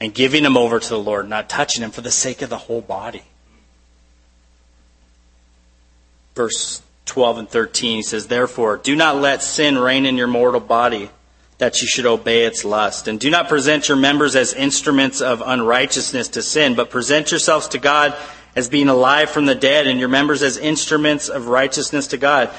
and 0.01 0.13
giving 0.13 0.43
them 0.43 0.57
over 0.57 0.81
to 0.81 0.89
the 0.89 0.99
Lord, 0.99 1.29
not 1.29 1.49
touching 1.49 1.83
them 1.83 1.93
for 1.93 2.01
the 2.01 2.11
sake 2.11 2.43
of 2.43 2.51
the 2.51 2.59
whole 2.59 2.81
body. 2.81 3.23
Verse 6.35 6.83
12 7.07 7.39
and 7.39 7.49
13, 7.49 7.97
he 7.97 8.03
says, 8.03 8.27
Therefore, 8.27 8.77
do 8.77 8.95
not 8.95 9.17
let 9.17 9.43
sin 9.43 9.79
reign 9.79 10.07
in 10.07 10.17
your 10.17 10.27
mortal 10.27 10.61
body, 10.61 11.11
that 11.59 11.81
you 11.81 11.89
should 11.89 12.07
obey 12.07 12.45
its 12.45 12.65
lust. 12.65 13.09
And 13.09 13.19
do 13.19 13.31
not 13.31 13.49
present 13.49 13.89
your 13.89 13.97
members 13.97 14.37
as 14.37 14.55
instruments 14.55 15.21
of 15.21 15.43
unrighteousness 15.45 16.29
to 16.29 16.43
sin, 16.43 16.75
but 16.75 16.91
present 16.91 17.31
yourselves 17.31 17.69
to 17.69 17.79
God 17.79 18.15
as 18.55 18.69
being 18.69 18.89
alive 18.89 19.31
from 19.31 19.47
the 19.47 19.55
dead, 19.55 19.87
and 19.87 19.99
your 19.99 20.09
members 20.09 20.43
as 20.43 20.59
instruments 20.59 21.29
of 21.29 21.49
righteousness 21.49 22.09
to 22.09 22.19
God. 22.19 22.51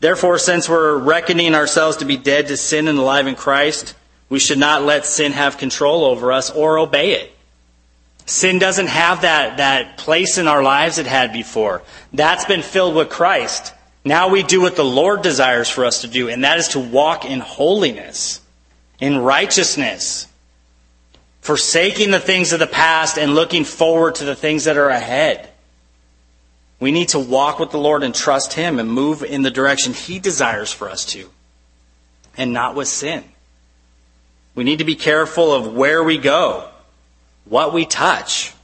Therefore, 0.00 0.38
since 0.38 0.68
we're 0.68 0.96
reckoning 0.96 1.54
ourselves 1.54 1.98
to 1.98 2.04
be 2.04 2.16
dead 2.16 2.48
to 2.48 2.56
sin 2.56 2.88
and 2.88 2.98
alive 2.98 3.26
in 3.26 3.36
Christ, 3.36 3.94
we 4.28 4.38
should 4.38 4.58
not 4.58 4.82
let 4.82 5.06
sin 5.06 5.32
have 5.32 5.58
control 5.58 6.04
over 6.04 6.32
us 6.32 6.50
or 6.50 6.78
obey 6.78 7.12
it. 7.12 7.32
Sin 8.26 8.58
doesn't 8.58 8.88
have 8.88 9.22
that, 9.22 9.56
that 9.56 9.96
place 9.96 10.36
in 10.36 10.46
our 10.46 10.62
lives 10.62 10.98
it 10.98 11.06
had 11.06 11.32
before. 11.32 11.82
That's 12.12 12.44
been 12.44 12.62
filled 12.62 12.94
with 12.94 13.08
Christ. 13.08 13.72
Now 14.08 14.28
we 14.28 14.42
do 14.42 14.62
what 14.62 14.74
the 14.74 14.86
Lord 14.86 15.20
desires 15.20 15.68
for 15.68 15.84
us 15.84 16.00
to 16.00 16.08
do, 16.08 16.30
and 16.30 16.42
that 16.42 16.58
is 16.58 16.68
to 16.68 16.80
walk 16.80 17.26
in 17.26 17.40
holiness, 17.40 18.40
in 18.98 19.18
righteousness, 19.18 20.26
forsaking 21.42 22.10
the 22.10 22.18
things 22.18 22.54
of 22.54 22.58
the 22.58 22.66
past 22.66 23.18
and 23.18 23.34
looking 23.34 23.64
forward 23.64 24.14
to 24.14 24.24
the 24.24 24.34
things 24.34 24.64
that 24.64 24.78
are 24.78 24.88
ahead. 24.88 25.50
We 26.80 26.90
need 26.90 27.10
to 27.10 27.18
walk 27.18 27.58
with 27.58 27.70
the 27.70 27.78
Lord 27.78 28.02
and 28.02 28.14
trust 28.14 28.54
Him 28.54 28.78
and 28.78 28.90
move 28.90 29.22
in 29.22 29.42
the 29.42 29.50
direction 29.50 29.92
He 29.92 30.18
desires 30.18 30.72
for 30.72 30.88
us 30.88 31.04
to, 31.12 31.28
and 32.34 32.50
not 32.50 32.74
with 32.74 32.88
sin. 32.88 33.24
We 34.54 34.64
need 34.64 34.78
to 34.78 34.84
be 34.84 34.96
careful 34.96 35.52
of 35.52 35.74
where 35.74 36.02
we 36.02 36.16
go, 36.16 36.66
what 37.44 37.74
we 37.74 37.84
touch, 37.84 38.54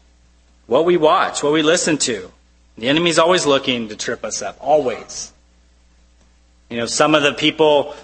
what 0.69 0.87
we 0.87 0.97
watch, 0.97 1.43
what 1.43 1.53
we 1.53 1.61
listen 1.61 1.99
to. 1.99 2.33
The 2.79 2.89
enemy's 2.89 3.19
always 3.19 3.45
looking 3.45 3.91
to 3.91 3.97
trip 3.97 4.25
us 4.25 4.41
up, 4.41 4.57
always. 4.59 5.33
You 6.75 6.81
know, 6.81 6.87
some 6.87 7.15
of 7.15 7.23
the 7.23 7.33
people 7.33 7.95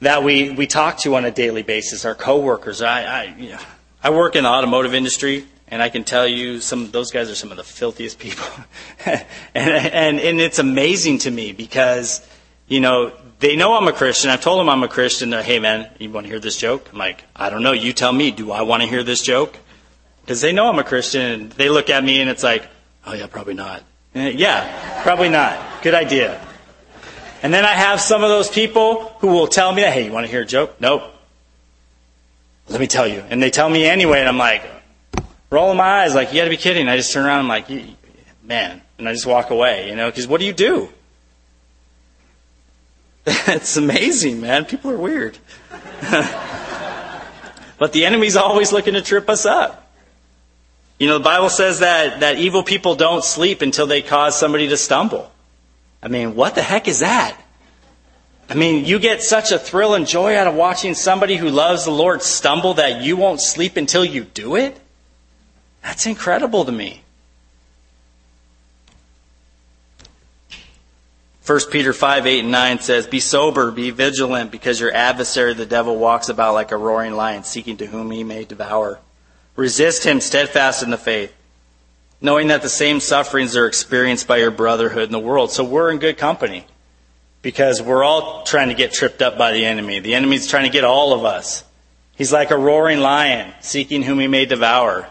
that 0.00 0.22
we, 0.22 0.50
we 0.50 0.66
talk 0.66 0.98
to 0.98 1.14
on 1.14 1.24
a 1.24 1.30
daily 1.30 1.62
basis, 1.62 2.04
our 2.04 2.14
coworkers. 2.14 2.82
I, 2.82 3.02
I, 3.02 3.24
you 3.38 3.48
know, 3.48 3.60
I 4.02 4.10
work 4.10 4.36
in 4.36 4.44
the 4.44 4.50
automotive 4.50 4.92
industry, 4.92 5.46
and 5.68 5.80
I 5.80 5.88
can 5.88 6.04
tell 6.04 6.28
you 6.28 6.60
some 6.60 6.90
those 6.90 7.10
guys 7.10 7.30
are 7.30 7.34
some 7.34 7.50
of 7.50 7.56
the 7.56 7.64
filthiest 7.64 8.18
people. 8.18 8.44
and, 9.06 9.24
and, 9.54 10.20
and 10.20 10.38
it's 10.38 10.58
amazing 10.58 11.20
to 11.20 11.30
me 11.30 11.52
because, 11.52 12.20
you 12.66 12.80
know, 12.80 13.10
they 13.38 13.56
know 13.56 13.72
I'm 13.72 13.88
a 13.88 13.94
Christian. 13.94 14.28
I've 14.28 14.42
told 14.42 14.60
them 14.60 14.68
I'm 14.68 14.82
a 14.82 14.88
Christian. 14.88 15.30
They're, 15.30 15.42
hey, 15.42 15.58
man, 15.58 15.90
you 15.98 16.10
want 16.10 16.26
to 16.26 16.30
hear 16.30 16.40
this 16.40 16.58
joke? 16.58 16.90
I'm 16.92 16.98
like, 16.98 17.24
I 17.34 17.48
don't 17.48 17.62
know. 17.62 17.72
You 17.72 17.94
tell 17.94 18.12
me. 18.12 18.32
Do 18.32 18.52
I 18.52 18.60
want 18.60 18.82
to 18.82 18.86
hear 18.86 19.02
this 19.02 19.22
joke? 19.22 19.56
Because 20.20 20.42
they 20.42 20.52
know 20.52 20.68
I'm 20.68 20.78
a 20.78 20.84
Christian, 20.84 21.22
and 21.22 21.52
they 21.52 21.70
look 21.70 21.88
at 21.88 22.04
me, 22.04 22.20
and 22.20 22.28
it's 22.28 22.42
like, 22.42 22.68
oh, 23.06 23.14
yeah, 23.14 23.28
probably 23.28 23.54
not. 23.54 23.82
Eh, 24.14 24.34
yeah, 24.36 25.02
probably 25.02 25.30
not. 25.30 25.82
Good 25.82 25.94
idea. 25.94 26.38
And 27.42 27.54
then 27.54 27.64
I 27.64 27.72
have 27.72 28.00
some 28.00 28.22
of 28.22 28.28
those 28.28 28.50
people 28.50 29.14
who 29.20 29.28
will 29.28 29.46
tell 29.46 29.72
me 29.72 29.82
that, 29.82 29.92
hey, 29.92 30.06
you 30.06 30.12
want 30.12 30.26
to 30.26 30.30
hear 30.30 30.42
a 30.42 30.46
joke? 30.46 30.80
Nope. 30.80 31.02
Let 32.68 32.80
me 32.80 32.86
tell 32.86 33.06
you. 33.06 33.20
And 33.30 33.42
they 33.42 33.50
tell 33.50 33.68
me 33.68 33.86
anyway, 33.86 34.20
and 34.20 34.28
I'm 34.28 34.38
like, 34.38 34.62
rolling 35.50 35.76
my 35.76 36.02
eyes, 36.02 36.14
like, 36.14 36.32
you 36.32 36.40
got 36.40 36.44
to 36.44 36.50
be 36.50 36.56
kidding. 36.56 36.88
I 36.88 36.96
just 36.96 37.12
turn 37.12 37.24
around, 37.24 37.40
I'm 37.40 37.48
like, 37.48 37.68
man, 38.42 38.82
and 38.98 39.08
I 39.08 39.12
just 39.12 39.26
walk 39.26 39.50
away, 39.50 39.88
you 39.88 39.96
know, 39.96 40.10
because 40.10 40.26
what 40.26 40.40
do 40.40 40.46
you 40.46 40.52
do? 40.52 40.88
it's 43.26 43.76
amazing, 43.76 44.40
man. 44.40 44.64
People 44.64 44.90
are 44.90 44.98
weird. 44.98 45.38
but 47.78 47.92
the 47.92 48.04
enemy's 48.04 48.36
always 48.36 48.72
looking 48.72 48.94
to 48.94 49.02
trip 49.02 49.28
us 49.28 49.46
up. 49.46 49.84
You 50.98 51.06
know, 51.06 51.18
the 51.18 51.24
Bible 51.24 51.48
says 51.48 51.78
that, 51.80 52.20
that 52.20 52.38
evil 52.38 52.64
people 52.64 52.96
don't 52.96 53.22
sleep 53.22 53.62
until 53.62 53.86
they 53.86 54.02
cause 54.02 54.36
somebody 54.36 54.68
to 54.68 54.76
stumble. 54.76 55.30
I 56.02 56.08
mean, 56.08 56.34
what 56.34 56.54
the 56.54 56.62
heck 56.62 56.88
is 56.88 57.00
that? 57.00 57.36
I 58.48 58.54
mean, 58.54 58.86
you 58.86 58.98
get 58.98 59.22
such 59.22 59.52
a 59.52 59.58
thrill 59.58 59.94
and 59.94 60.06
joy 60.06 60.36
out 60.36 60.46
of 60.46 60.54
watching 60.54 60.94
somebody 60.94 61.36
who 61.36 61.50
loves 61.50 61.84
the 61.84 61.90
Lord 61.90 62.22
stumble 62.22 62.74
that 62.74 63.02
you 63.02 63.16
won't 63.16 63.40
sleep 63.40 63.76
until 63.76 64.04
you 64.04 64.24
do 64.24 64.56
it? 64.56 64.80
That's 65.82 66.06
incredible 66.06 66.64
to 66.64 66.72
me. 66.72 67.02
1 71.48 71.60
Peter 71.70 71.94
5, 71.94 72.26
8, 72.26 72.40
and 72.40 72.50
9 72.50 72.80
says, 72.80 73.06
Be 73.06 73.20
sober, 73.20 73.70
be 73.70 73.90
vigilant, 73.90 74.50
because 74.50 74.78
your 74.78 74.92
adversary, 74.92 75.54
the 75.54 75.64
devil, 75.64 75.96
walks 75.96 76.28
about 76.28 76.52
like 76.52 76.72
a 76.72 76.76
roaring 76.76 77.14
lion, 77.14 77.42
seeking 77.42 77.78
to 77.78 77.86
whom 77.86 78.10
he 78.10 78.22
may 78.22 78.44
devour. 78.44 78.98
Resist 79.56 80.04
him 80.04 80.20
steadfast 80.20 80.82
in 80.82 80.90
the 80.90 80.98
faith, 80.98 81.34
knowing 82.20 82.48
that 82.48 82.62
the 82.62 82.68
same 82.68 83.00
sufferings 83.00 83.56
are 83.56 83.66
experienced 83.66 84.26
by 84.26 84.38
your 84.38 84.50
brotherhood 84.50 85.04
in 85.04 85.12
the 85.12 85.18
world. 85.18 85.50
So 85.52 85.64
we're 85.64 85.90
in 85.90 85.98
good 85.98 86.18
company, 86.18 86.66
because 87.42 87.80
we're 87.80 88.04
all 88.04 88.42
trying 88.42 88.68
to 88.68 88.74
get 88.74 88.92
tripped 88.92 89.22
up 89.22 89.38
by 89.38 89.52
the 89.52 89.64
enemy. 89.64 90.00
The 90.00 90.14
enemy's 90.14 90.46
trying 90.46 90.64
to 90.64 90.70
get 90.70 90.84
all 90.84 91.12
of 91.12 91.24
us. 91.24 91.64
He's 92.16 92.32
like 92.32 92.50
a 92.50 92.58
roaring 92.58 92.98
lion, 92.98 93.54
seeking 93.60 94.02
whom 94.02 94.18
he 94.18 94.26
may 94.26 94.44
devour. 94.44 95.08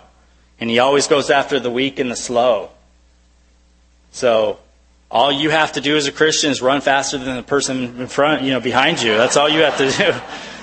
And 0.59 0.69
he 0.69 0.79
always 0.79 1.07
goes 1.07 1.29
after 1.29 1.59
the 1.59 1.71
weak 1.71 1.99
and 1.99 2.11
the 2.11 2.15
slow. 2.15 2.71
So 4.11 4.59
all 5.09 5.31
you 5.31 5.49
have 5.51 5.73
to 5.73 5.81
do 5.81 5.95
as 5.95 6.07
a 6.07 6.11
Christian 6.11 6.51
is 6.51 6.61
run 6.61 6.81
faster 6.81 7.17
than 7.17 7.37
the 7.37 7.43
person 7.43 8.01
in 8.01 8.07
front, 8.07 8.41
you 8.41 8.51
know, 8.51 8.59
behind 8.59 9.01
you. 9.01 9.15
That's 9.15 9.37
all 9.37 9.47
you 9.47 9.61
have 9.61 9.77
to 9.77 9.89
do. 9.89 10.19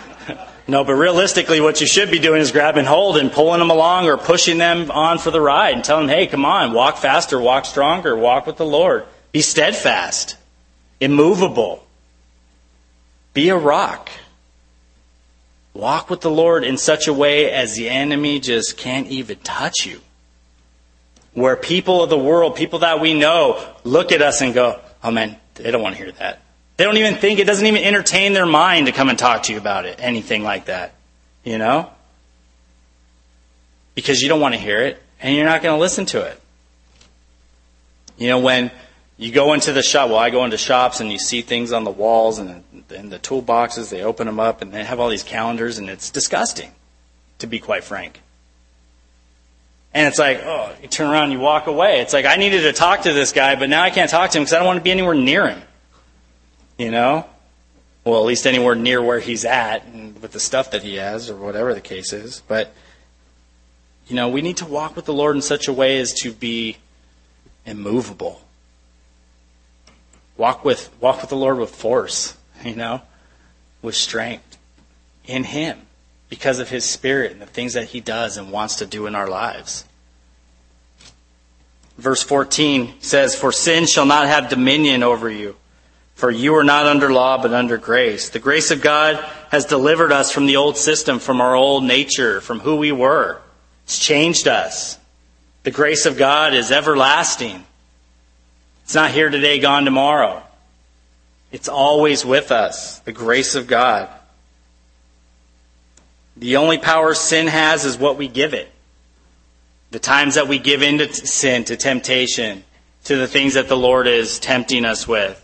no, 0.67 0.85
but 0.85 0.95
realistically, 0.95 1.61
what 1.61 1.81
you 1.81 1.87
should 1.87 2.11
be 2.11 2.19
doing 2.19 2.41
is 2.41 2.53
grabbing 2.53 2.85
hold 2.85 3.17
and 3.17 3.31
pulling 3.31 3.59
them 3.59 3.71
along 3.71 4.07
or 4.07 4.17
pushing 4.17 4.59
them 4.59 4.91
on 4.91 5.19
for 5.19 5.31
the 5.31 5.41
ride 5.41 5.75
and 5.75 5.85
telling 5.85 6.07
them, 6.07 6.17
hey, 6.17 6.27
come 6.27 6.45
on, 6.45 6.73
walk 6.73 6.97
faster, 6.97 7.39
walk 7.39 7.67
stronger, 7.67 8.17
walk 8.17 8.47
with 8.47 8.57
the 8.57 8.67
Lord. 8.67 9.05
Be 9.33 9.43
steadfast, 9.43 10.37
immovable. 11.01 11.87
Be 13.35 13.49
a 13.49 13.57
rock. 13.57 14.11
Walk 15.75 16.09
with 16.09 16.21
the 16.21 16.31
Lord 16.31 16.65
in 16.65 16.79
such 16.79 17.09
a 17.09 17.13
way 17.13 17.51
as 17.51 17.75
the 17.75 17.91
enemy 17.91 18.39
just 18.41 18.77
can't 18.77 19.09
even 19.09 19.39
touch 19.41 19.85
you 19.85 20.01
where 21.35 21.57
people 21.57 22.03
of 22.03 22.11
the 22.11 22.19
world, 22.19 22.57
people 22.57 22.81
that 22.81 23.01
we 23.01 23.13
know, 23.13 23.63
look 23.83 24.13
at 24.13 24.23
us 24.23 24.41
and 24.41 24.55
go, 24.55 24.81
oh 25.03 25.11
man, 25.11 25.37
they 25.55 25.71
don't 25.71 25.83
want 25.83 25.97
to 25.97 26.03
hear 26.03 26.13
that. 26.13 26.41
They 26.77 26.85
don't 26.85 26.97
even 26.97 27.15
think, 27.15 27.39
it 27.39 27.45
doesn't 27.45 27.67
even 27.67 27.83
entertain 27.83 28.33
their 28.33 28.47
mind 28.47 28.87
to 28.87 28.93
come 28.93 29.09
and 29.09 29.19
talk 29.19 29.45
to 29.45 29.53
you 29.53 29.59
about 29.59 29.87
it, 29.87 29.97
anything 30.01 30.43
like 30.43 30.67
that. 30.67 30.95
You 31.45 31.59
know? 31.59 31.91
Because 33.95 34.21
you 34.21 34.29
don't 34.29 34.41
want 34.41 34.55
to 34.55 34.61
hear 34.61 34.81
it, 34.81 35.01
and 35.21 35.37
you're 35.37 35.45
not 35.45 35.63
going 35.63 35.77
to 35.77 35.81
listen 35.81 36.07
to 36.07 36.23
it. 36.23 36.41
You 38.17 38.29
know, 38.29 38.41
when 38.41 38.73
you 39.17 39.31
go 39.31 39.53
into 39.53 39.73
the 39.73 39.83
shop, 39.83 40.09
well, 40.09 40.19
I 40.19 40.31
go 40.31 40.45
into 40.45 40.59
shops 40.59 41.01
and 41.01 41.13
you 41.13 41.19
see 41.19 41.43
things 41.43 41.73
on 41.73 41.85
the 41.85 41.91
walls 41.91 42.39
and 42.39 42.65
in 42.91 43.09
the 43.09 43.19
toolboxes, 43.19 43.91
they 43.91 44.03
open 44.03 44.27
them 44.27 44.41
up 44.41 44.63
and 44.63 44.73
they 44.73 44.83
have 44.83 44.99
all 44.99 45.09
these 45.09 45.23
calendars, 45.23 45.79
and 45.79 45.89
it's 45.89 46.11
disgusting, 46.11 46.73
to 47.39 47.47
be 47.47 47.61
quite 47.61 47.85
frank. 47.85 48.21
And 49.93 50.09
it's 50.09 50.19
like, 50.19 50.41
oh, 50.45 50.75
you 50.83 50.89
turn 50.89 51.09
around, 51.09 51.25
and 51.25 51.35
you 51.35 51.39
walk 51.39 51.69
away. 51.69 52.01
It's 52.01 52.13
like, 52.13 52.25
I 52.25 52.35
needed 52.35 52.63
to 52.63 52.73
talk 52.73 53.03
to 53.03 53.13
this 53.13 53.31
guy, 53.31 53.55
but 53.55 53.69
now 53.69 53.83
I 53.83 53.91
can't 53.91 54.11
talk 54.11 54.31
to 54.31 54.39
him 54.39 54.43
because 54.43 54.55
I 54.55 54.59
don't 54.59 54.67
want 54.67 54.79
to 54.79 54.83
be 54.83 54.91
anywhere 54.91 55.15
near 55.15 55.49
him. 55.49 55.63
You 56.77 56.91
know? 56.91 57.27
Well, 58.05 58.21
at 58.21 58.27
least 58.27 58.47
anywhere 58.47 58.75
near 58.75 59.03
where 59.03 59.21
he's 59.21 59.45
at 59.45 59.85
and 59.87 60.21
with 60.21 60.33
the 60.33 60.41
stuff 60.41 60.71
that 60.73 60.83
he 60.83 60.97
has 60.97 61.31
or 61.31 61.37
whatever 61.37 61.75
the 61.75 61.81
case 61.81 62.13
is. 62.13 62.43
But, 62.47 62.73
you 64.07 64.17
know, 64.17 64.29
we 64.29 64.43
need 64.43 64.59
to 64.59 64.67
walk 64.67 64.95
with 64.95 65.07
the 65.07 65.15
Lord 65.15 65.37
in 65.37 65.43
such 65.43 65.69
a 65.69 65.73
way 65.73 65.99
as 65.99 66.13
to 66.21 66.33
be 66.33 66.77
immovable. 67.65 68.43
Walk 70.37 70.65
with, 70.65 70.91
walk 71.01 71.21
with 71.21 71.31
the 71.31 71.37
Lord 71.37 71.59
with 71.59 71.71
force, 71.75 72.37
you 72.65 72.75
know, 72.75 73.03
with 73.81 73.95
strength 73.95 74.59
in 75.27 75.45
Him 75.45 75.81
because 76.29 76.59
of 76.59 76.69
His 76.69 76.85
Spirit 76.85 77.33
and 77.33 77.41
the 77.41 77.47
things 77.47 77.75
that 77.75 77.87
He 77.87 78.01
does 78.01 78.37
and 78.37 78.51
wants 78.51 78.77
to 78.77 78.87
do 78.87 79.07
in 79.07 79.15
our 79.15 79.29
lives. 79.29 79.85
Verse 81.97 82.23
14 82.23 82.95
says, 83.01 83.35
For 83.37 83.53
sin 83.53 83.87
shall 83.87 84.07
not 84.07 84.27
have 84.27 84.49
dominion 84.49 85.03
over 85.03 85.31
you, 85.31 85.57
for 86.15 86.31
you 86.31 86.55
are 86.55 86.65
not 86.65 86.87
under 86.87 87.13
law, 87.13 87.41
but 87.43 87.53
under 87.53 87.77
grace. 87.77 88.31
The 88.31 88.39
grace 88.39 88.71
of 88.71 88.81
God 88.81 89.17
has 89.51 89.67
delivered 89.67 90.13
us 90.13 90.33
from 90.33 90.47
the 90.47 90.57
old 90.57 90.77
system, 90.77 91.19
from 91.19 91.41
our 91.41 91.55
old 91.55 91.85
nature, 91.85 92.41
from 92.41 92.61
who 92.61 92.77
we 92.77 92.93
were. 92.93 93.41
It's 93.85 93.99
changed 93.99 94.49
us. 94.49 94.99
The 95.65 95.71
grace 95.71 96.07
of 96.07 96.17
God 96.17 96.55
is 96.55 96.71
everlasting. 96.71 97.65
It's 98.85 98.95
not 98.95 99.11
here 99.11 99.31
today, 99.31 99.59
gone 99.59 99.85
tomorrow. 99.85 100.43
It's 101.51 101.69
always 101.69 102.25
with 102.25 102.53
us. 102.53 102.99
The 103.01 103.13
grace 103.13 103.55
of 103.55 103.67
God. 103.67 104.09
The 106.37 106.57
only 106.57 106.79
power 106.79 107.15
sin 107.15 107.47
has 107.47 107.85
is 107.85 107.97
what 107.97 108.17
we 108.17 108.29
give 108.29 108.55
it. 108.55 108.71
The 109.91 109.99
times 110.01 110.35
that 110.35 110.49
we 110.49 110.59
give 110.59 110.83
in 110.83 110.99
to 110.99 111.13
sin, 111.13 111.65
to 111.65 111.77
temptation, 111.77 112.65
to 113.05 113.17
the 113.17 113.29
things 113.29 113.55
that 113.55 113.69
the 113.69 113.77
Lord 113.77 114.07
is 114.07 114.39
tempting 114.39 114.85
us 114.85 115.07
with. 115.07 115.41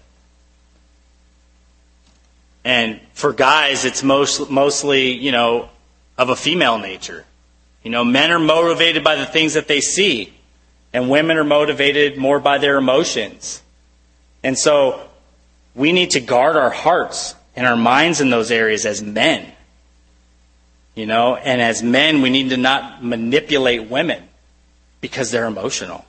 And 2.70 3.00
for 3.14 3.32
guys, 3.32 3.84
it's 3.84 4.04
most, 4.04 4.48
mostly, 4.48 5.10
you 5.10 5.32
know, 5.32 5.68
of 6.16 6.28
a 6.28 6.36
female 6.36 6.78
nature. 6.78 7.24
You 7.82 7.90
know, 7.90 8.04
men 8.04 8.30
are 8.30 8.38
motivated 8.38 9.02
by 9.02 9.16
the 9.16 9.26
things 9.26 9.54
that 9.54 9.66
they 9.66 9.80
see, 9.80 10.32
and 10.92 11.10
women 11.10 11.36
are 11.36 11.42
motivated 11.42 12.16
more 12.16 12.38
by 12.38 12.58
their 12.58 12.78
emotions. 12.78 13.60
And 14.44 14.56
so 14.56 15.02
we 15.74 15.90
need 15.90 16.10
to 16.10 16.20
guard 16.20 16.54
our 16.54 16.70
hearts 16.70 17.34
and 17.56 17.66
our 17.66 17.76
minds 17.76 18.20
in 18.20 18.30
those 18.30 18.52
areas 18.52 18.86
as 18.86 19.02
men. 19.02 19.50
You 20.94 21.06
know, 21.06 21.34
and 21.34 21.60
as 21.60 21.82
men, 21.82 22.22
we 22.22 22.30
need 22.30 22.50
to 22.50 22.56
not 22.56 23.02
manipulate 23.02 23.90
women 23.90 24.22
because 25.00 25.32
they're 25.32 25.46
emotional. 25.46 26.04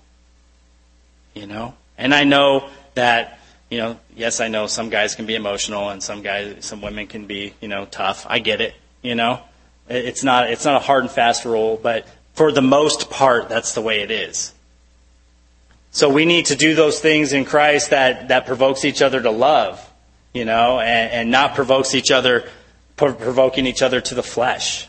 You 1.34 1.48
know, 1.48 1.74
and 1.98 2.14
I 2.14 2.24
know 2.24 2.70
that, 2.94 3.40
you 3.72 3.78
know, 3.78 3.98
yes, 4.18 4.42
I 4.42 4.50
know 4.50 4.68
some 4.68 4.90
guys 4.90 5.16
can 5.16 5.26
be 5.26 5.36
emotional 5.36 5.90
and 5.90 6.04
some 6.04 6.22
guys, 6.22 6.66
some 6.66 6.82
women 6.82 7.08
can 7.08 7.26
be, 7.26 7.54
you 7.62 7.70
know, 7.70 7.86
tough. 7.86 8.28
I 8.30 8.40
get 8.40 8.60
it. 8.60 8.76
You 9.02 9.16
know, 9.16 9.42
it's 9.88 10.26
not, 10.26 10.50
it's 10.52 10.66
not 10.66 10.76
a 10.76 10.80
hard 10.86 11.04
and 11.04 11.12
fast 11.12 11.46
rule, 11.46 11.80
but 11.82 12.06
for 12.34 12.52
the 12.52 12.62
most 12.62 13.10
part, 13.10 13.48
that's 13.48 13.74
the 13.74 13.82
way 13.82 14.02
it 14.02 14.12
is. 14.12 14.54
So 15.92 16.10
we 16.10 16.26
need 16.26 16.48
to 16.48 16.56
do 16.58 16.76
those 16.76 17.00
things 17.00 17.32
in 17.32 17.46
Christ 17.46 17.92
that, 17.92 18.28
that 18.28 18.46
provokes 18.46 18.84
each 18.84 19.02
other 19.02 19.22
to 19.22 19.32
love, 19.32 19.90
you 20.34 20.44
know, 20.44 20.82
and, 20.82 21.12
and 21.12 21.32
not 21.32 21.56
provokes 21.56 21.96
each 21.96 22.12
other 22.12 22.50
provoking 22.98 23.66
each 23.66 23.82
other 23.82 24.02
to 24.02 24.14
the 24.14 24.22
flesh. 24.22 24.88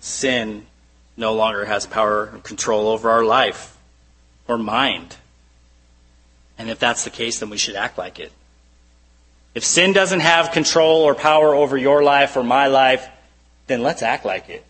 Sin 0.00 0.66
no 1.16 1.34
longer 1.34 1.64
has 1.64 1.86
power 1.86 2.30
or 2.32 2.38
control 2.38 2.88
over 2.88 3.10
our 3.10 3.24
life 3.24 3.76
or 4.48 4.58
mind. 4.58 5.16
And 6.58 6.68
if 6.68 6.78
that's 6.78 7.04
the 7.04 7.10
case, 7.10 7.40
then 7.40 7.50
we 7.50 7.56
should 7.56 7.76
act 7.76 7.98
like 7.98 8.20
it. 8.20 8.32
If 9.54 9.64
sin 9.64 9.92
doesn't 9.92 10.20
have 10.20 10.52
control 10.52 11.02
or 11.02 11.14
power 11.14 11.54
over 11.54 11.76
your 11.76 12.02
life 12.02 12.36
or 12.36 12.44
my 12.44 12.68
life, 12.68 13.08
then 13.66 13.82
let's 13.82 14.02
act 14.02 14.24
like 14.24 14.48
it. 14.48 14.64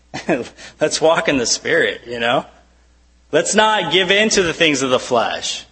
let's 0.79 0.99
walk 0.99 1.27
in 1.27 1.37
the 1.37 1.45
Spirit, 1.45 2.01
you 2.07 2.19
know? 2.19 2.45
Let's 3.31 3.55
not 3.55 3.93
give 3.93 4.11
in 4.11 4.29
to 4.29 4.43
the 4.43 4.53
things 4.53 4.81
of 4.81 4.89
the 4.89 4.99
flesh. 4.99 5.65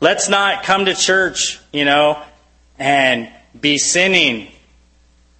Let's 0.00 0.28
not 0.28 0.62
come 0.62 0.84
to 0.86 0.94
church, 0.94 1.60
you 1.72 1.84
know, 1.84 2.22
and 2.78 3.30
be 3.58 3.78
sinning 3.78 4.48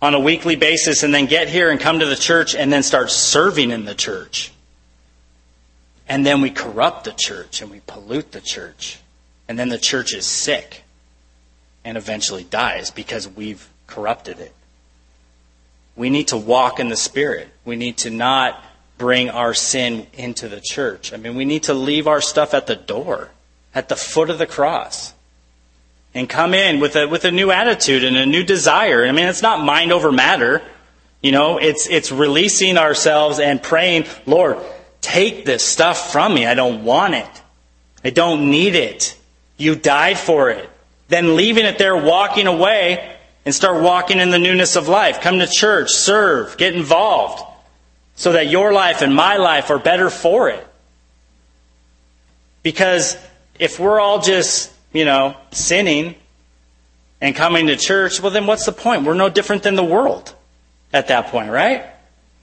on 0.00 0.14
a 0.14 0.20
weekly 0.20 0.56
basis 0.56 1.02
and 1.02 1.12
then 1.12 1.26
get 1.26 1.48
here 1.48 1.70
and 1.70 1.80
come 1.80 2.00
to 2.00 2.06
the 2.06 2.16
church 2.16 2.54
and 2.54 2.72
then 2.72 2.82
start 2.82 3.10
serving 3.10 3.70
in 3.70 3.84
the 3.84 3.94
church. 3.94 4.52
And 6.08 6.24
then 6.24 6.40
we 6.40 6.50
corrupt 6.50 7.04
the 7.04 7.12
church 7.12 7.60
and 7.60 7.70
we 7.70 7.80
pollute 7.86 8.32
the 8.32 8.40
church. 8.40 8.98
And 9.46 9.58
then 9.58 9.68
the 9.68 9.78
church 9.78 10.14
is 10.14 10.26
sick 10.26 10.84
and 11.84 11.96
eventually 11.96 12.44
dies 12.44 12.90
because 12.90 13.28
we've 13.28 13.68
corrupted 13.86 14.40
it. 14.40 14.52
We 15.96 16.10
need 16.10 16.28
to 16.28 16.36
walk 16.36 16.80
in 16.80 16.88
the 16.88 16.96
Spirit. 16.96 17.48
We 17.64 17.76
need 17.76 17.98
to 17.98 18.10
not 18.10 18.62
bring 18.96 19.30
our 19.30 19.54
sin 19.54 20.06
into 20.14 20.48
the 20.48 20.60
church. 20.60 21.12
I 21.12 21.16
mean, 21.16 21.36
we 21.36 21.44
need 21.44 21.64
to 21.64 21.74
leave 21.74 22.06
our 22.06 22.20
stuff 22.20 22.54
at 22.54 22.66
the 22.66 22.76
door 22.76 23.30
at 23.74 23.88
the 23.88 23.96
foot 23.96 24.30
of 24.30 24.38
the 24.38 24.46
cross 24.46 25.12
and 26.14 26.28
come 26.28 26.54
in 26.54 26.80
with 26.80 26.96
a, 26.96 27.06
with 27.06 27.24
a 27.24 27.30
new 27.30 27.50
attitude 27.50 28.02
and 28.02 28.16
a 28.16 28.26
new 28.26 28.42
desire. 28.42 29.06
I 29.06 29.12
mean, 29.12 29.26
it's 29.26 29.42
not 29.42 29.64
mind 29.64 29.92
over 29.92 30.10
matter. 30.10 30.62
You 31.20 31.32
know, 31.32 31.58
it's, 31.58 31.88
it's 31.88 32.10
releasing 32.10 32.78
ourselves 32.78 33.38
and 33.38 33.62
praying, 33.62 34.06
Lord, 34.26 34.58
take 35.00 35.44
this 35.44 35.64
stuff 35.64 36.12
from 36.12 36.34
me. 36.34 36.46
I 36.46 36.54
don't 36.54 36.84
want 36.84 37.14
it. 37.14 37.42
I 38.04 38.10
don't 38.10 38.50
need 38.50 38.74
it. 38.74 39.16
You 39.56 39.74
died 39.74 40.18
for 40.18 40.50
it. 40.50 40.68
Then 41.08 41.36
leaving 41.36 41.64
it 41.64 41.78
there, 41.78 41.96
walking 41.96 42.46
away, 42.46 43.16
and 43.44 43.54
start 43.54 43.82
walking 43.82 44.18
in 44.18 44.30
the 44.30 44.38
newness 44.38 44.76
of 44.76 44.88
life. 44.88 45.20
Come 45.20 45.38
to 45.38 45.46
church, 45.46 45.90
serve, 45.90 46.56
get 46.58 46.74
involved, 46.74 47.42
so 48.14 48.32
that 48.32 48.48
your 48.48 48.72
life 48.72 49.00
and 49.00 49.14
my 49.14 49.36
life 49.36 49.70
are 49.70 49.78
better 49.78 50.10
for 50.10 50.50
it. 50.50 50.66
Because 52.62 53.16
if 53.58 53.80
we're 53.80 54.00
all 54.00 54.20
just, 54.20 54.70
you 54.92 55.04
know, 55.04 55.36
sinning 55.50 56.14
and 57.20 57.34
coming 57.34 57.68
to 57.68 57.76
church, 57.76 58.20
well, 58.20 58.30
then 58.30 58.46
what's 58.46 58.66
the 58.66 58.72
point? 58.72 59.04
We're 59.04 59.14
no 59.14 59.28
different 59.28 59.62
than 59.62 59.76
the 59.76 59.84
world 59.84 60.34
at 60.92 61.08
that 61.08 61.28
point, 61.28 61.50
right? 61.50 61.86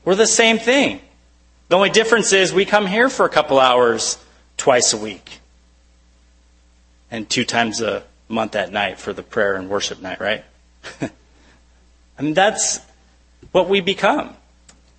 We're 0.04 0.16
the 0.16 0.28
same 0.28 0.58
thing. 0.58 1.02
The 1.68 1.76
only 1.76 1.90
difference 1.90 2.32
is 2.34 2.54
we 2.54 2.66
come 2.66 2.86
here 2.86 3.10
for 3.10 3.26
a 3.26 3.30
couple 3.30 3.60
hours 3.60 4.18
twice 4.58 4.94
a 4.94 4.98
week 4.98 5.40
and 7.10 7.30
two 7.30 7.44
times 7.44 7.82
a 7.82 8.04
month 8.28 8.56
at 8.56 8.72
night 8.72 9.00
for 9.00 9.14
the 9.14 9.24
prayer 9.24 9.56
and 9.56 9.70
worship 9.70 10.02
night, 10.02 10.20
right? 10.20 10.44
I 11.02 12.22
mean, 12.22 12.34
that's 12.34 12.80
what 13.52 13.68
we 13.68 13.82
become. 13.82 14.36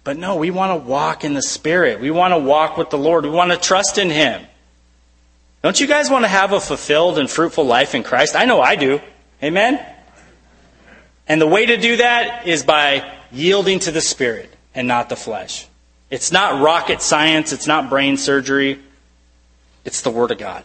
But 0.05 0.19
no, 0.19 0.37
we 0.37 0.51
want 0.51 0.81
to 0.81 0.89
walk 0.89 1.25
in 1.25 1.35
the 1.35 1.43
Spirit. 1.43 2.01
We 2.01 2.11
want 2.11 2.33
to 2.33 2.39
walk 2.39 2.77
with 2.77 2.91
the 2.91 2.99
Lord. 2.99 3.25
We 3.25 3.31
want 3.31 3.51
to 3.51 3.57
trust 3.57 3.99
in 3.99 4.11
Him. 4.11 4.47
Don't 5.62 5.81
you 5.81 5.87
guys 5.87 6.11
want 6.11 6.25
to 6.25 6.29
have 6.29 6.53
a 6.53 6.61
fulfilled 6.61 7.19
and 7.19 7.29
fruitful 7.29 7.64
life 7.64 7.95
in 7.95 8.03
Christ? 8.03 8.37
I 8.37 8.45
know 8.45 8.61
I 8.61 8.77
do. 8.77 9.01
Amen? 9.43 9.85
And 11.27 11.41
the 11.41 11.47
way 11.47 11.67
to 11.67 11.77
do 11.77 11.97
that 11.97 12.47
is 12.47 12.62
by 12.62 13.12
yielding 13.33 13.81
to 13.81 13.91
the 13.91 14.01
Spirit 14.01 14.55
and 14.75 14.87
not 14.87 15.09
the 15.09 15.17
flesh. 15.17 15.67
It's 16.11 16.31
not 16.31 16.63
rocket 16.63 17.03
science, 17.03 17.53
it's 17.53 17.67
not 17.67 17.91
brain 17.91 18.17
surgery, 18.17 18.81
it's 19.85 20.03
the 20.03 20.11
Word 20.11 20.31
of 20.31 20.39
God. 20.39 20.65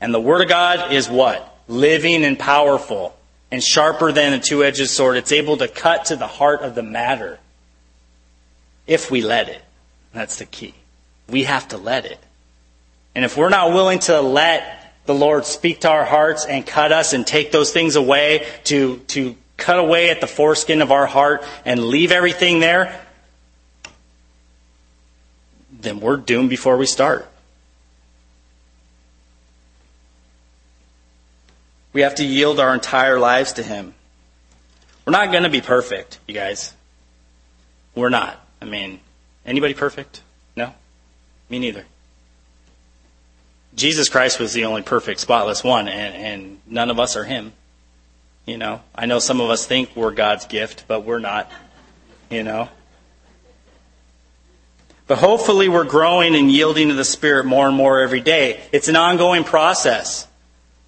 And 0.00 0.12
the 0.12 0.20
Word 0.20 0.42
of 0.42 0.48
God 0.48 0.92
is 0.92 1.08
what? 1.08 1.48
Living 1.68 2.24
and 2.24 2.38
powerful 2.38 3.16
and 3.50 3.62
sharper 3.62 4.12
than 4.12 4.32
a 4.32 4.40
two 4.40 4.64
edged 4.64 4.88
sword. 4.88 5.16
It's 5.16 5.32
able 5.32 5.58
to 5.58 5.68
cut 5.68 6.06
to 6.06 6.16
the 6.16 6.26
heart 6.26 6.62
of 6.62 6.74
the 6.74 6.82
matter 6.82 7.38
if 8.86 9.10
we 9.10 9.22
let 9.22 9.48
it. 9.48 9.62
That's 10.12 10.38
the 10.38 10.46
key. 10.46 10.74
We 11.28 11.44
have 11.44 11.68
to 11.68 11.78
let 11.78 12.04
it. 12.04 12.18
And 13.14 13.24
if 13.24 13.36
we're 13.36 13.48
not 13.48 13.72
willing 13.72 14.00
to 14.00 14.20
let 14.20 14.94
the 15.04 15.14
Lord 15.14 15.44
speak 15.44 15.80
to 15.80 15.90
our 15.90 16.04
hearts 16.04 16.46
and 16.46 16.66
cut 16.66 16.92
us 16.92 17.12
and 17.12 17.26
take 17.26 17.52
those 17.52 17.72
things 17.72 17.96
away, 17.96 18.46
to, 18.64 18.98
to 19.08 19.36
cut 19.56 19.78
away 19.78 20.10
at 20.10 20.20
the 20.20 20.26
foreskin 20.26 20.82
of 20.82 20.90
our 20.90 21.06
heart 21.06 21.44
and 21.64 21.84
leave 21.84 22.12
everything 22.12 22.60
there, 22.60 23.01
then 25.82 26.00
we're 26.00 26.16
doomed 26.16 26.50
before 26.50 26.76
we 26.76 26.86
start. 26.86 27.28
We 31.92 32.02
have 32.02 32.14
to 32.16 32.24
yield 32.24 32.58
our 32.58 32.72
entire 32.72 33.18
lives 33.18 33.54
to 33.54 33.62
Him. 33.62 33.94
We're 35.04 35.12
not 35.12 35.30
going 35.30 35.42
to 35.42 35.50
be 35.50 35.60
perfect, 35.60 36.18
you 36.26 36.34
guys. 36.34 36.72
We're 37.94 38.08
not. 38.08 38.40
I 38.60 38.64
mean, 38.64 39.00
anybody 39.44 39.74
perfect? 39.74 40.22
No? 40.56 40.72
Me 41.50 41.58
neither. 41.58 41.84
Jesus 43.74 44.08
Christ 44.08 44.38
was 44.38 44.52
the 44.52 44.64
only 44.64 44.82
perfect, 44.82 45.20
spotless 45.20 45.64
one, 45.64 45.88
and, 45.88 46.14
and 46.14 46.60
none 46.66 46.90
of 46.90 46.98
us 46.98 47.16
are 47.16 47.24
Him. 47.24 47.52
You 48.46 48.58
know, 48.58 48.80
I 48.94 49.06
know 49.06 49.18
some 49.18 49.40
of 49.40 49.50
us 49.50 49.66
think 49.66 49.94
we're 49.94 50.10
God's 50.12 50.46
gift, 50.46 50.84
but 50.88 51.04
we're 51.04 51.18
not. 51.18 51.50
You 52.30 52.42
know? 52.42 52.68
But 55.06 55.18
hopefully 55.18 55.68
we're 55.68 55.84
growing 55.84 56.34
and 56.34 56.50
yielding 56.50 56.88
to 56.88 56.94
the 56.94 57.04
Spirit 57.04 57.44
more 57.44 57.66
and 57.66 57.76
more 57.76 58.00
every 58.00 58.20
day. 58.20 58.60
It's 58.72 58.88
an 58.88 58.96
ongoing 58.96 59.44
process. 59.44 60.26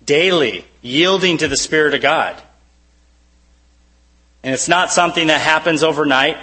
Daily, 0.04 0.64
yielding 0.82 1.38
to 1.38 1.48
the 1.48 1.56
Spirit 1.56 1.94
of 1.94 2.02
God. 2.02 2.40
And 4.42 4.52
it's 4.52 4.68
not 4.68 4.92
something 4.92 5.28
that 5.28 5.40
happens 5.40 5.82
overnight, 5.82 6.36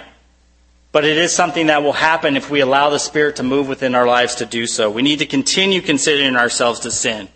but 0.90 1.04
it 1.04 1.16
is 1.16 1.34
something 1.34 1.68
that 1.68 1.82
will 1.82 1.92
happen 1.92 2.36
if 2.36 2.50
we 2.50 2.60
allow 2.60 2.90
the 2.90 2.98
Spirit 2.98 3.36
to 3.36 3.42
move 3.42 3.68
within 3.68 3.94
our 3.94 4.06
lives 4.06 4.36
to 4.36 4.46
do 4.46 4.66
so. 4.66 4.90
We 4.90 5.02
need 5.02 5.20
to 5.20 5.26
continue 5.26 5.80
considering 5.80 6.36
ourselves 6.36 6.80
to 6.80 6.90
sin, 6.90 7.28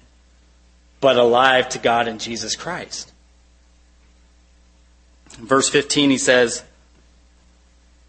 but 1.01 1.17
alive 1.17 1.69
to 1.71 1.79
God 1.79 2.09
in 2.09 2.19
Jesus 2.19 2.57
Christ. 2.57 3.13
In 5.39 5.47
verse 5.47 5.69
15, 5.69 6.11
he 6.11 6.19
says, 6.19 6.63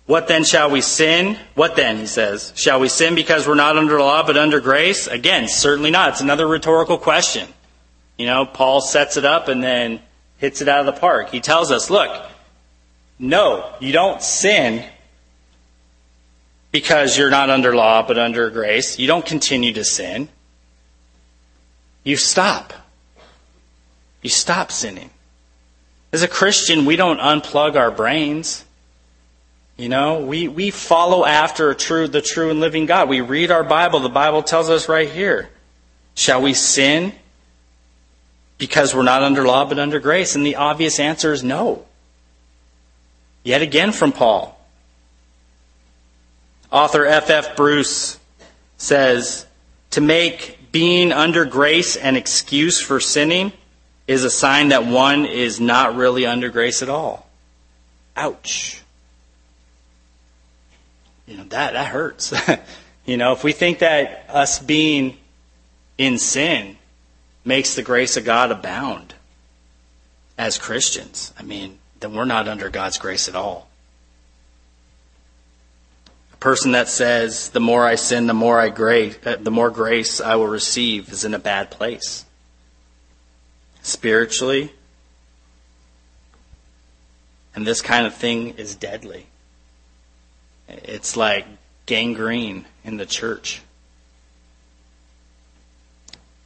What 0.07 0.29
then 0.29 0.45
shall 0.45 0.71
we 0.71 0.79
sin? 0.79 1.37
What 1.53 1.75
then, 1.75 1.97
he 1.97 2.07
says, 2.07 2.53
shall 2.55 2.79
we 2.79 2.87
sin 2.87 3.13
because 3.13 3.45
we're 3.45 3.55
not 3.55 3.77
under 3.77 3.99
law 3.99 4.25
but 4.25 4.37
under 4.37 4.61
grace? 4.61 5.05
Again, 5.07 5.49
certainly 5.49 5.91
not. 5.91 6.11
It's 6.11 6.21
another 6.21 6.47
rhetorical 6.47 6.97
question. 6.97 7.47
You 8.17 8.25
know, 8.25 8.45
Paul 8.45 8.79
sets 8.79 9.17
it 9.17 9.25
up 9.25 9.49
and 9.49 9.61
then 9.61 9.99
hits 10.37 10.61
it 10.61 10.69
out 10.69 10.79
of 10.79 10.85
the 10.85 10.99
park. 10.99 11.29
He 11.29 11.41
tells 11.41 11.71
us, 11.71 11.89
look, 11.89 12.25
no, 13.19 13.69
you 13.81 13.91
don't 13.91 14.21
sin 14.21 14.85
because 16.71 17.17
you're 17.17 17.29
not 17.29 17.49
under 17.49 17.75
law 17.75 18.01
but 18.01 18.17
under 18.17 18.49
grace. 18.49 18.97
You 18.97 19.07
don't 19.07 19.25
continue 19.25 19.73
to 19.73 19.83
sin. 19.83 20.29
You 22.05 22.15
stop. 22.15 22.71
You 24.21 24.29
stop 24.29 24.71
sinning. 24.71 25.09
As 26.13 26.23
a 26.23 26.27
Christian, 26.29 26.85
we 26.85 26.95
don't 26.95 27.19
unplug 27.19 27.75
our 27.75 27.91
brains. 27.91 28.63
You 29.77 29.89
know, 29.89 30.21
we, 30.21 30.47
we 30.47 30.71
follow 30.71 31.23
after 31.23 31.73
true, 31.75 32.07
the 32.07 32.21
true 32.21 32.49
and 32.49 32.59
living 32.59 32.87
God. 32.87 33.09
We 33.09 33.21
read 33.21 33.51
our 33.51 33.63
Bible. 33.63 33.99
The 33.99 34.09
Bible 34.09 34.41
tells 34.41 34.71
us 34.71 34.89
right 34.89 35.09
here. 35.09 35.49
Shall 36.15 36.41
we 36.41 36.55
sin 36.55 37.13
because 38.57 38.95
we're 38.95 39.03
not 39.03 39.21
under 39.21 39.45
law 39.45 39.65
but 39.65 39.77
under 39.77 39.99
grace? 39.99 40.35
And 40.35 40.43
the 40.43 40.55
obvious 40.55 40.99
answer 40.99 41.31
is 41.31 41.43
no. 41.43 41.85
Yet 43.43 43.61
again 43.61 43.91
from 43.91 44.13
Paul. 44.13 44.59
Author 46.71 47.05
F. 47.05 47.29
F. 47.29 47.55
Bruce 47.55 48.19
says, 48.77 49.45
to 49.91 50.01
make 50.01 50.71
being 50.71 51.11
under 51.11 51.45
grace 51.45 51.95
an 51.95 52.15
excuse 52.15 52.81
for 52.81 52.99
sinning 52.99 53.53
is 54.07 54.23
a 54.23 54.29
sign 54.29 54.69
that 54.69 54.85
one 54.85 55.25
is 55.25 55.59
not 55.59 55.95
really 55.95 56.25
under 56.25 56.49
grace 56.49 56.81
at 56.81 56.89
all. 56.89 57.29
Ouch. 58.15 58.81
You 61.27 61.37
know, 61.37 61.43
that, 61.45 61.73
that 61.73 61.87
hurts. 61.87 62.33
you 63.05 63.17
know, 63.17 63.33
if 63.33 63.43
we 63.43 63.51
think 63.51 63.79
that 63.79 64.25
us 64.29 64.59
being 64.59 65.17
in 65.97 66.17
sin 66.17 66.77
makes 67.43 67.75
the 67.75 67.83
grace 67.83 68.17
of 68.17 68.25
God 68.25 68.51
abound 68.51 69.13
as 70.37 70.57
Christians. 70.57 71.33
I 71.39 71.43
mean, 71.43 71.79
then 71.99 72.13
we're 72.13 72.25
not 72.25 72.47
under 72.47 72.69
God's 72.69 72.97
grace 72.97 73.27
at 73.27 73.35
all. 73.35 73.67
A 76.33 76.37
person 76.37 76.73
that 76.73 76.87
says, 76.87 77.49
the 77.49 77.59
more 77.59 77.85
I 77.85 77.95
sin, 77.95 78.27
the 78.27 78.33
more 78.33 78.59
I 78.59 78.69
grace, 78.69 79.17
uh, 79.25 79.37
the 79.39 79.51
more 79.51 79.71
grace 79.71 80.21
I 80.21 80.35
will 80.35 80.47
receive 80.47 81.11
is 81.11 81.25
in 81.25 81.33
a 81.33 81.39
bad 81.39 81.71
place. 81.71 82.25
Spiritually, 83.81 84.71
and 87.55 87.65
this 87.65 87.81
kind 87.81 88.05
of 88.05 88.13
thing 88.13 88.49
is 88.57 88.75
deadly. 88.75 89.25
It's 90.67 91.15
like 91.15 91.45
gangrene 91.85 92.65
in 92.83 92.97
the 92.97 93.05
church. 93.05 93.61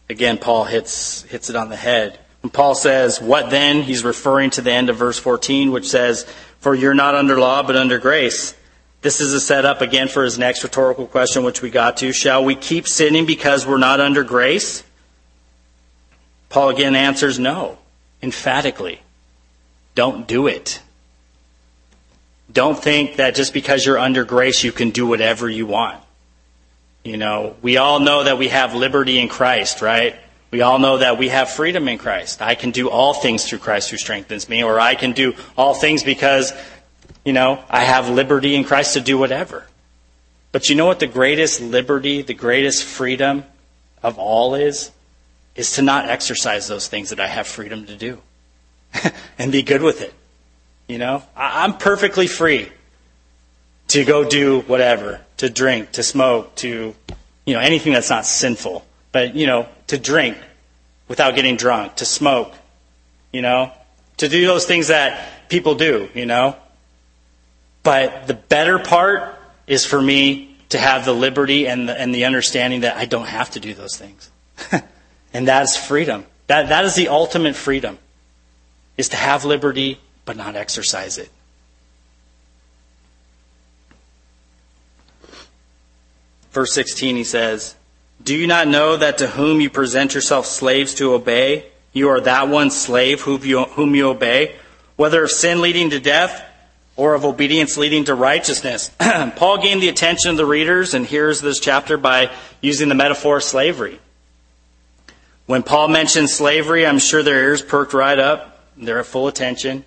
Again, 0.09 0.37
Paul 0.37 0.65
hits, 0.65 1.23
hits 1.23 1.49
it 1.49 1.55
on 1.55 1.69
the 1.69 1.75
head. 1.75 2.19
When 2.41 2.51
Paul 2.51 2.75
says, 2.75 3.21
What 3.21 3.49
then? 3.49 3.83
He's 3.83 4.03
referring 4.03 4.49
to 4.51 4.61
the 4.61 4.71
end 4.71 4.89
of 4.89 4.97
verse 4.97 5.17
14, 5.17 5.71
which 5.71 5.89
says, 5.89 6.25
For 6.59 6.75
you're 6.75 6.93
not 6.93 7.15
under 7.15 7.39
law, 7.39 7.63
but 7.63 7.75
under 7.75 7.97
grace. 7.97 8.55
This 9.01 9.19
is 9.19 9.33
a 9.33 9.39
setup 9.39 9.81
again 9.81 10.07
for 10.07 10.23
his 10.23 10.37
next 10.37 10.63
rhetorical 10.63 11.07
question, 11.07 11.43
which 11.43 11.61
we 11.61 11.71
got 11.71 11.97
to. 11.97 12.13
Shall 12.13 12.43
we 12.43 12.55
keep 12.55 12.87
sinning 12.87 13.25
because 13.25 13.65
we're 13.65 13.77
not 13.77 13.99
under 13.99 14.23
grace? 14.23 14.83
Paul 16.49 16.69
again 16.69 16.95
answers 16.95 17.39
no, 17.39 17.79
emphatically. 18.21 19.01
Don't 19.95 20.27
do 20.27 20.47
it. 20.47 20.81
Don't 22.51 22.81
think 22.81 23.17
that 23.17 23.35
just 23.35 23.53
because 23.53 23.85
you're 23.85 23.99
under 23.99 24.23
grace, 24.23 24.63
you 24.63 24.71
can 24.71 24.89
do 24.89 25.07
whatever 25.07 25.49
you 25.49 25.65
want. 25.65 26.01
You 27.03 27.17
know, 27.17 27.55
we 27.61 27.77
all 27.77 27.99
know 27.99 28.23
that 28.23 28.37
we 28.37 28.49
have 28.49 28.75
liberty 28.75 29.19
in 29.19 29.27
Christ, 29.27 29.81
right? 29.81 30.15
We 30.51 30.61
all 30.61 30.79
know 30.79 30.97
that 30.97 31.17
we 31.17 31.29
have 31.29 31.49
freedom 31.49 31.87
in 31.87 31.97
Christ. 31.97 32.41
I 32.41 32.55
can 32.55 32.71
do 32.71 32.89
all 32.89 33.13
things 33.13 33.47
through 33.47 33.59
Christ 33.59 33.89
who 33.89 33.97
strengthens 33.97 34.49
me, 34.49 34.63
or 34.63 34.79
I 34.79 34.95
can 34.95 35.13
do 35.13 35.33
all 35.57 35.73
things 35.73 36.03
because, 36.03 36.51
you 37.23 37.33
know, 37.33 37.63
I 37.69 37.81
have 37.81 38.09
liberty 38.09 38.55
in 38.55 38.65
Christ 38.65 38.93
to 38.93 39.01
do 39.01 39.17
whatever. 39.17 39.65
But 40.51 40.67
you 40.67 40.75
know 40.75 40.85
what 40.85 40.99
the 40.99 41.07
greatest 41.07 41.61
liberty, 41.61 42.21
the 42.21 42.33
greatest 42.33 42.83
freedom 42.83 43.45
of 44.03 44.19
all 44.19 44.55
is? 44.55 44.91
Is 45.55 45.73
to 45.73 45.81
not 45.81 46.09
exercise 46.09 46.67
those 46.67 46.87
things 46.87 47.09
that 47.09 47.19
I 47.19 47.27
have 47.27 47.45
freedom 47.47 47.85
to 47.85 47.95
do 47.95 48.21
and 49.37 49.51
be 49.51 49.63
good 49.63 49.81
with 49.81 50.01
it. 50.01 50.13
You 50.91 50.97
know, 50.97 51.23
I'm 51.37 51.77
perfectly 51.77 52.27
free 52.27 52.69
to 53.87 54.03
go 54.03 54.27
do 54.27 54.59
whatever, 54.59 55.21
to 55.37 55.49
drink, 55.49 55.93
to 55.93 56.03
smoke, 56.03 56.53
to, 56.55 56.93
you 57.45 57.53
know, 57.53 57.61
anything 57.61 57.93
that's 57.93 58.09
not 58.09 58.25
sinful. 58.25 58.85
But, 59.13 59.33
you 59.33 59.47
know, 59.47 59.69
to 59.87 59.97
drink 59.97 60.37
without 61.07 61.35
getting 61.35 61.55
drunk, 61.55 61.95
to 61.95 62.05
smoke, 62.05 62.53
you 63.31 63.41
know, 63.41 63.71
to 64.17 64.27
do 64.27 64.45
those 64.45 64.65
things 64.65 64.89
that 64.89 65.47
people 65.47 65.75
do, 65.75 66.09
you 66.13 66.25
know. 66.25 66.57
But 67.83 68.27
the 68.27 68.33
better 68.33 68.77
part 68.77 69.39
is 69.67 69.85
for 69.85 70.01
me 70.01 70.57
to 70.71 70.77
have 70.77 71.05
the 71.05 71.13
liberty 71.13 71.69
and 71.69 71.87
the, 71.87 71.97
and 71.97 72.13
the 72.13 72.25
understanding 72.25 72.81
that 72.81 72.97
I 72.97 73.05
don't 73.05 73.27
have 73.27 73.51
to 73.51 73.61
do 73.61 73.73
those 73.73 73.95
things. 73.95 74.29
and 75.33 75.47
that's 75.47 75.77
freedom. 75.77 76.25
That, 76.47 76.67
that 76.67 76.83
is 76.83 76.95
the 76.95 77.07
ultimate 77.07 77.55
freedom, 77.55 77.97
is 78.97 79.07
to 79.09 79.15
have 79.15 79.45
liberty 79.45 79.97
but 80.31 80.37
not 80.37 80.55
exercise 80.55 81.17
it. 81.17 81.29
Verse 86.53 86.73
16, 86.73 87.17
he 87.17 87.25
says, 87.25 87.75
Do 88.23 88.33
you 88.33 88.47
not 88.47 88.69
know 88.69 88.95
that 88.95 89.17
to 89.17 89.27
whom 89.27 89.59
you 89.59 89.69
present 89.69 90.13
yourself 90.13 90.45
slaves 90.45 90.93
to 90.95 91.13
obey, 91.13 91.65
you 91.91 92.07
are 92.07 92.21
that 92.21 92.47
one 92.47 92.71
slave 92.71 93.19
whom 93.19 93.43
you, 93.43 93.65
whom 93.65 93.93
you 93.93 94.07
obey, 94.07 94.55
whether 94.95 95.21
of 95.25 95.31
sin 95.31 95.59
leading 95.59 95.89
to 95.89 95.99
death 95.99 96.41
or 96.95 97.13
of 97.13 97.25
obedience 97.25 97.75
leading 97.75 98.05
to 98.05 98.15
righteousness? 98.15 98.89
Paul 99.35 99.61
gained 99.61 99.83
the 99.83 99.89
attention 99.89 100.31
of 100.31 100.37
the 100.37 100.45
readers 100.45 100.93
and 100.93 101.05
hears 101.05 101.41
this 101.41 101.59
chapter 101.59 101.97
by 101.97 102.31
using 102.61 102.87
the 102.87 102.95
metaphor 102.95 103.35
of 103.35 103.43
slavery. 103.43 103.99
When 105.45 105.61
Paul 105.61 105.89
mentions 105.89 106.31
slavery, 106.31 106.87
I'm 106.87 106.99
sure 106.99 107.21
their 107.21 107.43
ears 107.43 107.61
perked 107.61 107.93
right 107.93 108.17
up. 108.17 108.47
They're 108.77 108.99
at 108.99 109.07
full 109.07 109.27
attention. 109.27 109.83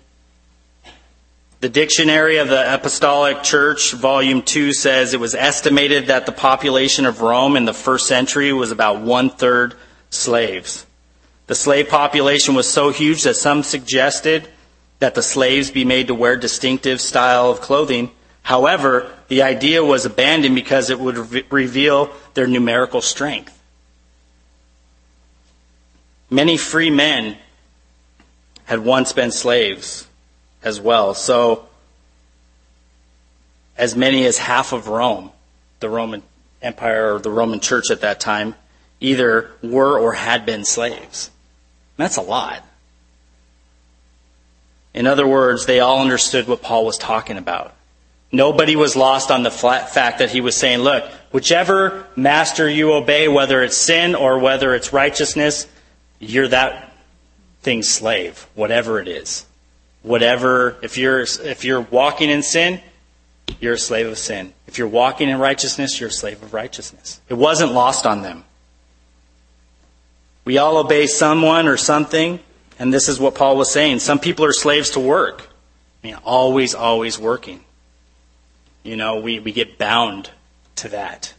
The 1.65 1.69
Dictionary 1.69 2.37
of 2.37 2.47
the 2.47 2.75
Apostolic 2.75 3.41
Church, 3.41 3.91
Volume 3.93 4.43
2, 4.43 4.71
says 4.71 5.15
it 5.15 5.19
was 5.19 5.33
estimated 5.33 6.05
that 6.05 6.27
the 6.27 6.31
population 6.31 7.07
of 7.07 7.21
Rome 7.21 7.57
in 7.57 7.65
the 7.65 7.73
first 7.73 8.05
century 8.05 8.53
was 8.53 8.69
about 8.69 9.01
one 9.01 9.31
third 9.31 9.73
slaves. 10.11 10.85
The 11.47 11.55
slave 11.55 11.89
population 11.89 12.53
was 12.53 12.71
so 12.71 12.91
huge 12.91 13.23
that 13.23 13.33
some 13.33 13.63
suggested 13.63 14.47
that 14.99 15.15
the 15.15 15.23
slaves 15.23 15.71
be 15.71 15.85
made 15.85 16.05
to 16.09 16.13
wear 16.13 16.35
distinctive 16.35 17.01
style 17.01 17.49
of 17.49 17.61
clothing. 17.61 18.11
However, 18.43 19.11
the 19.27 19.41
idea 19.41 19.83
was 19.83 20.05
abandoned 20.05 20.53
because 20.53 20.91
it 20.91 20.99
would 20.99 21.17
re- 21.17 21.45
reveal 21.49 22.13
their 22.35 22.45
numerical 22.45 23.01
strength. 23.01 23.59
Many 26.29 26.57
free 26.57 26.91
men 26.91 27.39
had 28.65 28.81
once 28.85 29.13
been 29.13 29.31
slaves 29.31 30.05
as 30.65 30.81
well. 30.81 31.13
So, 31.13 31.67
as 33.77 33.95
many 33.95 34.25
as 34.25 34.37
half 34.37 34.73
of 34.73 34.87
Rome, 34.87 35.31
the 35.79 35.89
Roman 35.89 36.23
Empire 36.61 37.15
or 37.15 37.19
the 37.19 37.29
Roman 37.29 37.59
Church 37.59 37.91
at 37.91 38.01
that 38.01 38.19
time, 38.19 38.55
either 38.99 39.51
were 39.61 39.97
or 39.97 40.13
had 40.13 40.45
been 40.45 40.65
slaves. 40.65 41.29
That's 41.97 42.17
a 42.17 42.21
lot. 42.21 42.65
In 44.93 45.07
other 45.07 45.27
words, 45.27 45.65
they 45.65 45.81
all 45.81 46.01
understood 46.01 46.47
what 46.47 46.61
Paul 46.61 46.85
was 46.85 46.97
talking 46.97 47.37
about. 47.37 47.73
Nobody 48.31 48.75
was 48.75 48.95
lost 48.95 49.29
on 49.29 49.43
the 49.43 49.51
fact 49.51 50.19
that 50.19 50.31
he 50.31 50.41
was 50.41 50.57
saying, 50.57 50.79
look, 50.79 51.05
whichever 51.31 52.07
master 52.15 52.67
you 52.67 52.93
obey, 52.93 53.27
whether 53.27 53.61
it's 53.61 53.77
sin 53.77 54.15
or 54.15 54.39
whether 54.39 54.73
it's 54.73 54.91
righteousness, 54.91 55.67
you're 56.19 56.47
that 56.47 56.93
thing's 57.61 57.87
slave, 57.87 58.47
whatever 58.55 58.99
it 58.99 59.07
is 59.07 59.45
whatever 60.05 60.77
if 60.83 60.97
you're 60.97 61.21
if 61.21 61.65
you're 61.65 61.81
walking 61.81 62.29
in 62.29 62.43
sin 62.43 62.79
you're 63.59 63.73
a 63.73 63.79
slave 63.79 64.07
of 64.07 64.17
sin. 64.17 64.53
If 64.65 64.79
you're 64.79 64.87
walking 64.87 65.29
in 65.29 65.39
righteousness 65.39 65.99
you're 65.99 66.09
a 66.09 66.13
slave 66.13 66.41
of 66.43 66.53
righteousness. 66.53 67.21
It 67.27 67.33
wasn't 67.33 67.73
lost 67.73 68.05
on 68.05 68.21
them. 68.21 68.43
We 70.43 70.57
all 70.57 70.77
obey 70.77 71.07
someone 71.07 71.67
or 71.67 71.77
something 71.77 72.39
and 72.77 72.93
this 72.93 73.09
is 73.09 73.19
what 73.19 73.35
paul 73.35 73.57
was 73.57 73.71
saying. 73.71 73.99
Some 73.99 74.19
people 74.19 74.45
are 74.45 74.53
slaves 74.53 74.91
to 74.91 74.99
work. 74.99 75.49
I 76.03 76.07
mean 76.07 76.15
always 76.23 76.75
always 76.75 77.17
working. 77.17 77.63
You 78.83 78.97
know 78.97 79.19
we, 79.19 79.39
we 79.39 79.51
get 79.51 79.79
bound 79.79 80.29
to 80.77 80.89
that. 80.89 81.33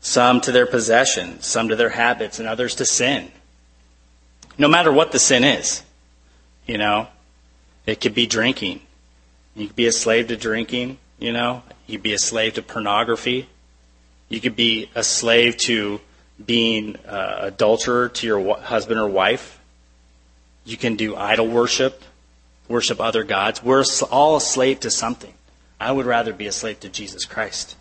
Some 0.00 0.40
to 0.42 0.52
their 0.52 0.66
possessions 0.66 1.46
some 1.46 1.68
to 1.68 1.74
their 1.74 1.90
habits 1.90 2.38
and 2.38 2.46
others 2.46 2.76
to 2.76 2.86
sin. 2.86 3.32
No 4.56 4.68
matter 4.68 4.92
what 4.92 5.10
the 5.10 5.18
sin 5.18 5.42
is 5.42 5.82
you 6.66 6.78
know, 6.78 7.08
it 7.86 8.00
could 8.00 8.14
be 8.14 8.26
drinking. 8.26 8.80
You 9.54 9.66
could 9.66 9.76
be 9.76 9.86
a 9.86 9.92
slave 9.92 10.28
to 10.28 10.36
drinking, 10.36 10.98
you 11.18 11.32
know. 11.32 11.62
You 11.86 11.98
could 11.98 12.02
be 12.02 12.12
a 12.12 12.18
slave 12.18 12.54
to 12.54 12.62
pornography. 12.62 13.48
You 14.28 14.40
could 14.40 14.56
be 14.56 14.88
a 14.94 15.02
slave 15.02 15.56
to 15.58 16.00
being 16.44 16.96
uh, 17.06 17.38
adulterer 17.42 18.08
to 18.08 18.26
your 18.26 18.58
husband 18.58 19.00
or 19.00 19.08
wife. 19.08 19.60
You 20.64 20.76
can 20.76 20.96
do 20.96 21.16
idol 21.16 21.48
worship, 21.48 22.02
worship 22.68 23.00
other 23.00 23.24
gods. 23.24 23.62
We're 23.62 23.84
all 24.10 24.36
a 24.36 24.40
slave 24.40 24.80
to 24.80 24.90
something. 24.90 25.34
I 25.80 25.92
would 25.92 26.06
rather 26.06 26.32
be 26.32 26.46
a 26.46 26.52
slave 26.52 26.80
to 26.80 26.88
Jesus 26.88 27.24
Christ. 27.24 27.76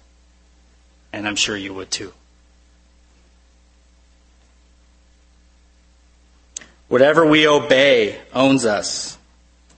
And 1.14 1.28
I'm 1.28 1.36
sure 1.36 1.56
you 1.56 1.74
would 1.74 1.92
too. 1.92 2.14
Whatever 6.90 7.24
we 7.26 7.48
obey 7.48 8.20
owns 8.34 8.66
us, 8.66 9.18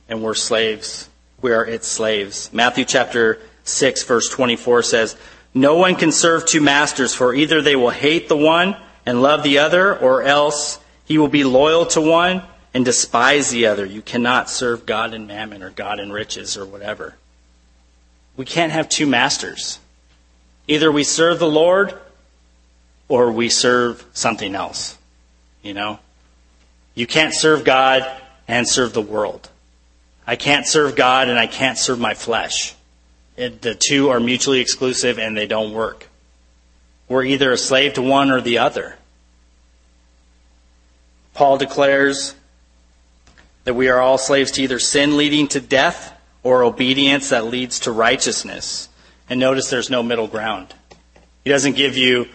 and 0.07 0.23
we're 0.23 0.33
slaves. 0.33 1.09
We 1.41 1.51
are 1.51 1.65
its 1.65 1.87
slaves. 1.87 2.49
Matthew 2.53 2.85
chapter 2.85 3.37
6, 3.65 4.03
verse 4.03 4.29
24 4.29 4.83
says, 4.83 5.17
No 5.53 5.75
one 5.75 5.95
can 5.95 6.13
serve 6.13 6.45
two 6.45 6.61
masters, 6.61 7.13
for 7.13 7.33
either 7.33 7.61
they 7.61 7.75
will 7.75 7.89
hate 7.89 8.29
the 8.29 8.37
one 8.37 8.77
and 9.05 9.21
love 9.21 9.43
the 9.43 9.59
other, 9.59 9.97
or 9.97 10.23
else 10.23 10.79
he 11.03 11.17
will 11.17 11.27
be 11.27 11.43
loyal 11.43 11.85
to 11.87 11.99
one 11.99 12.43
and 12.73 12.85
despise 12.85 13.49
the 13.49 13.65
other. 13.65 13.85
You 13.85 14.01
cannot 14.01 14.49
serve 14.49 14.85
God 14.85 15.13
and 15.13 15.27
mammon, 15.27 15.63
or 15.63 15.69
God 15.69 15.99
and 15.99 16.13
riches, 16.13 16.55
or 16.55 16.65
whatever. 16.65 17.15
We 18.37 18.45
can't 18.45 18.71
have 18.71 18.87
two 18.87 19.05
masters. 19.05 19.79
Either 20.65 20.89
we 20.89 21.03
serve 21.03 21.39
the 21.39 21.51
Lord, 21.51 21.93
or 23.09 23.33
we 23.33 23.49
serve 23.49 24.05
something 24.13 24.55
else. 24.55 24.97
You 25.61 25.73
know? 25.73 25.99
You 26.93 27.07
can't 27.07 27.33
serve 27.33 27.63
God 27.63 28.05
and 28.47 28.67
serve 28.67 28.93
the 28.93 29.01
world. 29.01 29.49
I 30.27 30.35
can't 30.35 30.67
serve 30.67 30.95
God 30.95 31.29
and 31.29 31.39
I 31.39 31.47
can't 31.47 31.77
serve 31.77 31.99
my 31.99 32.13
flesh. 32.13 32.75
It, 33.37 33.61
the 33.61 33.75
two 33.75 34.09
are 34.09 34.19
mutually 34.19 34.59
exclusive 34.59 35.17
and 35.17 35.35
they 35.35 35.47
don't 35.47 35.73
work. 35.73 36.09
We're 37.07 37.23
either 37.23 37.51
a 37.51 37.57
slave 37.57 37.93
to 37.93 38.01
one 38.01 38.29
or 38.29 38.41
the 38.41 38.59
other. 38.59 38.97
Paul 41.33 41.57
declares 41.57 42.35
that 43.63 43.73
we 43.73 43.89
are 43.89 43.99
all 43.99 44.17
slaves 44.17 44.51
to 44.51 44.63
either 44.63 44.79
sin 44.79 45.17
leading 45.17 45.47
to 45.49 45.59
death 45.59 46.13
or 46.43 46.63
obedience 46.63 47.29
that 47.29 47.45
leads 47.45 47.79
to 47.81 47.91
righteousness. 47.91 48.89
And 49.29 49.39
notice 49.39 49.69
there's 49.69 49.89
no 49.89 50.03
middle 50.03 50.27
ground. 50.27 50.73
He 51.43 51.49
doesn't 51.49 51.75
give 51.75 51.97
you, 51.97 52.27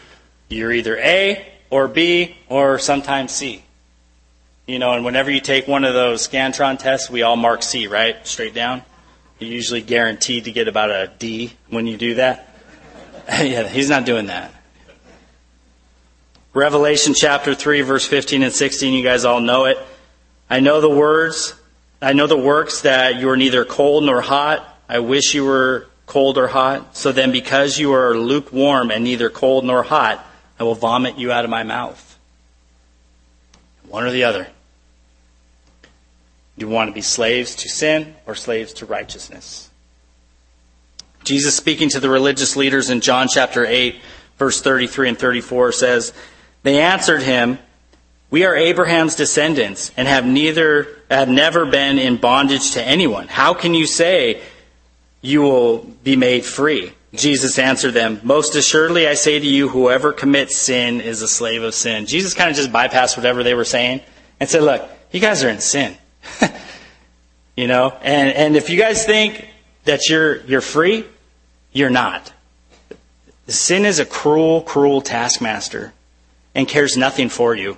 you're 0.48 0.72
either 0.72 0.96
A 0.98 1.46
or 1.70 1.88
B 1.88 2.36
or 2.48 2.78
sometimes 2.78 3.32
C. 3.32 3.62
You 4.66 4.80
know, 4.80 4.94
and 4.94 5.04
whenever 5.04 5.30
you 5.30 5.40
take 5.40 5.68
one 5.68 5.84
of 5.84 5.94
those 5.94 6.26
Scantron 6.26 6.76
tests, 6.76 7.08
we 7.08 7.22
all 7.22 7.36
mark 7.36 7.62
C, 7.62 7.86
right? 7.86 8.16
Straight 8.26 8.52
down. 8.52 8.82
You're 9.38 9.52
usually 9.52 9.80
guaranteed 9.80 10.46
to 10.46 10.50
get 10.50 10.66
about 10.66 10.90
a 10.90 11.12
D 11.20 11.52
when 11.68 11.86
you 11.86 11.96
do 11.96 12.14
that. 12.14 12.52
yeah, 13.28 13.68
he's 13.68 13.88
not 13.88 14.04
doing 14.04 14.26
that. 14.26 14.52
Revelation 16.52 17.14
chapter 17.14 17.54
3, 17.54 17.82
verse 17.82 18.06
15 18.06 18.42
and 18.42 18.52
16, 18.52 18.92
you 18.92 19.04
guys 19.04 19.24
all 19.24 19.40
know 19.40 19.66
it. 19.66 19.78
I 20.50 20.58
know 20.58 20.80
the 20.80 20.90
words, 20.90 21.54
I 22.02 22.12
know 22.12 22.26
the 22.26 22.36
works 22.36 22.80
that 22.80 23.20
you 23.20 23.28
are 23.28 23.36
neither 23.36 23.64
cold 23.64 24.02
nor 24.02 24.20
hot. 24.20 24.66
I 24.88 24.98
wish 24.98 25.32
you 25.32 25.44
were 25.44 25.86
cold 26.06 26.38
or 26.38 26.48
hot. 26.48 26.96
So 26.96 27.12
then, 27.12 27.30
because 27.30 27.78
you 27.78 27.92
are 27.92 28.16
lukewarm 28.16 28.90
and 28.90 29.04
neither 29.04 29.30
cold 29.30 29.64
nor 29.64 29.84
hot, 29.84 30.26
I 30.58 30.64
will 30.64 30.74
vomit 30.74 31.18
you 31.18 31.30
out 31.30 31.44
of 31.44 31.50
my 31.50 31.62
mouth. 31.62 32.18
One 33.88 34.04
or 34.04 34.10
the 34.10 34.24
other. 34.24 34.48
Do 36.58 36.64
you 36.64 36.72
want 36.72 36.88
to 36.88 36.94
be 36.94 37.02
slaves 37.02 37.54
to 37.56 37.68
sin 37.68 38.14
or 38.26 38.34
slaves 38.34 38.72
to 38.74 38.86
righteousness? 38.86 39.70
Jesus 41.24 41.56
speaking 41.56 41.88
to 41.90 42.00
the 42.00 42.08
religious 42.08 42.56
leaders 42.56 42.88
in 42.88 43.00
John 43.00 43.28
chapter 43.28 43.66
8, 43.66 43.96
verse 44.38 44.60
33 44.62 45.10
and 45.10 45.18
34 45.18 45.72
says, 45.72 46.12
They 46.62 46.80
answered 46.80 47.22
him, 47.22 47.58
We 48.30 48.44
are 48.44 48.54
Abraham's 48.54 49.16
descendants 49.16 49.92
and 49.96 50.08
have 50.08 50.24
neither 50.24 50.88
have 51.10 51.28
never 51.28 51.66
been 51.66 51.98
in 51.98 52.16
bondage 52.16 52.72
to 52.72 52.82
anyone. 52.82 53.28
How 53.28 53.54
can 53.54 53.74
you 53.74 53.86
say 53.86 54.40
you 55.20 55.42
will 55.42 55.78
be 55.78 56.16
made 56.16 56.44
free? 56.44 56.92
Jesus 57.14 57.58
answered 57.58 57.92
them, 57.92 58.20
Most 58.22 58.54
assuredly 58.54 59.06
I 59.06 59.14
say 59.14 59.38
to 59.38 59.46
you, 59.46 59.68
whoever 59.68 60.12
commits 60.12 60.56
sin 60.56 61.00
is 61.00 61.22
a 61.22 61.28
slave 61.28 61.62
of 61.62 61.74
sin. 61.74 62.06
Jesus 62.06 62.34
kind 62.34 62.50
of 62.50 62.56
just 62.56 62.72
bypassed 62.72 63.16
whatever 63.16 63.42
they 63.42 63.54
were 63.54 63.64
saying 63.64 64.00
and 64.38 64.48
said, 64.48 64.62
Look, 64.62 64.88
you 65.10 65.20
guys 65.20 65.42
are 65.42 65.48
in 65.48 65.60
sin. 65.60 65.96
you 67.56 67.66
know, 67.66 67.96
and, 68.02 68.32
and 68.32 68.56
if 68.56 68.70
you 68.70 68.78
guys 68.78 69.04
think 69.04 69.48
that 69.84 70.08
you're, 70.08 70.44
you're 70.44 70.60
free, 70.60 71.04
you're 71.72 71.90
not. 71.90 72.32
Sin 73.48 73.84
is 73.84 73.98
a 73.98 74.04
cruel, 74.04 74.62
cruel 74.62 75.00
taskmaster 75.00 75.92
and 76.54 76.66
cares 76.66 76.96
nothing 76.96 77.28
for 77.28 77.54
you. 77.54 77.76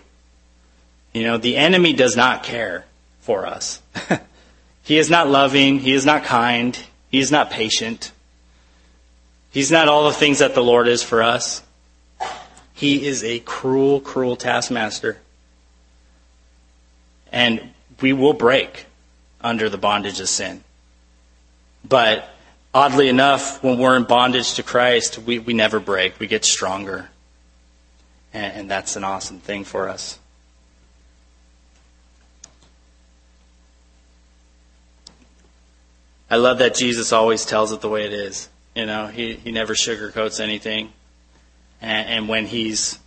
You 1.12 1.24
know, 1.24 1.36
the 1.36 1.56
enemy 1.56 1.92
does 1.92 2.16
not 2.16 2.42
care 2.42 2.84
for 3.20 3.46
us. 3.46 3.82
he 4.82 4.98
is 4.98 5.10
not 5.10 5.28
loving. 5.28 5.80
He 5.80 5.92
is 5.92 6.06
not 6.06 6.24
kind. 6.24 6.78
He 7.10 7.18
is 7.18 7.32
not 7.32 7.50
patient. 7.50 8.12
He's 9.50 9.72
not 9.72 9.88
all 9.88 10.04
the 10.04 10.14
things 10.14 10.38
that 10.38 10.54
the 10.54 10.62
Lord 10.62 10.88
is 10.88 11.02
for 11.02 11.22
us. 11.22 11.62
He 12.74 13.06
is 13.06 13.24
a 13.24 13.40
cruel, 13.40 14.00
cruel 14.00 14.36
taskmaster. 14.36 15.18
And 17.32 17.74
we 18.00 18.12
will 18.12 18.32
break 18.32 18.86
under 19.40 19.68
the 19.68 19.78
bondage 19.78 20.20
of 20.20 20.28
sin. 20.28 20.62
But 21.88 22.28
oddly 22.74 23.08
enough, 23.08 23.62
when 23.62 23.78
we're 23.78 23.96
in 23.96 24.04
bondage 24.04 24.54
to 24.54 24.62
Christ, 24.62 25.18
we, 25.18 25.38
we 25.38 25.54
never 25.54 25.80
break. 25.80 26.18
We 26.18 26.26
get 26.26 26.44
stronger. 26.44 27.08
And, 28.32 28.52
and 28.54 28.70
that's 28.70 28.96
an 28.96 29.04
awesome 29.04 29.40
thing 29.40 29.64
for 29.64 29.88
us. 29.88 30.18
I 36.30 36.36
love 36.36 36.58
that 36.58 36.74
Jesus 36.74 37.12
always 37.12 37.46
tells 37.46 37.72
it 37.72 37.80
the 37.80 37.88
way 37.88 38.04
it 38.04 38.12
is. 38.12 38.48
You 38.74 38.84
know, 38.84 39.06
he, 39.06 39.34
he 39.34 39.50
never 39.50 39.74
sugarcoats 39.74 40.40
anything. 40.40 40.92
And, 41.80 42.08
and 42.08 42.28
when 42.28 42.46
he's 42.46 42.98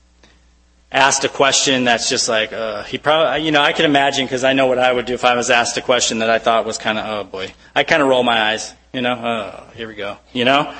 asked 0.92 1.24
a 1.24 1.30
question 1.30 1.86
that's 1.86 2.10
just 2.10 2.28
like, 2.28 2.52
uh, 2.52 2.84
he 2.84 2.98
probably, 2.98 3.46
you 3.46 3.52
know, 3.52 3.62
I 3.62 3.72
can 3.72 3.86
imagine 3.86 4.26
because 4.26 4.44
I 4.44 4.54
know 4.54 4.68
what 4.68 4.78
I 4.78 4.92
would 4.92 5.06
do 5.06 5.14
if 5.14 5.24
I 5.24 5.36
was 5.36 5.50
asked 5.50 5.78
a 5.78 5.82
question 5.82 6.20
that 6.20 6.30
I 6.30 6.40
thought 6.40 6.66
was 6.66 6.78
kind 6.78 6.98
of, 6.98 7.06
oh 7.08 7.30
boy. 7.30 7.54
I 7.74 7.84
kind 7.84 8.02
of 8.02 8.10
roll 8.10 8.24
my 8.24 8.52
eyes, 8.52 8.74
you 8.94 9.02
know, 9.02 9.14
oh, 9.14 9.72
here 9.76 9.88
we 9.88 9.96
go, 9.96 10.18
you 10.34 10.44
know. 10.44 10.74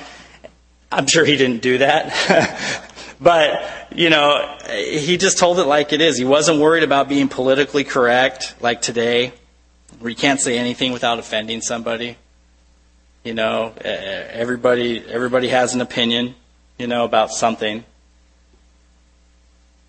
I'm 0.90 1.06
sure 1.06 1.24
he 1.24 1.38
didn't 1.38 1.62
do 1.62 1.78
that. 1.78 2.86
but, 3.20 3.88
you 3.96 4.10
know, 4.10 4.58
he 4.68 5.16
just 5.16 5.38
told 5.38 5.58
it 5.58 5.64
like 5.64 5.94
it 5.94 6.02
is. 6.02 6.18
He 6.18 6.26
wasn't 6.26 6.60
worried 6.60 6.82
about 6.82 7.08
being 7.08 7.28
politically 7.28 7.84
correct 7.84 8.54
like 8.60 8.82
today, 8.82 9.32
where 10.00 10.10
you 10.10 10.16
can't 10.16 10.38
say 10.38 10.58
anything 10.58 10.92
without 10.92 11.18
offending 11.18 11.62
somebody. 11.62 12.18
You 13.24 13.32
know, 13.32 13.72
everybody, 13.82 15.02
everybody 15.08 15.48
has 15.48 15.74
an 15.74 15.80
opinion, 15.80 16.34
you 16.76 16.88
know, 16.88 17.04
about 17.06 17.30
something 17.30 17.84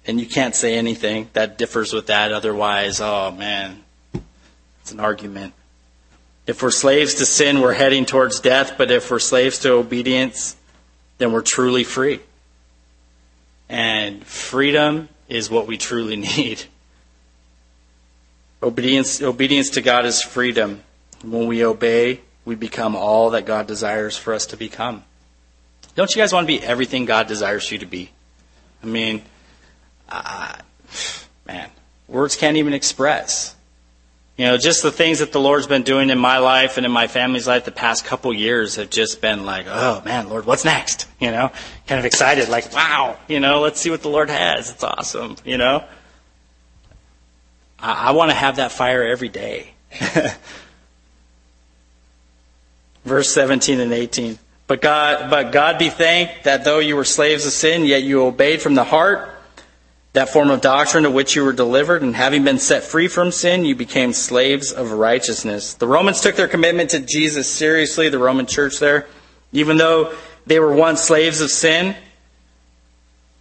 and 0.06 0.20
you 0.20 0.26
can't 0.26 0.56
say 0.56 0.76
anything 0.76 1.30
that 1.34 1.58
differs 1.58 1.94
with 1.94 2.08
that. 2.08 2.32
Otherwise, 2.32 3.00
oh 3.02 3.32
man, 3.32 3.84
it's 4.82 4.92
an 4.92 5.00
argument. 5.00 5.54
If 6.46 6.62
we're 6.62 6.72
slaves 6.72 7.16
to 7.16 7.26
sin, 7.26 7.62
we're 7.62 7.74
heading 7.74 8.06
towards 8.06 8.42
death, 8.42 8.78
but 8.78 8.92
if 8.92 9.10
we're 9.10 9.20
slaves 9.20 9.60
to 9.60 9.74
obedience, 9.74 10.58
then 11.18 11.32
we're 11.32 11.42
truly 11.42 11.86
free. 11.86 12.20
And 13.70 14.26
freedom 14.26 15.08
is 15.30 15.50
what 15.50 15.68
we 15.68 15.78
truly 15.78 16.16
need. 16.38 16.64
Obedience, 18.62 19.22
obedience 19.22 19.72
to 19.72 19.82
God 19.82 20.06
is 20.06 20.22
freedom. 20.22 20.84
When 21.24 21.48
we 21.48 21.64
obey, 21.64 22.22
we 22.44 22.56
become 22.56 22.96
all 22.96 23.30
that 23.32 23.46
God 23.46 23.68
desires 23.68 24.18
for 24.18 24.34
us 24.34 24.46
to 24.48 24.58
become. 24.58 25.04
Don't 25.96 26.14
you 26.14 26.22
guys 26.22 26.34
want 26.34 26.46
to 26.46 26.48
be 26.48 26.62
everything 26.62 27.06
God 27.06 27.28
desires 27.28 27.72
you 27.72 27.78
to 27.78 27.86
be? 27.86 28.10
I 28.82 28.86
mean, 28.86 29.24
uh, 30.10 30.56
man, 31.48 31.70
words 32.08 32.36
can't 32.36 32.58
even 32.58 32.74
express. 32.74 33.56
You 34.38 34.46
know, 34.46 34.58
just 34.58 34.82
the 34.82 34.92
things 34.92 35.20
that 35.20 35.32
the 35.32 35.40
Lord's 35.40 35.68
been 35.68 35.84
doing 35.84 36.10
in 36.10 36.18
my 36.18 36.40
life 36.40 36.78
and 36.78 36.86
in 36.88 36.92
my 36.92 37.06
family's 37.06 37.48
life 37.48 37.66
the 37.66 37.72
past 37.72 38.04
couple 38.06 38.34
years 38.34 38.78
have 38.78 38.90
just 38.90 39.22
been 39.22 39.46
like, 39.46 39.68
oh 39.70 40.02
man, 40.04 40.28
Lord, 40.28 40.46
what's 40.46 40.66
next? 40.66 41.08
You 41.20 41.30
know, 41.30 41.52
kind 41.86 42.00
of 42.00 42.06
excited, 42.06 42.50
like, 42.50 42.74
wow, 42.74 43.18
you 43.28 43.40
know, 43.40 43.62
let's 43.62 43.80
see 43.80 43.92
what 43.92 44.02
the 44.02 44.10
Lord 44.10 44.32
has. 44.32 44.72
It's 44.72 44.84
awesome, 44.84 45.36
you 45.46 45.58
know. 45.58 45.84
I, 47.78 48.10
I 48.10 48.12
want 48.12 48.32
to 48.32 48.36
have 48.36 48.56
that 48.56 48.72
fire 48.72 49.04
every 49.04 49.30
day. 49.30 49.72
Verse 53.06 53.32
17 53.34 53.80
and 53.80 53.94
18. 53.94 54.40
But 54.66 54.82
God, 54.82 55.30
but 55.30 55.52
God 55.52 55.78
be 55.78 55.90
thanked 55.90 56.46
that 56.46 56.64
though 56.64 56.80
you 56.80 56.96
were 56.96 57.04
slaves 57.04 57.46
of 57.46 57.52
sin, 57.52 57.86
yet 57.86 58.02
you 58.02 58.24
obeyed 58.24 58.62
from 58.62 58.74
the 58.74 58.84
heart 58.84 59.33
that 60.14 60.30
form 60.30 60.52
of 60.52 60.62
doctrine 60.62 61.04
to 61.04 61.12
which 61.12 61.36
you 61.36 61.44
were 61.44 61.54
delivered, 61.54 62.04
and 62.04 62.16
having 62.16 62.44
been 62.44 62.60
set 62.60 62.84
free 62.84 63.08
from 63.08 63.32
sin, 63.32 63.66
you 63.66 63.76
became 63.76 64.14
slaves 64.14 64.72
of 64.72 64.92
righteousness. 64.92 65.74
The 65.74 65.88
Romans 65.88 66.22
took 66.22 66.36
their 66.36 66.48
commitment 66.48 66.92
to 66.92 67.00
Jesus 67.00 67.50
seriously, 67.50 68.10
the 68.10 68.20
Roman 68.20 68.46
church 68.46 68.80
there. 68.80 69.08
Even 69.52 69.78
though 69.78 70.14
they 70.46 70.60
were 70.60 70.72
once 70.72 71.02
slaves 71.02 71.42
of 71.42 71.50
sin, 71.50 71.96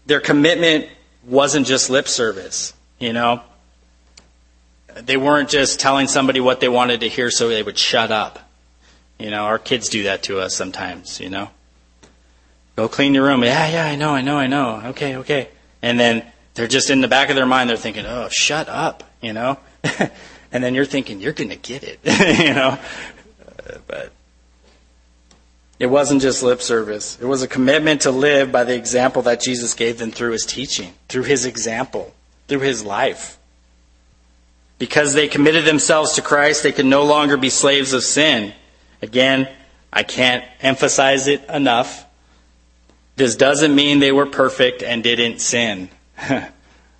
their 0.06 0.20
commitment 0.20 0.88
wasn't 1.26 1.66
just 1.66 1.90
lip 1.90 2.08
service, 2.08 2.72
you 2.98 3.12
know? 3.12 3.42
They 4.94 5.16
weren't 5.16 5.50
just 5.50 5.78
telling 5.78 6.08
somebody 6.08 6.40
what 6.40 6.60
they 6.60 6.68
wanted 6.68 7.00
to 7.00 7.08
hear 7.08 7.30
so 7.30 7.48
they 7.48 7.62
would 7.62 7.78
shut 7.78 8.10
up. 8.10 8.38
You 9.18 9.30
know, 9.30 9.44
our 9.44 9.58
kids 9.58 9.88
do 9.90 10.04
that 10.04 10.22
to 10.24 10.40
us 10.40 10.54
sometimes, 10.54 11.20
you 11.20 11.28
know? 11.28 11.50
Go 12.76 12.88
clean 12.88 13.12
your 13.12 13.24
room. 13.24 13.44
Yeah, 13.44 13.68
yeah, 13.68 13.86
I 13.86 13.96
know, 13.96 14.14
I 14.14 14.22
know, 14.22 14.38
I 14.38 14.46
know. 14.46 14.82
Okay, 14.86 15.16
okay. 15.16 15.48
And 15.82 16.00
then 16.00 16.24
they're 16.54 16.68
just 16.68 16.90
in 16.90 17.00
the 17.00 17.08
back 17.08 17.30
of 17.30 17.36
their 17.36 17.46
mind, 17.46 17.70
they're 17.70 17.76
thinking, 17.76 18.04
oh, 18.06 18.28
shut 18.30 18.68
up, 18.68 19.04
you 19.20 19.32
know? 19.32 19.58
and 20.52 20.62
then 20.62 20.74
you're 20.74 20.84
thinking, 20.84 21.20
you're 21.20 21.32
going 21.32 21.50
to 21.50 21.56
get 21.56 21.82
it, 21.82 21.98
you 22.38 22.54
know? 22.54 22.78
But 23.86 24.12
it 25.78 25.86
wasn't 25.86 26.22
just 26.22 26.42
lip 26.42 26.62
service. 26.62 27.18
It 27.20 27.24
was 27.24 27.42
a 27.42 27.48
commitment 27.48 28.02
to 28.02 28.10
live 28.10 28.52
by 28.52 28.64
the 28.64 28.74
example 28.74 29.22
that 29.22 29.40
Jesus 29.40 29.74
gave 29.74 29.98
them 29.98 30.10
through 30.10 30.32
his 30.32 30.46
teaching, 30.46 30.92
through 31.08 31.24
his 31.24 31.44
example, 31.46 32.14
through 32.48 32.60
his 32.60 32.84
life. 32.84 33.38
Because 34.78 35.14
they 35.14 35.28
committed 35.28 35.64
themselves 35.64 36.12
to 36.12 36.22
Christ, 36.22 36.62
they 36.62 36.72
could 36.72 36.86
no 36.86 37.04
longer 37.04 37.36
be 37.36 37.50
slaves 37.50 37.92
of 37.92 38.04
sin. 38.04 38.52
Again, 39.00 39.48
I 39.92 40.02
can't 40.02 40.44
emphasize 40.60 41.28
it 41.28 41.44
enough. 41.48 42.06
This 43.16 43.36
doesn't 43.36 43.74
mean 43.74 43.98
they 43.98 44.12
were 44.12 44.26
perfect 44.26 44.82
and 44.82 45.02
didn't 45.02 45.40
sin. 45.40 45.88
I 46.18 46.48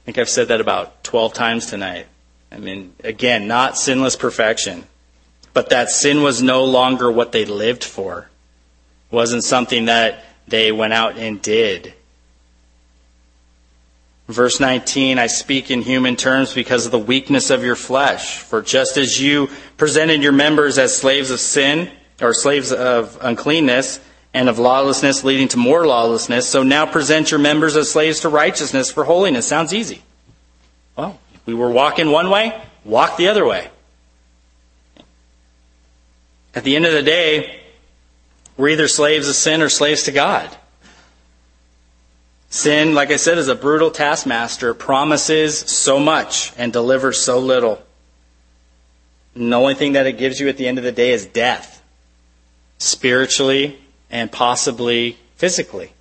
think 0.04 0.18
I've 0.18 0.28
said 0.28 0.48
that 0.48 0.60
about 0.60 1.04
12 1.04 1.34
times 1.34 1.66
tonight. 1.66 2.06
I 2.50 2.58
mean, 2.58 2.94
again, 3.02 3.46
not 3.46 3.78
sinless 3.78 4.16
perfection, 4.16 4.84
but 5.54 5.70
that 5.70 5.90
sin 5.90 6.22
was 6.22 6.42
no 6.42 6.64
longer 6.64 7.10
what 7.10 7.32
they 7.32 7.44
lived 7.44 7.84
for. 7.84 8.28
It 9.10 9.14
wasn't 9.14 9.44
something 9.44 9.86
that 9.86 10.24
they 10.48 10.72
went 10.72 10.92
out 10.92 11.16
and 11.16 11.40
did. 11.40 11.94
Verse 14.28 14.60
19, 14.60 15.18
I 15.18 15.26
speak 15.26 15.70
in 15.70 15.82
human 15.82 16.16
terms 16.16 16.54
because 16.54 16.86
of 16.86 16.92
the 16.92 16.98
weakness 16.98 17.50
of 17.50 17.64
your 17.64 17.76
flesh. 17.76 18.38
For 18.38 18.62
just 18.62 18.96
as 18.96 19.20
you 19.20 19.50
presented 19.76 20.22
your 20.22 20.32
members 20.32 20.78
as 20.78 20.96
slaves 20.96 21.30
of 21.30 21.40
sin, 21.40 21.90
or 22.20 22.32
slaves 22.32 22.72
of 22.72 23.18
uncleanness, 23.20 24.00
and 24.34 24.48
of 24.48 24.58
lawlessness 24.58 25.24
leading 25.24 25.48
to 25.48 25.56
more 25.56 25.86
lawlessness. 25.86 26.48
So 26.48 26.62
now 26.62 26.86
present 26.86 27.30
your 27.30 27.40
members 27.40 27.76
as 27.76 27.90
slaves 27.90 28.20
to 28.20 28.28
righteousness 28.28 28.90
for 28.90 29.04
holiness. 29.04 29.46
Sounds 29.46 29.74
easy. 29.74 30.02
Well, 30.96 31.18
if 31.34 31.46
we 31.46 31.54
were 31.54 31.70
walking 31.70 32.10
one 32.10 32.30
way, 32.30 32.60
walk 32.84 33.16
the 33.16 33.28
other 33.28 33.46
way. 33.46 33.68
At 36.54 36.64
the 36.64 36.76
end 36.76 36.86
of 36.86 36.92
the 36.92 37.02
day, 37.02 37.60
we're 38.56 38.68
either 38.68 38.88
slaves 38.88 39.28
of 39.28 39.34
sin 39.34 39.62
or 39.62 39.68
slaves 39.68 40.04
to 40.04 40.12
God. 40.12 40.54
Sin, 42.50 42.94
like 42.94 43.10
I 43.10 43.16
said, 43.16 43.38
is 43.38 43.48
a 43.48 43.54
brutal 43.54 43.90
taskmaster, 43.90 44.74
promises 44.74 45.58
so 45.58 45.98
much 45.98 46.52
and 46.58 46.70
delivers 46.70 47.18
so 47.18 47.38
little. 47.38 47.82
And 49.34 49.50
the 49.50 49.56
only 49.56 49.74
thing 49.74 49.94
that 49.94 50.06
it 50.06 50.18
gives 50.18 50.38
you 50.38 50.48
at 50.48 50.58
the 50.58 50.68
end 50.68 50.76
of 50.76 50.84
the 50.84 50.92
day 50.92 51.12
is 51.12 51.24
death. 51.24 51.82
Spiritually, 52.76 53.81
and 54.12 54.30
possibly 54.30 55.16
physically, 55.36 55.92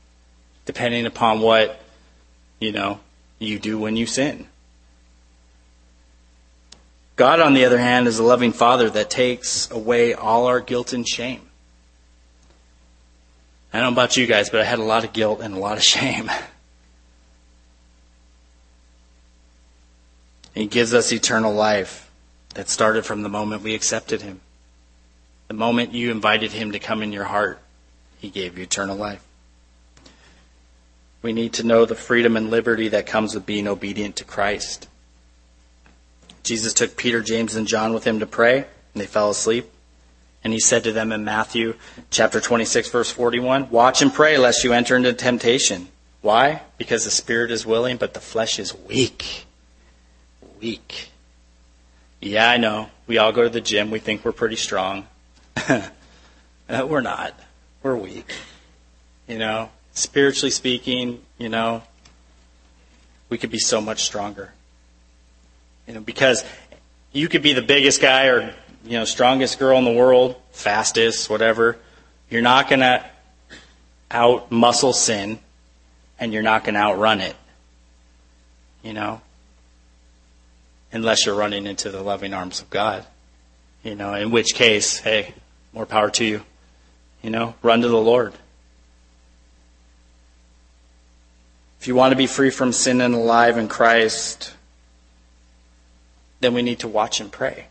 depending 0.66 1.06
upon 1.06 1.40
what, 1.40 1.82
you 2.60 2.74
know, 2.74 3.00
you 3.40 3.58
do 3.58 3.80
when 3.80 3.96
you 3.96 4.06
sin. 4.06 4.46
God, 7.16 7.40
on 7.40 7.54
the 7.54 7.66
other 7.66 7.78
hand, 7.78 8.08
is 8.08 8.20
a 8.20 8.24
loving 8.24 8.52
Father 8.52 8.90
that 8.90 9.10
takes 9.10 9.72
away 9.72 10.14
all 10.14 10.48
our 10.48 10.60
guilt 10.60 10.92
and 10.92 11.08
shame. 11.08 11.42
I 13.74 13.80
don't 13.80 13.94
know 13.94 14.02
about 14.02 14.18
you 14.18 14.28
guys, 14.28 14.50
but 14.50 14.60
I 14.60 14.66
had 14.66 14.80
a 14.80 14.84
lot 14.84 15.06
of 15.06 15.14
guilt 15.14 15.40
and 15.42 15.56
a 15.56 15.60
lot 15.60 15.78
of 15.78 15.84
shame. 15.96 16.30
He 20.54 20.68
gives 20.68 20.94
us 20.94 21.14
eternal 21.14 21.54
life 21.54 22.12
that 22.56 22.68
started 22.68 23.06
from 23.06 23.22
the 23.22 23.30
moment 23.30 23.64
we 23.64 23.74
accepted 23.74 24.22
Him, 24.22 24.42
the 25.48 25.54
moment 25.54 25.94
you 25.94 26.12
invited 26.12 26.52
Him 26.52 26.74
to 26.74 26.80
come 26.80 27.02
in 27.02 27.14
your 27.14 27.24
heart. 27.24 27.62
He 28.22 28.30
gave 28.30 28.56
you 28.56 28.64
eternal 28.64 28.96
life. 28.96 29.24
We 31.24 31.34
need 31.34 31.54
to 31.54 31.66
know 31.66 31.86
the 31.86 31.96
freedom 31.96 32.38
and 32.38 32.52
liberty 32.52 32.88
that 32.90 33.08
comes 33.08 33.34
with 33.34 33.48
being 33.48 33.68
obedient 33.68 34.16
to 34.18 34.24
Christ. 34.24 34.88
Jesus 36.44 36.74
took 36.74 36.96
Peter, 36.96 37.22
James, 37.22 37.56
and 37.56 37.68
John 37.68 37.94
with 37.94 38.06
him 38.06 38.20
to 38.20 38.28
pray, 38.28 38.58
and 38.58 39.02
they 39.02 39.08
fell 39.08 39.32
asleep. 39.32 39.72
And 40.44 40.54
he 40.54 40.60
said 40.60 40.84
to 40.84 40.92
them 40.92 41.12
in 41.12 41.26
Matthew 41.26 41.76
chapter 42.12 42.40
26 42.40 42.90
verse 42.90 43.12
41, 43.12 43.72
Watch 43.72 44.04
and 44.04 44.14
pray 44.14 44.38
lest 44.38 44.64
you 44.64 44.72
enter 44.72 44.96
into 44.96 45.14
temptation. 45.14 45.88
Why? 46.22 46.62
Because 46.78 47.04
the 47.04 47.12
spirit 47.12 47.50
is 47.50 47.66
willing, 47.66 47.98
but 47.98 48.14
the 48.14 48.20
flesh 48.20 48.60
is 48.60 48.76
weak. 48.88 49.46
Weak. 50.60 51.10
Yeah, 52.20 52.50
I 52.50 52.58
know. 52.58 52.90
We 53.08 53.18
all 53.18 53.32
go 53.32 53.44
to 53.44 53.50
the 53.50 53.62
gym. 53.62 53.90
We 53.90 53.98
think 53.98 54.24
we're 54.24 54.32
pretty 54.32 54.58
strong. 54.58 55.08
Uh, 56.70 56.88
we're 56.88 57.02
not. 57.02 57.38
We're 57.84 57.96
weak. 57.96 58.34
You 59.28 59.38
know, 59.40 59.70
spiritually 59.94 60.52
speaking, 60.52 61.22
you 61.38 61.50
know, 61.50 61.84
we 63.30 63.38
could 63.38 63.50
be 63.50 63.60
so 63.60 63.82
much 63.82 64.04
stronger. 64.04 64.52
You 65.88 65.96
know, 65.96 66.02
because 66.02 66.44
you 67.12 67.28
could 67.28 67.42
be 67.42 67.54
the 67.54 67.62
biggest 67.62 68.02
guy 68.02 68.28
or, 68.28 68.54
you 68.86 69.00
know, 69.00 69.06
strongest 69.06 69.58
girl 69.58 69.78
in 69.80 69.86
the 69.86 69.94
world, 69.94 70.36
fastest, 70.52 71.30
whatever. 71.30 71.78
You're 72.30 72.42
not 72.42 72.70
going 72.70 72.82
to 72.82 73.06
out 74.12 74.52
muscle 74.52 74.94
sin 74.94 75.40
and 76.20 76.34
you're 76.34 76.44
not 76.44 76.64
going 76.64 76.76
to 76.76 76.82
outrun 76.82 77.22
it. 77.22 77.36
You 78.84 78.94
know? 78.94 79.22
Unless 80.92 81.26
you're 81.26 81.36
running 81.36 81.66
into 81.66 81.90
the 81.90 82.02
loving 82.02 82.34
arms 82.34 82.62
of 82.62 82.70
God. 82.70 83.06
You 83.84 83.96
know, 83.96 84.14
in 84.14 84.30
which 84.30 84.54
case, 84.54 84.98
hey, 84.98 85.34
more 85.74 85.86
power 85.86 86.12
to 86.12 86.26
you. 86.26 86.44
You 87.22 87.30
know, 87.30 87.56
run 87.62 87.82
to 87.82 87.88
the 87.88 87.98
Lord. 87.98 88.34
If 91.80 91.88
you 91.88 91.96
want 91.96 92.12
to 92.12 92.18
be 92.18 92.28
free 92.28 92.50
from 92.50 92.74
sin 92.74 93.02
and 93.02 93.14
alive 93.14 93.58
in 93.58 93.68
Christ, 93.68 94.54
then 96.40 96.54
we 96.54 96.62
need 96.62 96.80
to 96.80 96.88
watch 96.88 97.20
and 97.20 97.32
pray. 97.32 97.68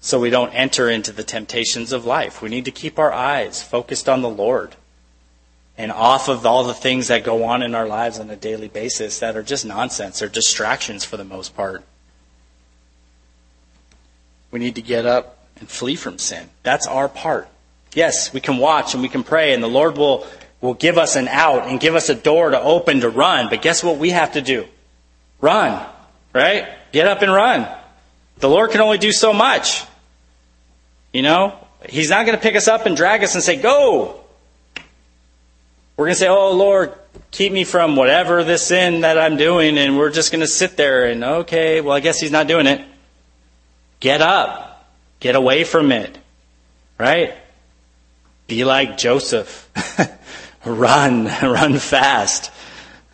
So 0.00 0.20
we 0.20 0.30
don't 0.30 0.54
enter 0.54 0.88
into 0.88 1.12
the 1.12 1.24
temptations 1.24 1.92
of 1.92 2.04
life. 2.04 2.40
We 2.40 2.48
need 2.48 2.64
to 2.66 2.70
keep 2.70 2.98
our 2.98 3.12
eyes 3.12 3.62
focused 3.62 4.08
on 4.08 4.22
the 4.22 4.28
Lord 4.28 4.76
and 5.76 5.92
off 5.92 6.28
of 6.28 6.44
all 6.44 6.64
the 6.64 6.74
things 6.74 7.08
that 7.08 7.24
go 7.24 7.44
on 7.44 7.62
in 7.62 7.74
our 7.74 7.86
lives 7.86 8.18
on 8.18 8.30
a 8.30 8.36
daily 8.36 8.68
basis 8.68 9.20
that 9.20 9.36
are 9.36 9.42
just 9.42 9.64
nonsense 9.64 10.20
or 10.22 10.28
distractions 10.28 11.04
for 11.04 11.16
the 11.16 11.24
most 11.24 11.56
part. 11.56 11.84
We 14.50 14.58
need 14.58 14.74
to 14.76 14.82
get 14.82 15.06
up 15.06 15.46
and 15.58 15.68
flee 15.68 15.96
from 15.96 16.18
sin. 16.18 16.48
That's 16.62 16.86
our 16.86 17.08
part. 17.08 17.48
Yes, 17.94 18.32
we 18.32 18.40
can 18.40 18.58
watch 18.58 18.94
and 18.94 19.02
we 19.02 19.08
can 19.08 19.22
pray, 19.22 19.54
and 19.54 19.62
the 19.62 19.68
Lord 19.68 19.96
will, 19.96 20.26
will 20.60 20.74
give 20.74 20.98
us 20.98 21.16
an 21.16 21.28
out 21.28 21.68
and 21.68 21.80
give 21.80 21.94
us 21.94 22.08
a 22.08 22.14
door 22.14 22.50
to 22.50 22.60
open 22.60 23.00
to 23.00 23.08
run. 23.08 23.48
But 23.48 23.62
guess 23.62 23.82
what 23.82 23.98
we 23.98 24.10
have 24.10 24.32
to 24.32 24.42
do? 24.42 24.66
Run, 25.40 25.84
right? 26.32 26.68
Get 26.92 27.06
up 27.06 27.22
and 27.22 27.32
run. 27.32 27.68
The 28.38 28.48
Lord 28.48 28.70
can 28.70 28.80
only 28.80 28.98
do 28.98 29.12
so 29.12 29.32
much. 29.32 29.84
You 31.12 31.22
know, 31.22 31.58
He's 31.88 32.10
not 32.10 32.26
going 32.26 32.36
to 32.36 32.42
pick 32.42 32.56
us 32.56 32.68
up 32.68 32.86
and 32.86 32.96
drag 32.96 33.22
us 33.22 33.34
and 33.34 33.42
say, 33.42 33.56
Go! 33.56 34.20
We're 35.96 36.06
going 36.06 36.14
to 36.14 36.20
say, 36.20 36.28
Oh, 36.28 36.52
Lord, 36.52 36.94
keep 37.30 37.52
me 37.52 37.64
from 37.64 37.96
whatever 37.96 38.44
this 38.44 38.66
sin 38.66 39.02
that 39.02 39.18
I'm 39.18 39.36
doing, 39.36 39.78
and 39.78 39.98
we're 39.98 40.10
just 40.10 40.30
going 40.30 40.40
to 40.40 40.46
sit 40.48 40.76
there 40.76 41.06
and, 41.06 41.24
okay, 41.24 41.80
well, 41.80 41.96
I 41.96 42.00
guess 42.00 42.20
He's 42.20 42.30
not 42.30 42.46
doing 42.46 42.66
it. 42.66 42.84
Get 44.00 44.20
up. 44.20 44.88
Get 45.20 45.34
away 45.34 45.64
from 45.64 45.90
it. 45.90 46.16
Right? 46.98 47.34
Be 48.48 48.64
like 48.64 48.96
Joseph. 48.96 49.70
run, 50.64 51.24
run 51.42 51.78
fast. 51.78 52.50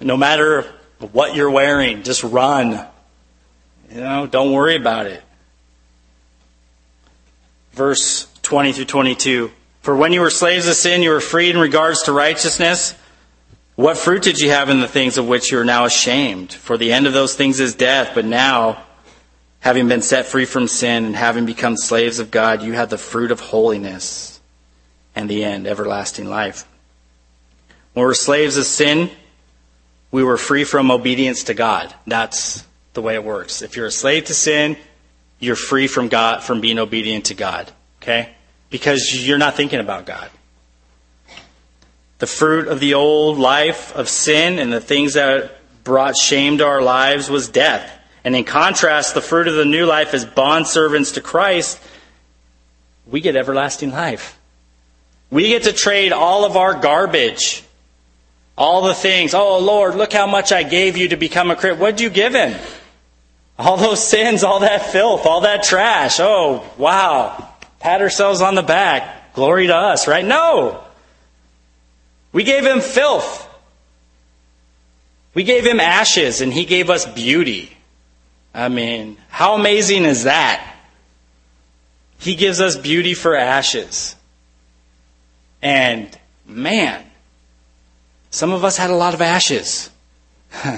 No 0.01 0.17
matter 0.17 0.63
what 1.13 1.35
you're 1.35 1.51
wearing, 1.51 2.03
just 2.03 2.23
run. 2.25 2.87
You 3.93 4.01
know, 4.01 4.27
don't 4.27 4.53
worry 4.53 4.77
about 4.77 5.07
it. 5.07 5.23
Verse 7.73 8.29
20 8.43 8.73
through 8.73 8.85
22. 8.87 9.51
For 9.83 9.95
when 9.95 10.13
you 10.13 10.21
were 10.21 10.31
slaves 10.31 10.67
of 10.69 10.75
sin, 10.75 11.03
you 11.03 11.11
were 11.11 11.21
freed 11.21 11.51
in 11.51 11.59
regards 11.61 12.05
to 12.05 12.13
righteousness. 12.13 12.95
What 13.75 13.99
fruit 13.99 14.23
did 14.23 14.39
you 14.39 14.51
have 14.51 14.69
in 14.69 14.81
the 14.81 14.89
things 14.89 15.19
of 15.19 15.27
which 15.27 15.51
you 15.51 15.59
are 15.59 15.65
now 15.65 15.85
ashamed? 15.85 16.53
For 16.53 16.79
the 16.79 16.93
end 16.93 17.09
of 17.09 17.13
those 17.13 17.35
things 17.35 17.59
is 17.59 17.75
death, 17.75 18.13
but 18.15 18.25
now, 18.25 18.85
having 19.59 19.89
been 19.89 20.01
set 20.01 20.27
free 20.27 20.45
from 20.45 20.69
sin 20.69 21.05
and 21.05 21.17
having 21.17 21.45
become 21.45 21.77
slaves 21.77 22.21
of 22.21 22.31
God, 22.31 22.63
you 22.63 22.73
have 22.75 22.89
the 22.89 22.99
fruit 22.99 23.33
of 23.33 23.41
holiness 23.41 24.34
and 25.15 25.29
the 25.29 25.45
end, 25.45 25.67
everlasting 25.67 26.29
life. 26.29 26.67
When 27.93 28.03
we 28.03 28.07
were 28.07 28.15
slaves 28.15 28.57
of 28.57 28.65
sin, 28.65 29.11
we 30.11 30.25
were 30.25 30.37
free 30.37 30.65
from 30.65 30.91
obedience 30.91 31.45
to 31.45 31.55
God. 31.55 31.95
That's 32.07 32.65
the 32.93 33.03
way 33.03 33.15
it 33.15 33.25
works. 33.25 33.63
If 33.63 33.77
you're 33.77 33.87
a 33.87 33.93
slave 33.93 34.27
to 34.27 34.35
sin, 34.35 34.77
you're 35.39 35.57
free 35.57 35.87
from 35.87 36.09
God, 36.09 36.43
from 36.43 36.61
being 36.61 36.79
obedient 36.79 37.27
to 37.27 37.35
God. 37.35 37.71
Okay? 38.03 38.35
Because 38.71 39.27
you're 39.27 39.39
not 39.39 39.55
thinking 39.55 39.81
about 39.81 40.07
God. 40.07 40.31
The 42.19 42.27
fruit 42.27 42.69
of 42.69 42.81
the 42.81 42.95
old 42.95 43.39
life 43.39 43.95
of 43.95 44.09
sin 44.09 44.59
and 44.59 44.73
the 44.73 44.81
things 44.81 45.15
that 45.15 45.53
brought 45.85 46.17
shame 46.17 46.59
to 46.59 46.67
our 46.67 46.81
lives 46.81 47.29
was 47.29 47.49
death. 47.49 47.91
And 48.25 48.35
in 48.35 48.45
contrast, 48.45 49.15
the 49.15 49.21
fruit 49.21 49.49
of 49.49 49.55
the 49.55 49.65
new 49.65 49.85
life 49.85 50.15
as 50.15 50.25
bondservants 50.25 51.15
to 51.15 51.21
Christ, 51.21 51.79
we 53.07 53.21
get 53.21 53.37
everlasting 53.37 53.91
life. 53.91 54.39
We 55.35 55.49
get 55.49 55.65
to 55.65 55.73
trade 55.73 56.13
all 56.13 56.45
of 56.45 56.57
our 56.57 56.75
garbage, 56.75 57.65
all 58.57 58.83
the 58.83 58.95
things. 58.95 59.35
Oh, 59.35 59.59
Lord, 59.59 59.97
look 59.97 60.13
how 60.13 60.29
much 60.29 60.53
I 60.53 60.63
gave 60.63 60.97
you 60.97 61.09
to 61.09 61.17
become 61.17 61.51
a 61.51 61.57
Christian. 61.57 61.81
What 61.81 61.97
did 61.97 62.05
you 62.05 62.11
give 62.11 62.37
him? 62.37 62.57
All 63.59 63.77
those 63.77 64.01
sins, 64.09 64.45
all 64.45 64.61
that 64.61 64.93
filth, 64.93 65.27
all 65.27 65.41
that 65.41 65.65
trash. 65.65 66.21
Oh, 66.21 66.65
wow. 66.79 67.53
Pat 67.81 68.01
ourselves 68.01 68.43
on 68.43 68.55
the 68.55 68.63
back. 68.63 69.35
Glory 69.35 69.67
to 69.67 69.75
us, 69.75 70.07
right? 70.07 70.25
No. 70.25 70.85
We 72.31 72.45
gave 72.45 72.65
him 72.65 72.81
filth. 72.81 73.49
We 75.35 75.43
gave 75.43 75.67
him 75.67 75.81
ashes 75.81 76.43
and 76.43 76.53
he 76.53 76.65
gave 76.65 76.91
us 76.91 77.07
beauty. 77.07 77.77
I 78.55 78.69
mean, 78.69 79.17
how 79.31 79.57
amazing 79.57 80.05
is 80.05 80.23
that? 80.23 80.77
He 82.19 82.37
gives 82.37 82.61
us 82.61 82.77
beauty 82.77 83.15
for 83.15 83.35
ashes. 83.35 84.15
And 85.65 86.17
man, 86.47 87.03
some 88.31 88.53
of 88.53 88.65
us 88.65 88.77
had 88.77 88.91
a 88.91 88.95
lot 88.95 89.15
of 89.15 89.23
ashes. 89.23 89.89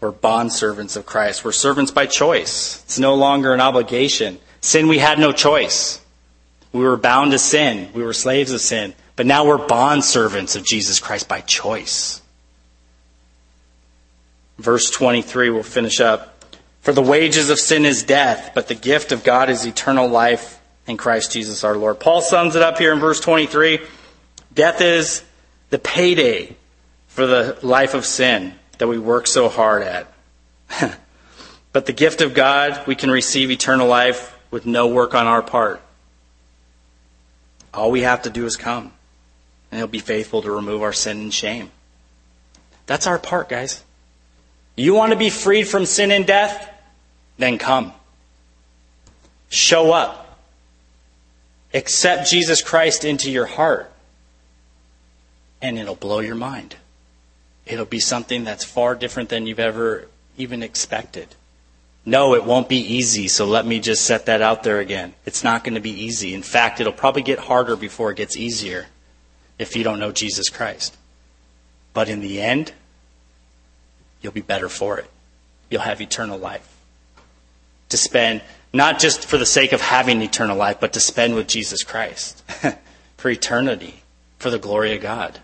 We're 0.00 0.12
bond 0.12 0.50
servants 0.50 0.96
of 0.96 1.04
Christ. 1.04 1.44
We're 1.44 1.52
servants 1.52 1.90
by 1.90 2.06
choice. 2.06 2.82
It's 2.84 2.98
no 2.98 3.14
longer 3.14 3.52
an 3.52 3.60
obligation. 3.60 4.40
Sin, 4.62 4.88
we 4.88 4.96
had 4.98 5.18
no 5.18 5.30
choice. 5.30 6.00
We 6.72 6.80
were 6.80 6.96
bound 6.96 7.32
to 7.32 7.38
sin. 7.38 7.90
We 7.92 8.02
were 8.02 8.14
slaves 8.14 8.50
of 8.50 8.62
sin. 8.62 8.94
But 9.14 9.26
now 9.26 9.44
we're 9.44 9.58
bond 9.66 10.04
servants 10.04 10.56
of 10.56 10.64
Jesus 10.64 11.00
Christ 11.00 11.28
by 11.28 11.42
choice. 11.42 12.22
Verse 14.56 14.90
23, 14.90 15.50
we'll 15.50 15.64
finish 15.64 16.00
up. 16.00 16.46
For 16.80 16.92
the 16.94 17.02
wages 17.02 17.50
of 17.50 17.60
sin 17.60 17.84
is 17.84 18.02
death, 18.02 18.52
but 18.54 18.68
the 18.68 18.74
gift 18.74 19.12
of 19.12 19.22
God 19.22 19.50
is 19.50 19.66
eternal 19.66 20.08
life 20.08 20.60
in 20.86 20.96
Christ 20.96 21.32
Jesus 21.32 21.64
our 21.64 21.76
Lord. 21.76 22.00
Paul 22.00 22.20
sums 22.20 22.56
it 22.56 22.62
up 22.62 22.78
here 22.78 22.92
in 22.92 22.98
verse 22.98 23.20
23. 23.20 23.80
Death 24.54 24.80
is 24.80 25.22
the 25.70 25.78
payday 25.78 26.56
for 27.08 27.26
the 27.26 27.58
life 27.62 27.94
of 27.94 28.04
sin 28.04 28.54
that 28.78 28.88
we 28.88 28.98
work 28.98 29.26
so 29.26 29.48
hard 29.48 29.82
at. 29.82 30.12
but 31.72 31.86
the 31.86 31.92
gift 31.92 32.20
of 32.20 32.34
God, 32.34 32.86
we 32.86 32.94
can 32.94 33.10
receive 33.10 33.50
eternal 33.50 33.86
life 33.86 34.36
with 34.50 34.66
no 34.66 34.88
work 34.88 35.14
on 35.14 35.26
our 35.26 35.42
part. 35.42 35.80
All 37.72 37.90
we 37.90 38.02
have 38.02 38.22
to 38.22 38.30
do 38.30 38.44
is 38.44 38.56
come, 38.56 38.92
and 39.70 39.78
He'll 39.78 39.86
be 39.86 39.98
faithful 39.98 40.42
to 40.42 40.50
remove 40.50 40.82
our 40.82 40.92
sin 40.92 41.18
and 41.18 41.32
shame. 41.32 41.70
That's 42.86 43.06
our 43.06 43.18
part, 43.18 43.48
guys. 43.48 43.82
You 44.76 44.94
want 44.94 45.12
to 45.12 45.18
be 45.18 45.30
freed 45.30 45.64
from 45.64 45.86
sin 45.86 46.10
and 46.10 46.26
death? 46.26 46.70
Then 47.38 47.58
come. 47.58 47.92
Show 49.48 49.92
up. 49.92 50.21
Accept 51.74 52.28
Jesus 52.28 52.62
Christ 52.62 53.04
into 53.04 53.30
your 53.30 53.46
heart, 53.46 53.90
and 55.60 55.78
it'll 55.78 55.94
blow 55.94 56.20
your 56.20 56.34
mind. 56.34 56.76
It'll 57.64 57.84
be 57.86 58.00
something 58.00 58.44
that's 58.44 58.64
far 58.64 58.94
different 58.94 59.28
than 59.28 59.46
you've 59.46 59.58
ever 59.58 60.08
even 60.36 60.62
expected. 60.62 61.28
No, 62.04 62.34
it 62.34 62.44
won't 62.44 62.68
be 62.68 62.78
easy, 62.78 63.28
so 63.28 63.46
let 63.46 63.64
me 63.64 63.78
just 63.78 64.04
set 64.04 64.26
that 64.26 64.42
out 64.42 64.64
there 64.64 64.80
again. 64.80 65.14
It's 65.24 65.44
not 65.44 65.62
going 65.62 65.74
to 65.74 65.80
be 65.80 65.90
easy. 65.90 66.34
In 66.34 66.42
fact, 66.42 66.80
it'll 66.80 66.92
probably 66.92 67.22
get 67.22 67.38
harder 67.38 67.76
before 67.76 68.10
it 68.10 68.16
gets 68.16 68.36
easier 68.36 68.86
if 69.58 69.76
you 69.76 69.84
don't 69.84 70.00
know 70.00 70.10
Jesus 70.10 70.48
Christ. 70.48 70.96
But 71.94 72.08
in 72.08 72.20
the 72.20 72.40
end, 72.40 72.72
you'll 74.20 74.32
be 74.32 74.40
better 74.40 74.68
for 74.68 74.98
it. 74.98 75.08
You'll 75.70 75.82
have 75.82 76.00
eternal 76.00 76.38
life. 76.38 76.68
To 77.90 77.96
spend 77.96 78.42
not 78.72 78.98
just 78.98 79.26
for 79.26 79.38
the 79.38 79.46
sake 79.46 79.72
of 79.72 79.80
having 79.80 80.22
eternal 80.22 80.56
life, 80.56 80.78
but 80.80 80.94
to 80.94 81.00
spend 81.00 81.34
with 81.34 81.46
Jesus 81.46 81.82
Christ 81.82 82.42
for 83.16 83.30
eternity, 83.30 84.02
for 84.38 84.50
the 84.50 84.58
glory 84.58 84.96
of 84.96 85.02
God. 85.02 85.38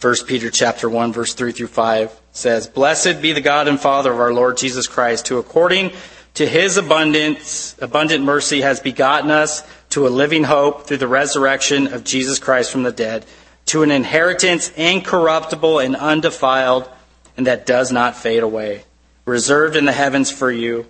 1 0.00 0.14
Peter 0.26 0.50
chapter 0.50 0.88
1 0.88 1.12
verse 1.12 1.32
3 1.34 1.52
through 1.52 1.68
5 1.68 2.20
says, 2.32 2.66
Blessed 2.66 3.22
be 3.22 3.32
the 3.32 3.40
God 3.40 3.68
and 3.68 3.78
Father 3.78 4.12
of 4.12 4.18
our 4.18 4.32
Lord 4.32 4.56
Jesus 4.56 4.88
Christ, 4.88 5.28
who 5.28 5.38
according 5.38 5.92
to 6.34 6.46
his 6.46 6.76
abundance, 6.76 7.76
abundant 7.80 8.24
mercy 8.24 8.62
has 8.62 8.80
begotten 8.80 9.30
us 9.30 9.62
to 9.90 10.06
a 10.06 10.08
living 10.08 10.44
hope 10.44 10.86
through 10.86 10.96
the 10.96 11.06
resurrection 11.06 11.92
of 11.92 12.02
Jesus 12.02 12.38
Christ 12.38 12.72
from 12.72 12.82
the 12.82 12.92
dead, 12.92 13.26
to 13.66 13.82
an 13.82 13.90
inheritance 13.90 14.70
incorruptible 14.70 15.78
and 15.78 15.94
undefiled, 15.94 16.88
and 17.36 17.46
that 17.46 17.66
does 17.66 17.92
not 17.92 18.16
fade 18.16 18.42
away, 18.42 18.84
reserved 19.24 19.76
in 19.76 19.84
the 19.84 19.92
heavens 19.92 20.30
for 20.30 20.50
you, 20.50 20.86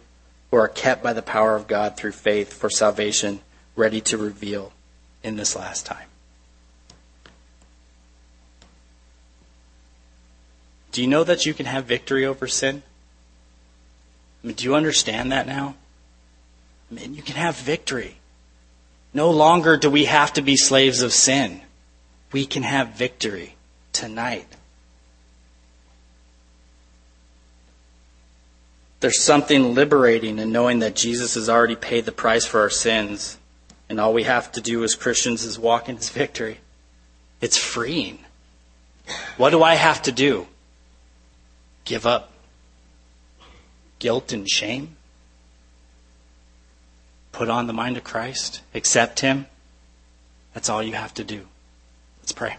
who 0.52 0.58
are 0.58 0.68
kept 0.68 1.02
by 1.02 1.14
the 1.14 1.22
power 1.22 1.56
of 1.56 1.66
God 1.66 1.96
through 1.96 2.12
faith 2.12 2.52
for 2.52 2.68
salvation, 2.68 3.40
ready 3.74 4.02
to 4.02 4.18
reveal 4.18 4.70
in 5.24 5.36
this 5.36 5.56
last 5.56 5.86
time. 5.86 6.06
Do 10.92 11.00
you 11.00 11.08
know 11.08 11.24
that 11.24 11.46
you 11.46 11.54
can 11.54 11.64
have 11.64 11.86
victory 11.86 12.26
over 12.26 12.46
sin? 12.46 12.82
I 14.44 14.46
mean, 14.46 14.56
do 14.56 14.64
you 14.64 14.74
understand 14.74 15.32
that 15.32 15.46
now? 15.46 15.74
I 16.90 16.94
mean, 16.96 17.14
you 17.14 17.22
can 17.22 17.36
have 17.36 17.56
victory. 17.56 18.18
No 19.14 19.30
longer 19.30 19.78
do 19.78 19.88
we 19.88 20.04
have 20.04 20.34
to 20.34 20.42
be 20.42 20.58
slaves 20.58 21.00
of 21.00 21.14
sin. 21.14 21.62
We 22.30 22.44
can 22.44 22.62
have 22.62 22.88
victory 22.88 23.54
tonight. 23.94 24.46
There's 29.02 29.22
something 29.22 29.74
liberating 29.74 30.38
in 30.38 30.50
knowing 30.50 30.78
that 30.78 30.96
Jesus 30.96 31.34
has 31.34 31.50
already 31.50 31.76
paid 31.76 32.06
the 32.06 32.12
price 32.12 32.46
for 32.46 32.60
our 32.60 32.70
sins, 32.70 33.36
and 33.90 34.00
all 34.00 34.14
we 34.14 34.22
have 34.22 34.50
to 34.52 34.62
do 34.62 34.82
as 34.82 34.94
Christians 34.94 35.44
is 35.44 35.58
walk 35.58 35.90
in 35.90 35.96
his 35.96 36.08
victory. 36.08 36.60
It's 37.42 37.58
freeing. 37.58 38.20
What 39.36 39.50
do 39.50 39.62
I 39.62 39.74
have 39.74 40.00
to 40.02 40.12
do? 40.12 40.46
give 41.84 42.06
up 42.06 42.32
guilt 43.98 44.32
and 44.32 44.48
shame? 44.48 44.96
Put 47.32 47.48
on 47.48 47.66
the 47.66 47.72
mind 47.72 47.96
of 47.96 48.04
Christ, 48.04 48.60
accept 48.74 49.20
Him. 49.20 49.46
That's 50.54 50.68
all 50.68 50.82
you 50.82 50.92
have 50.92 51.14
to 51.14 51.24
do. 51.24 51.46
Let's 52.20 52.32
pray. 52.32 52.56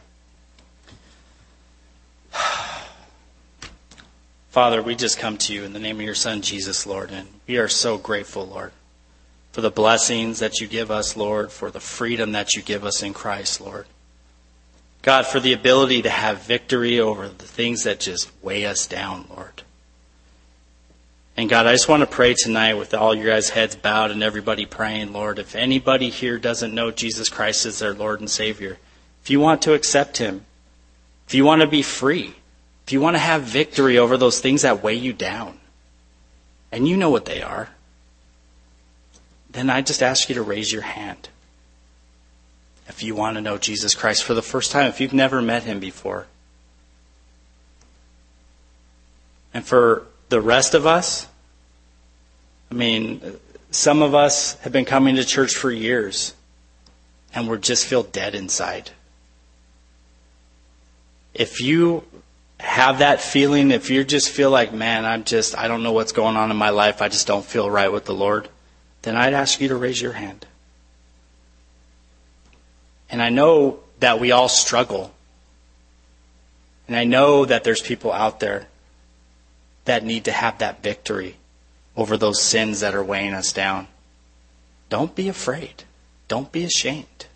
Father, 4.53 4.83
we 4.83 4.93
just 4.93 5.17
come 5.17 5.37
to 5.37 5.51
you 5.51 5.63
in 5.63 5.73
the 5.73 5.79
name 5.79 5.95
of 5.95 6.05
your 6.05 6.13
Son, 6.13 6.43
Jesus, 6.43 6.85
Lord, 6.85 7.09
and 7.09 7.27
we 7.47 7.57
are 7.57 7.67
so 7.67 7.97
grateful, 7.97 8.45
Lord, 8.45 8.71
for 9.51 9.61
the 9.61 9.71
blessings 9.71 10.37
that 10.41 10.61
you 10.61 10.67
give 10.67 10.91
us, 10.91 11.17
Lord, 11.17 11.51
for 11.51 11.71
the 11.71 11.79
freedom 11.79 12.33
that 12.33 12.53
you 12.53 12.61
give 12.61 12.85
us 12.85 13.01
in 13.01 13.15
Christ, 13.15 13.61
Lord. 13.61 13.87
God, 15.01 15.25
for 15.25 15.39
the 15.39 15.53
ability 15.53 16.03
to 16.03 16.09
have 16.11 16.43
victory 16.43 16.99
over 16.99 17.27
the 17.29 17.45
things 17.45 17.85
that 17.85 17.99
just 17.99 18.29
weigh 18.43 18.67
us 18.67 18.85
down, 18.85 19.25
Lord. 19.35 19.63
And 21.35 21.49
God, 21.49 21.65
I 21.65 21.71
just 21.71 21.89
want 21.89 22.01
to 22.01 22.05
pray 22.05 22.35
tonight 22.35 22.75
with 22.75 22.93
all 22.93 23.15
your 23.15 23.33
guys' 23.33 23.49
heads 23.49 23.75
bowed 23.75 24.11
and 24.11 24.21
everybody 24.21 24.67
praying, 24.67 25.13
Lord. 25.13 25.39
If 25.39 25.55
anybody 25.55 26.11
here 26.11 26.37
doesn't 26.37 26.75
know 26.75 26.91
Jesus 26.91 27.27
Christ 27.27 27.65
as 27.65 27.79
their 27.79 27.95
Lord 27.95 28.19
and 28.19 28.29
Savior, 28.29 28.77
if 29.23 29.31
you 29.31 29.39
want 29.39 29.63
to 29.63 29.73
accept 29.73 30.17
Him, 30.17 30.45
if 31.27 31.33
you 31.33 31.43
want 31.43 31.61
to 31.61 31.67
be 31.67 31.81
free, 31.81 32.35
if 32.85 32.91
you 32.91 32.99
want 32.99 33.15
to 33.15 33.19
have 33.19 33.43
victory 33.43 33.97
over 33.97 34.17
those 34.17 34.39
things 34.39 34.63
that 34.63 34.83
weigh 34.83 34.95
you 34.95 35.13
down, 35.13 35.59
and 36.71 36.87
you 36.87 36.97
know 36.97 37.09
what 37.09 37.25
they 37.25 37.41
are, 37.41 37.69
then 39.49 39.69
I 39.69 39.81
just 39.81 40.01
ask 40.01 40.29
you 40.29 40.35
to 40.35 40.41
raise 40.41 40.71
your 40.71 40.81
hand 40.81 41.29
if 42.87 43.03
you 43.03 43.15
want 43.15 43.35
to 43.35 43.41
know 43.41 43.57
Jesus 43.57 43.95
Christ 43.95 44.23
for 44.23 44.33
the 44.33 44.41
first 44.41 44.71
time, 44.71 44.87
if 44.87 44.99
you've 44.99 45.13
never 45.13 45.41
met 45.41 45.63
him 45.63 45.79
before. 45.79 46.27
And 49.53 49.65
for 49.65 50.05
the 50.29 50.41
rest 50.41 50.73
of 50.73 50.85
us, 50.85 51.27
I 52.71 52.75
mean, 52.75 53.21
some 53.71 54.01
of 54.01 54.13
us 54.15 54.55
have 54.61 54.73
been 54.73 54.85
coming 54.85 55.15
to 55.15 55.23
church 55.23 55.55
for 55.55 55.71
years 55.71 56.33
and 57.33 57.47
we 57.47 57.57
just 57.59 57.85
feel 57.85 58.03
dead 58.03 58.35
inside. 58.35 58.91
If 61.33 61.61
you 61.61 62.03
have 62.63 62.99
that 62.99 63.19
feeling, 63.19 63.71
if 63.71 63.89
you 63.89 64.05
just 64.05 64.29
feel 64.29 64.49
like, 64.49 64.73
man, 64.73 65.05
I'm 65.05 65.25
just, 65.25 65.57
I 65.57 65.67
don't 65.67 65.83
know 65.83 65.91
what's 65.91 66.13
going 66.13 66.37
on 66.37 66.49
in 66.49 66.55
my 66.55 66.69
life, 66.69 67.01
I 67.01 67.09
just 67.09 67.27
don't 67.27 67.45
feel 67.45 67.69
right 67.69 67.91
with 67.91 68.05
the 68.05 68.13
Lord, 68.13 68.47
then 69.01 69.17
I'd 69.17 69.33
ask 69.33 69.59
you 69.59 69.67
to 69.67 69.75
raise 69.75 70.01
your 70.01 70.13
hand. 70.13 70.47
And 73.09 73.21
I 73.21 73.29
know 73.29 73.81
that 73.99 74.19
we 74.19 74.31
all 74.31 74.47
struggle. 74.47 75.13
And 76.87 76.95
I 76.95 77.03
know 77.03 77.43
that 77.43 77.65
there's 77.65 77.81
people 77.81 78.13
out 78.13 78.39
there 78.39 78.67
that 79.83 80.05
need 80.05 80.25
to 80.25 80.31
have 80.31 80.57
that 80.59 80.81
victory 80.81 81.35
over 81.97 82.15
those 82.15 82.41
sins 82.41 82.79
that 82.79 82.95
are 82.95 83.03
weighing 83.03 83.33
us 83.33 83.51
down. 83.51 83.87
Don't 84.89 85.13
be 85.13 85.27
afraid. 85.27 85.83
Don't 86.29 86.51
be 86.51 86.63
ashamed. 86.63 87.27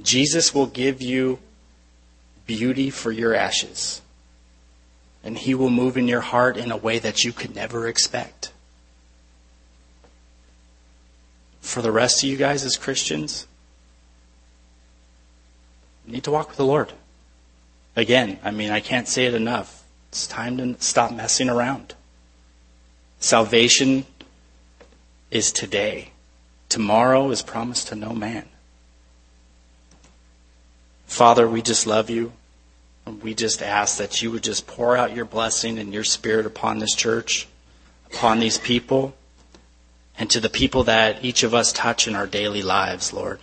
Jesus 0.00 0.54
will 0.54 0.66
give 0.66 1.02
you 1.02 1.40
beauty 2.46 2.90
for 2.90 3.10
your 3.10 3.34
ashes. 3.34 4.00
And 5.22 5.36
he 5.36 5.54
will 5.54 5.70
move 5.70 5.96
in 5.96 6.08
your 6.08 6.22
heart 6.22 6.56
in 6.56 6.70
a 6.70 6.76
way 6.76 6.98
that 6.98 7.24
you 7.24 7.32
could 7.32 7.54
never 7.54 7.86
expect. 7.86 8.52
For 11.60 11.82
the 11.82 11.92
rest 11.92 12.22
of 12.22 12.28
you 12.30 12.36
guys 12.36 12.64
as 12.64 12.76
Christians, 12.76 13.46
you 16.06 16.14
need 16.14 16.24
to 16.24 16.30
walk 16.30 16.48
with 16.48 16.56
the 16.56 16.64
Lord. 16.64 16.92
Again, 17.96 18.38
I 18.42 18.50
mean, 18.50 18.70
I 18.70 18.80
can't 18.80 19.06
say 19.06 19.26
it 19.26 19.34
enough. 19.34 19.84
It's 20.08 20.26
time 20.26 20.56
to 20.56 20.82
stop 20.82 21.12
messing 21.12 21.48
around. 21.48 21.94
Salvation 23.20 24.06
is 25.30 25.52
today. 25.52 26.12
Tomorrow 26.68 27.30
is 27.30 27.42
promised 27.42 27.88
to 27.88 27.94
no 27.94 28.12
man. 28.12 28.48
Father, 31.06 31.48
we 31.48 31.60
just 31.60 31.86
love 31.86 32.08
you. 32.08 32.32
We 33.18 33.34
just 33.34 33.62
ask 33.62 33.98
that 33.98 34.22
you 34.22 34.30
would 34.30 34.42
just 34.42 34.66
pour 34.66 34.96
out 34.96 35.14
your 35.14 35.24
blessing 35.24 35.78
and 35.78 35.92
your 35.92 36.04
spirit 36.04 36.46
upon 36.46 36.78
this 36.78 36.94
church, 36.94 37.48
upon 38.12 38.38
these 38.38 38.58
people, 38.58 39.14
and 40.18 40.30
to 40.30 40.40
the 40.40 40.48
people 40.48 40.84
that 40.84 41.24
each 41.24 41.42
of 41.42 41.54
us 41.54 41.72
touch 41.72 42.06
in 42.06 42.14
our 42.14 42.26
daily 42.26 42.62
lives, 42.62 43.12
Lord. 43.12 43.40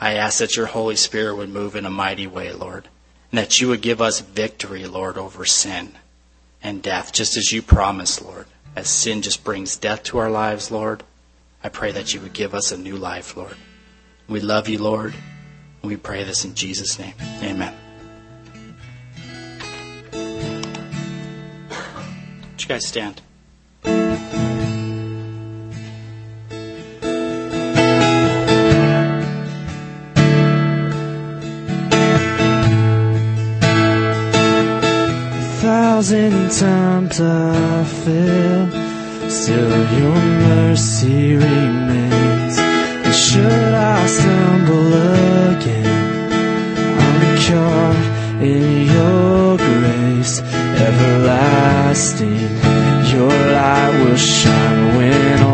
I 0.00 0.14
ask 0.14 0.38
that 0.38 0.56
your 0.56 0.66
Holy 0.66 0.96
Spirit 0.96 1.36
would 1.36 1.50
move 1.50 1.76
in 1.76 1.86
a 1.86 1.90
mighty 1.90 2.26
way, 2.26 2.52
Lord, 2.52 2.88
and 3.30 3.38
that 3.38 3.60
you 3.60 3.68
would 3.68 3.82
give 3.82 4.00
us 4.00 4.20
victory, 4.20 4.86
Lord, 4.86 5.16
over 5.16 5.44
sin 5.44 5.92
and 6.62 6.82
death, 6.82 7.12
just 7.12 7.36
as 7.36 7.52
you 7.52 7.62
promised, 7.62 8.22
Lord. 8.22 8.46
As 8.74 8.88
sin 8.88 9.22
just 9.22 9.44
brings 9.44 9.76
death 9.76 10.02
to 10.04 10.18
our 10.18 10.30
lives, 10.30 10.70
Lord, 10.70 11.02
I 11.62 11.68
pray 11.68 11.92
that 11.92 12.14
you 12.14 12.20
would 12.20 12.32
give 12.32 12.54
us 12.54 12.72
a 12.72 12.76
new 12.76 12.96
life, 12.96 13.36
Lord. 13.36 13.56
We 14.28 14.40
love 14.40 14.68
you, 14.68 14.78
Lord, 14.78 15.14
and 15.82 15.90
we 15.90 15.96
pray 15.96 16.24
this 16.24 16.44
in 16.44 16.54
Jesus' 16.54 16.98
name. 16.98 17.14
Amen. 17.42 17.81
Would 22.62 22.68
you 22.68 22.74
guys 22.74 22.86
stand? 22.86 23.20
thousand 35.60 36.52
times 36.52 37.20
I 37.20 37.84
fail, 37.84 38.70
still 39.30 39.98
your 39.98 40.20
mercy 40.46 41.34
remains. 41.34 42.58
And 42.58 43.14
should 43.14 43.74
I 43.74 44.06
stumble 44.06 44.92
again, 45.50 46.32
I'm 47.00 47.38
caught 47.42 48.42
in 48.42 48.86
your 48.86 49.56
grace, 49.56 50.40
everlasting. 50.88 52.50
Your 53.12 53.28
light 53.28 53.92
will 54.04 54.16
shine 54.16 54.96
when 54.96 55.51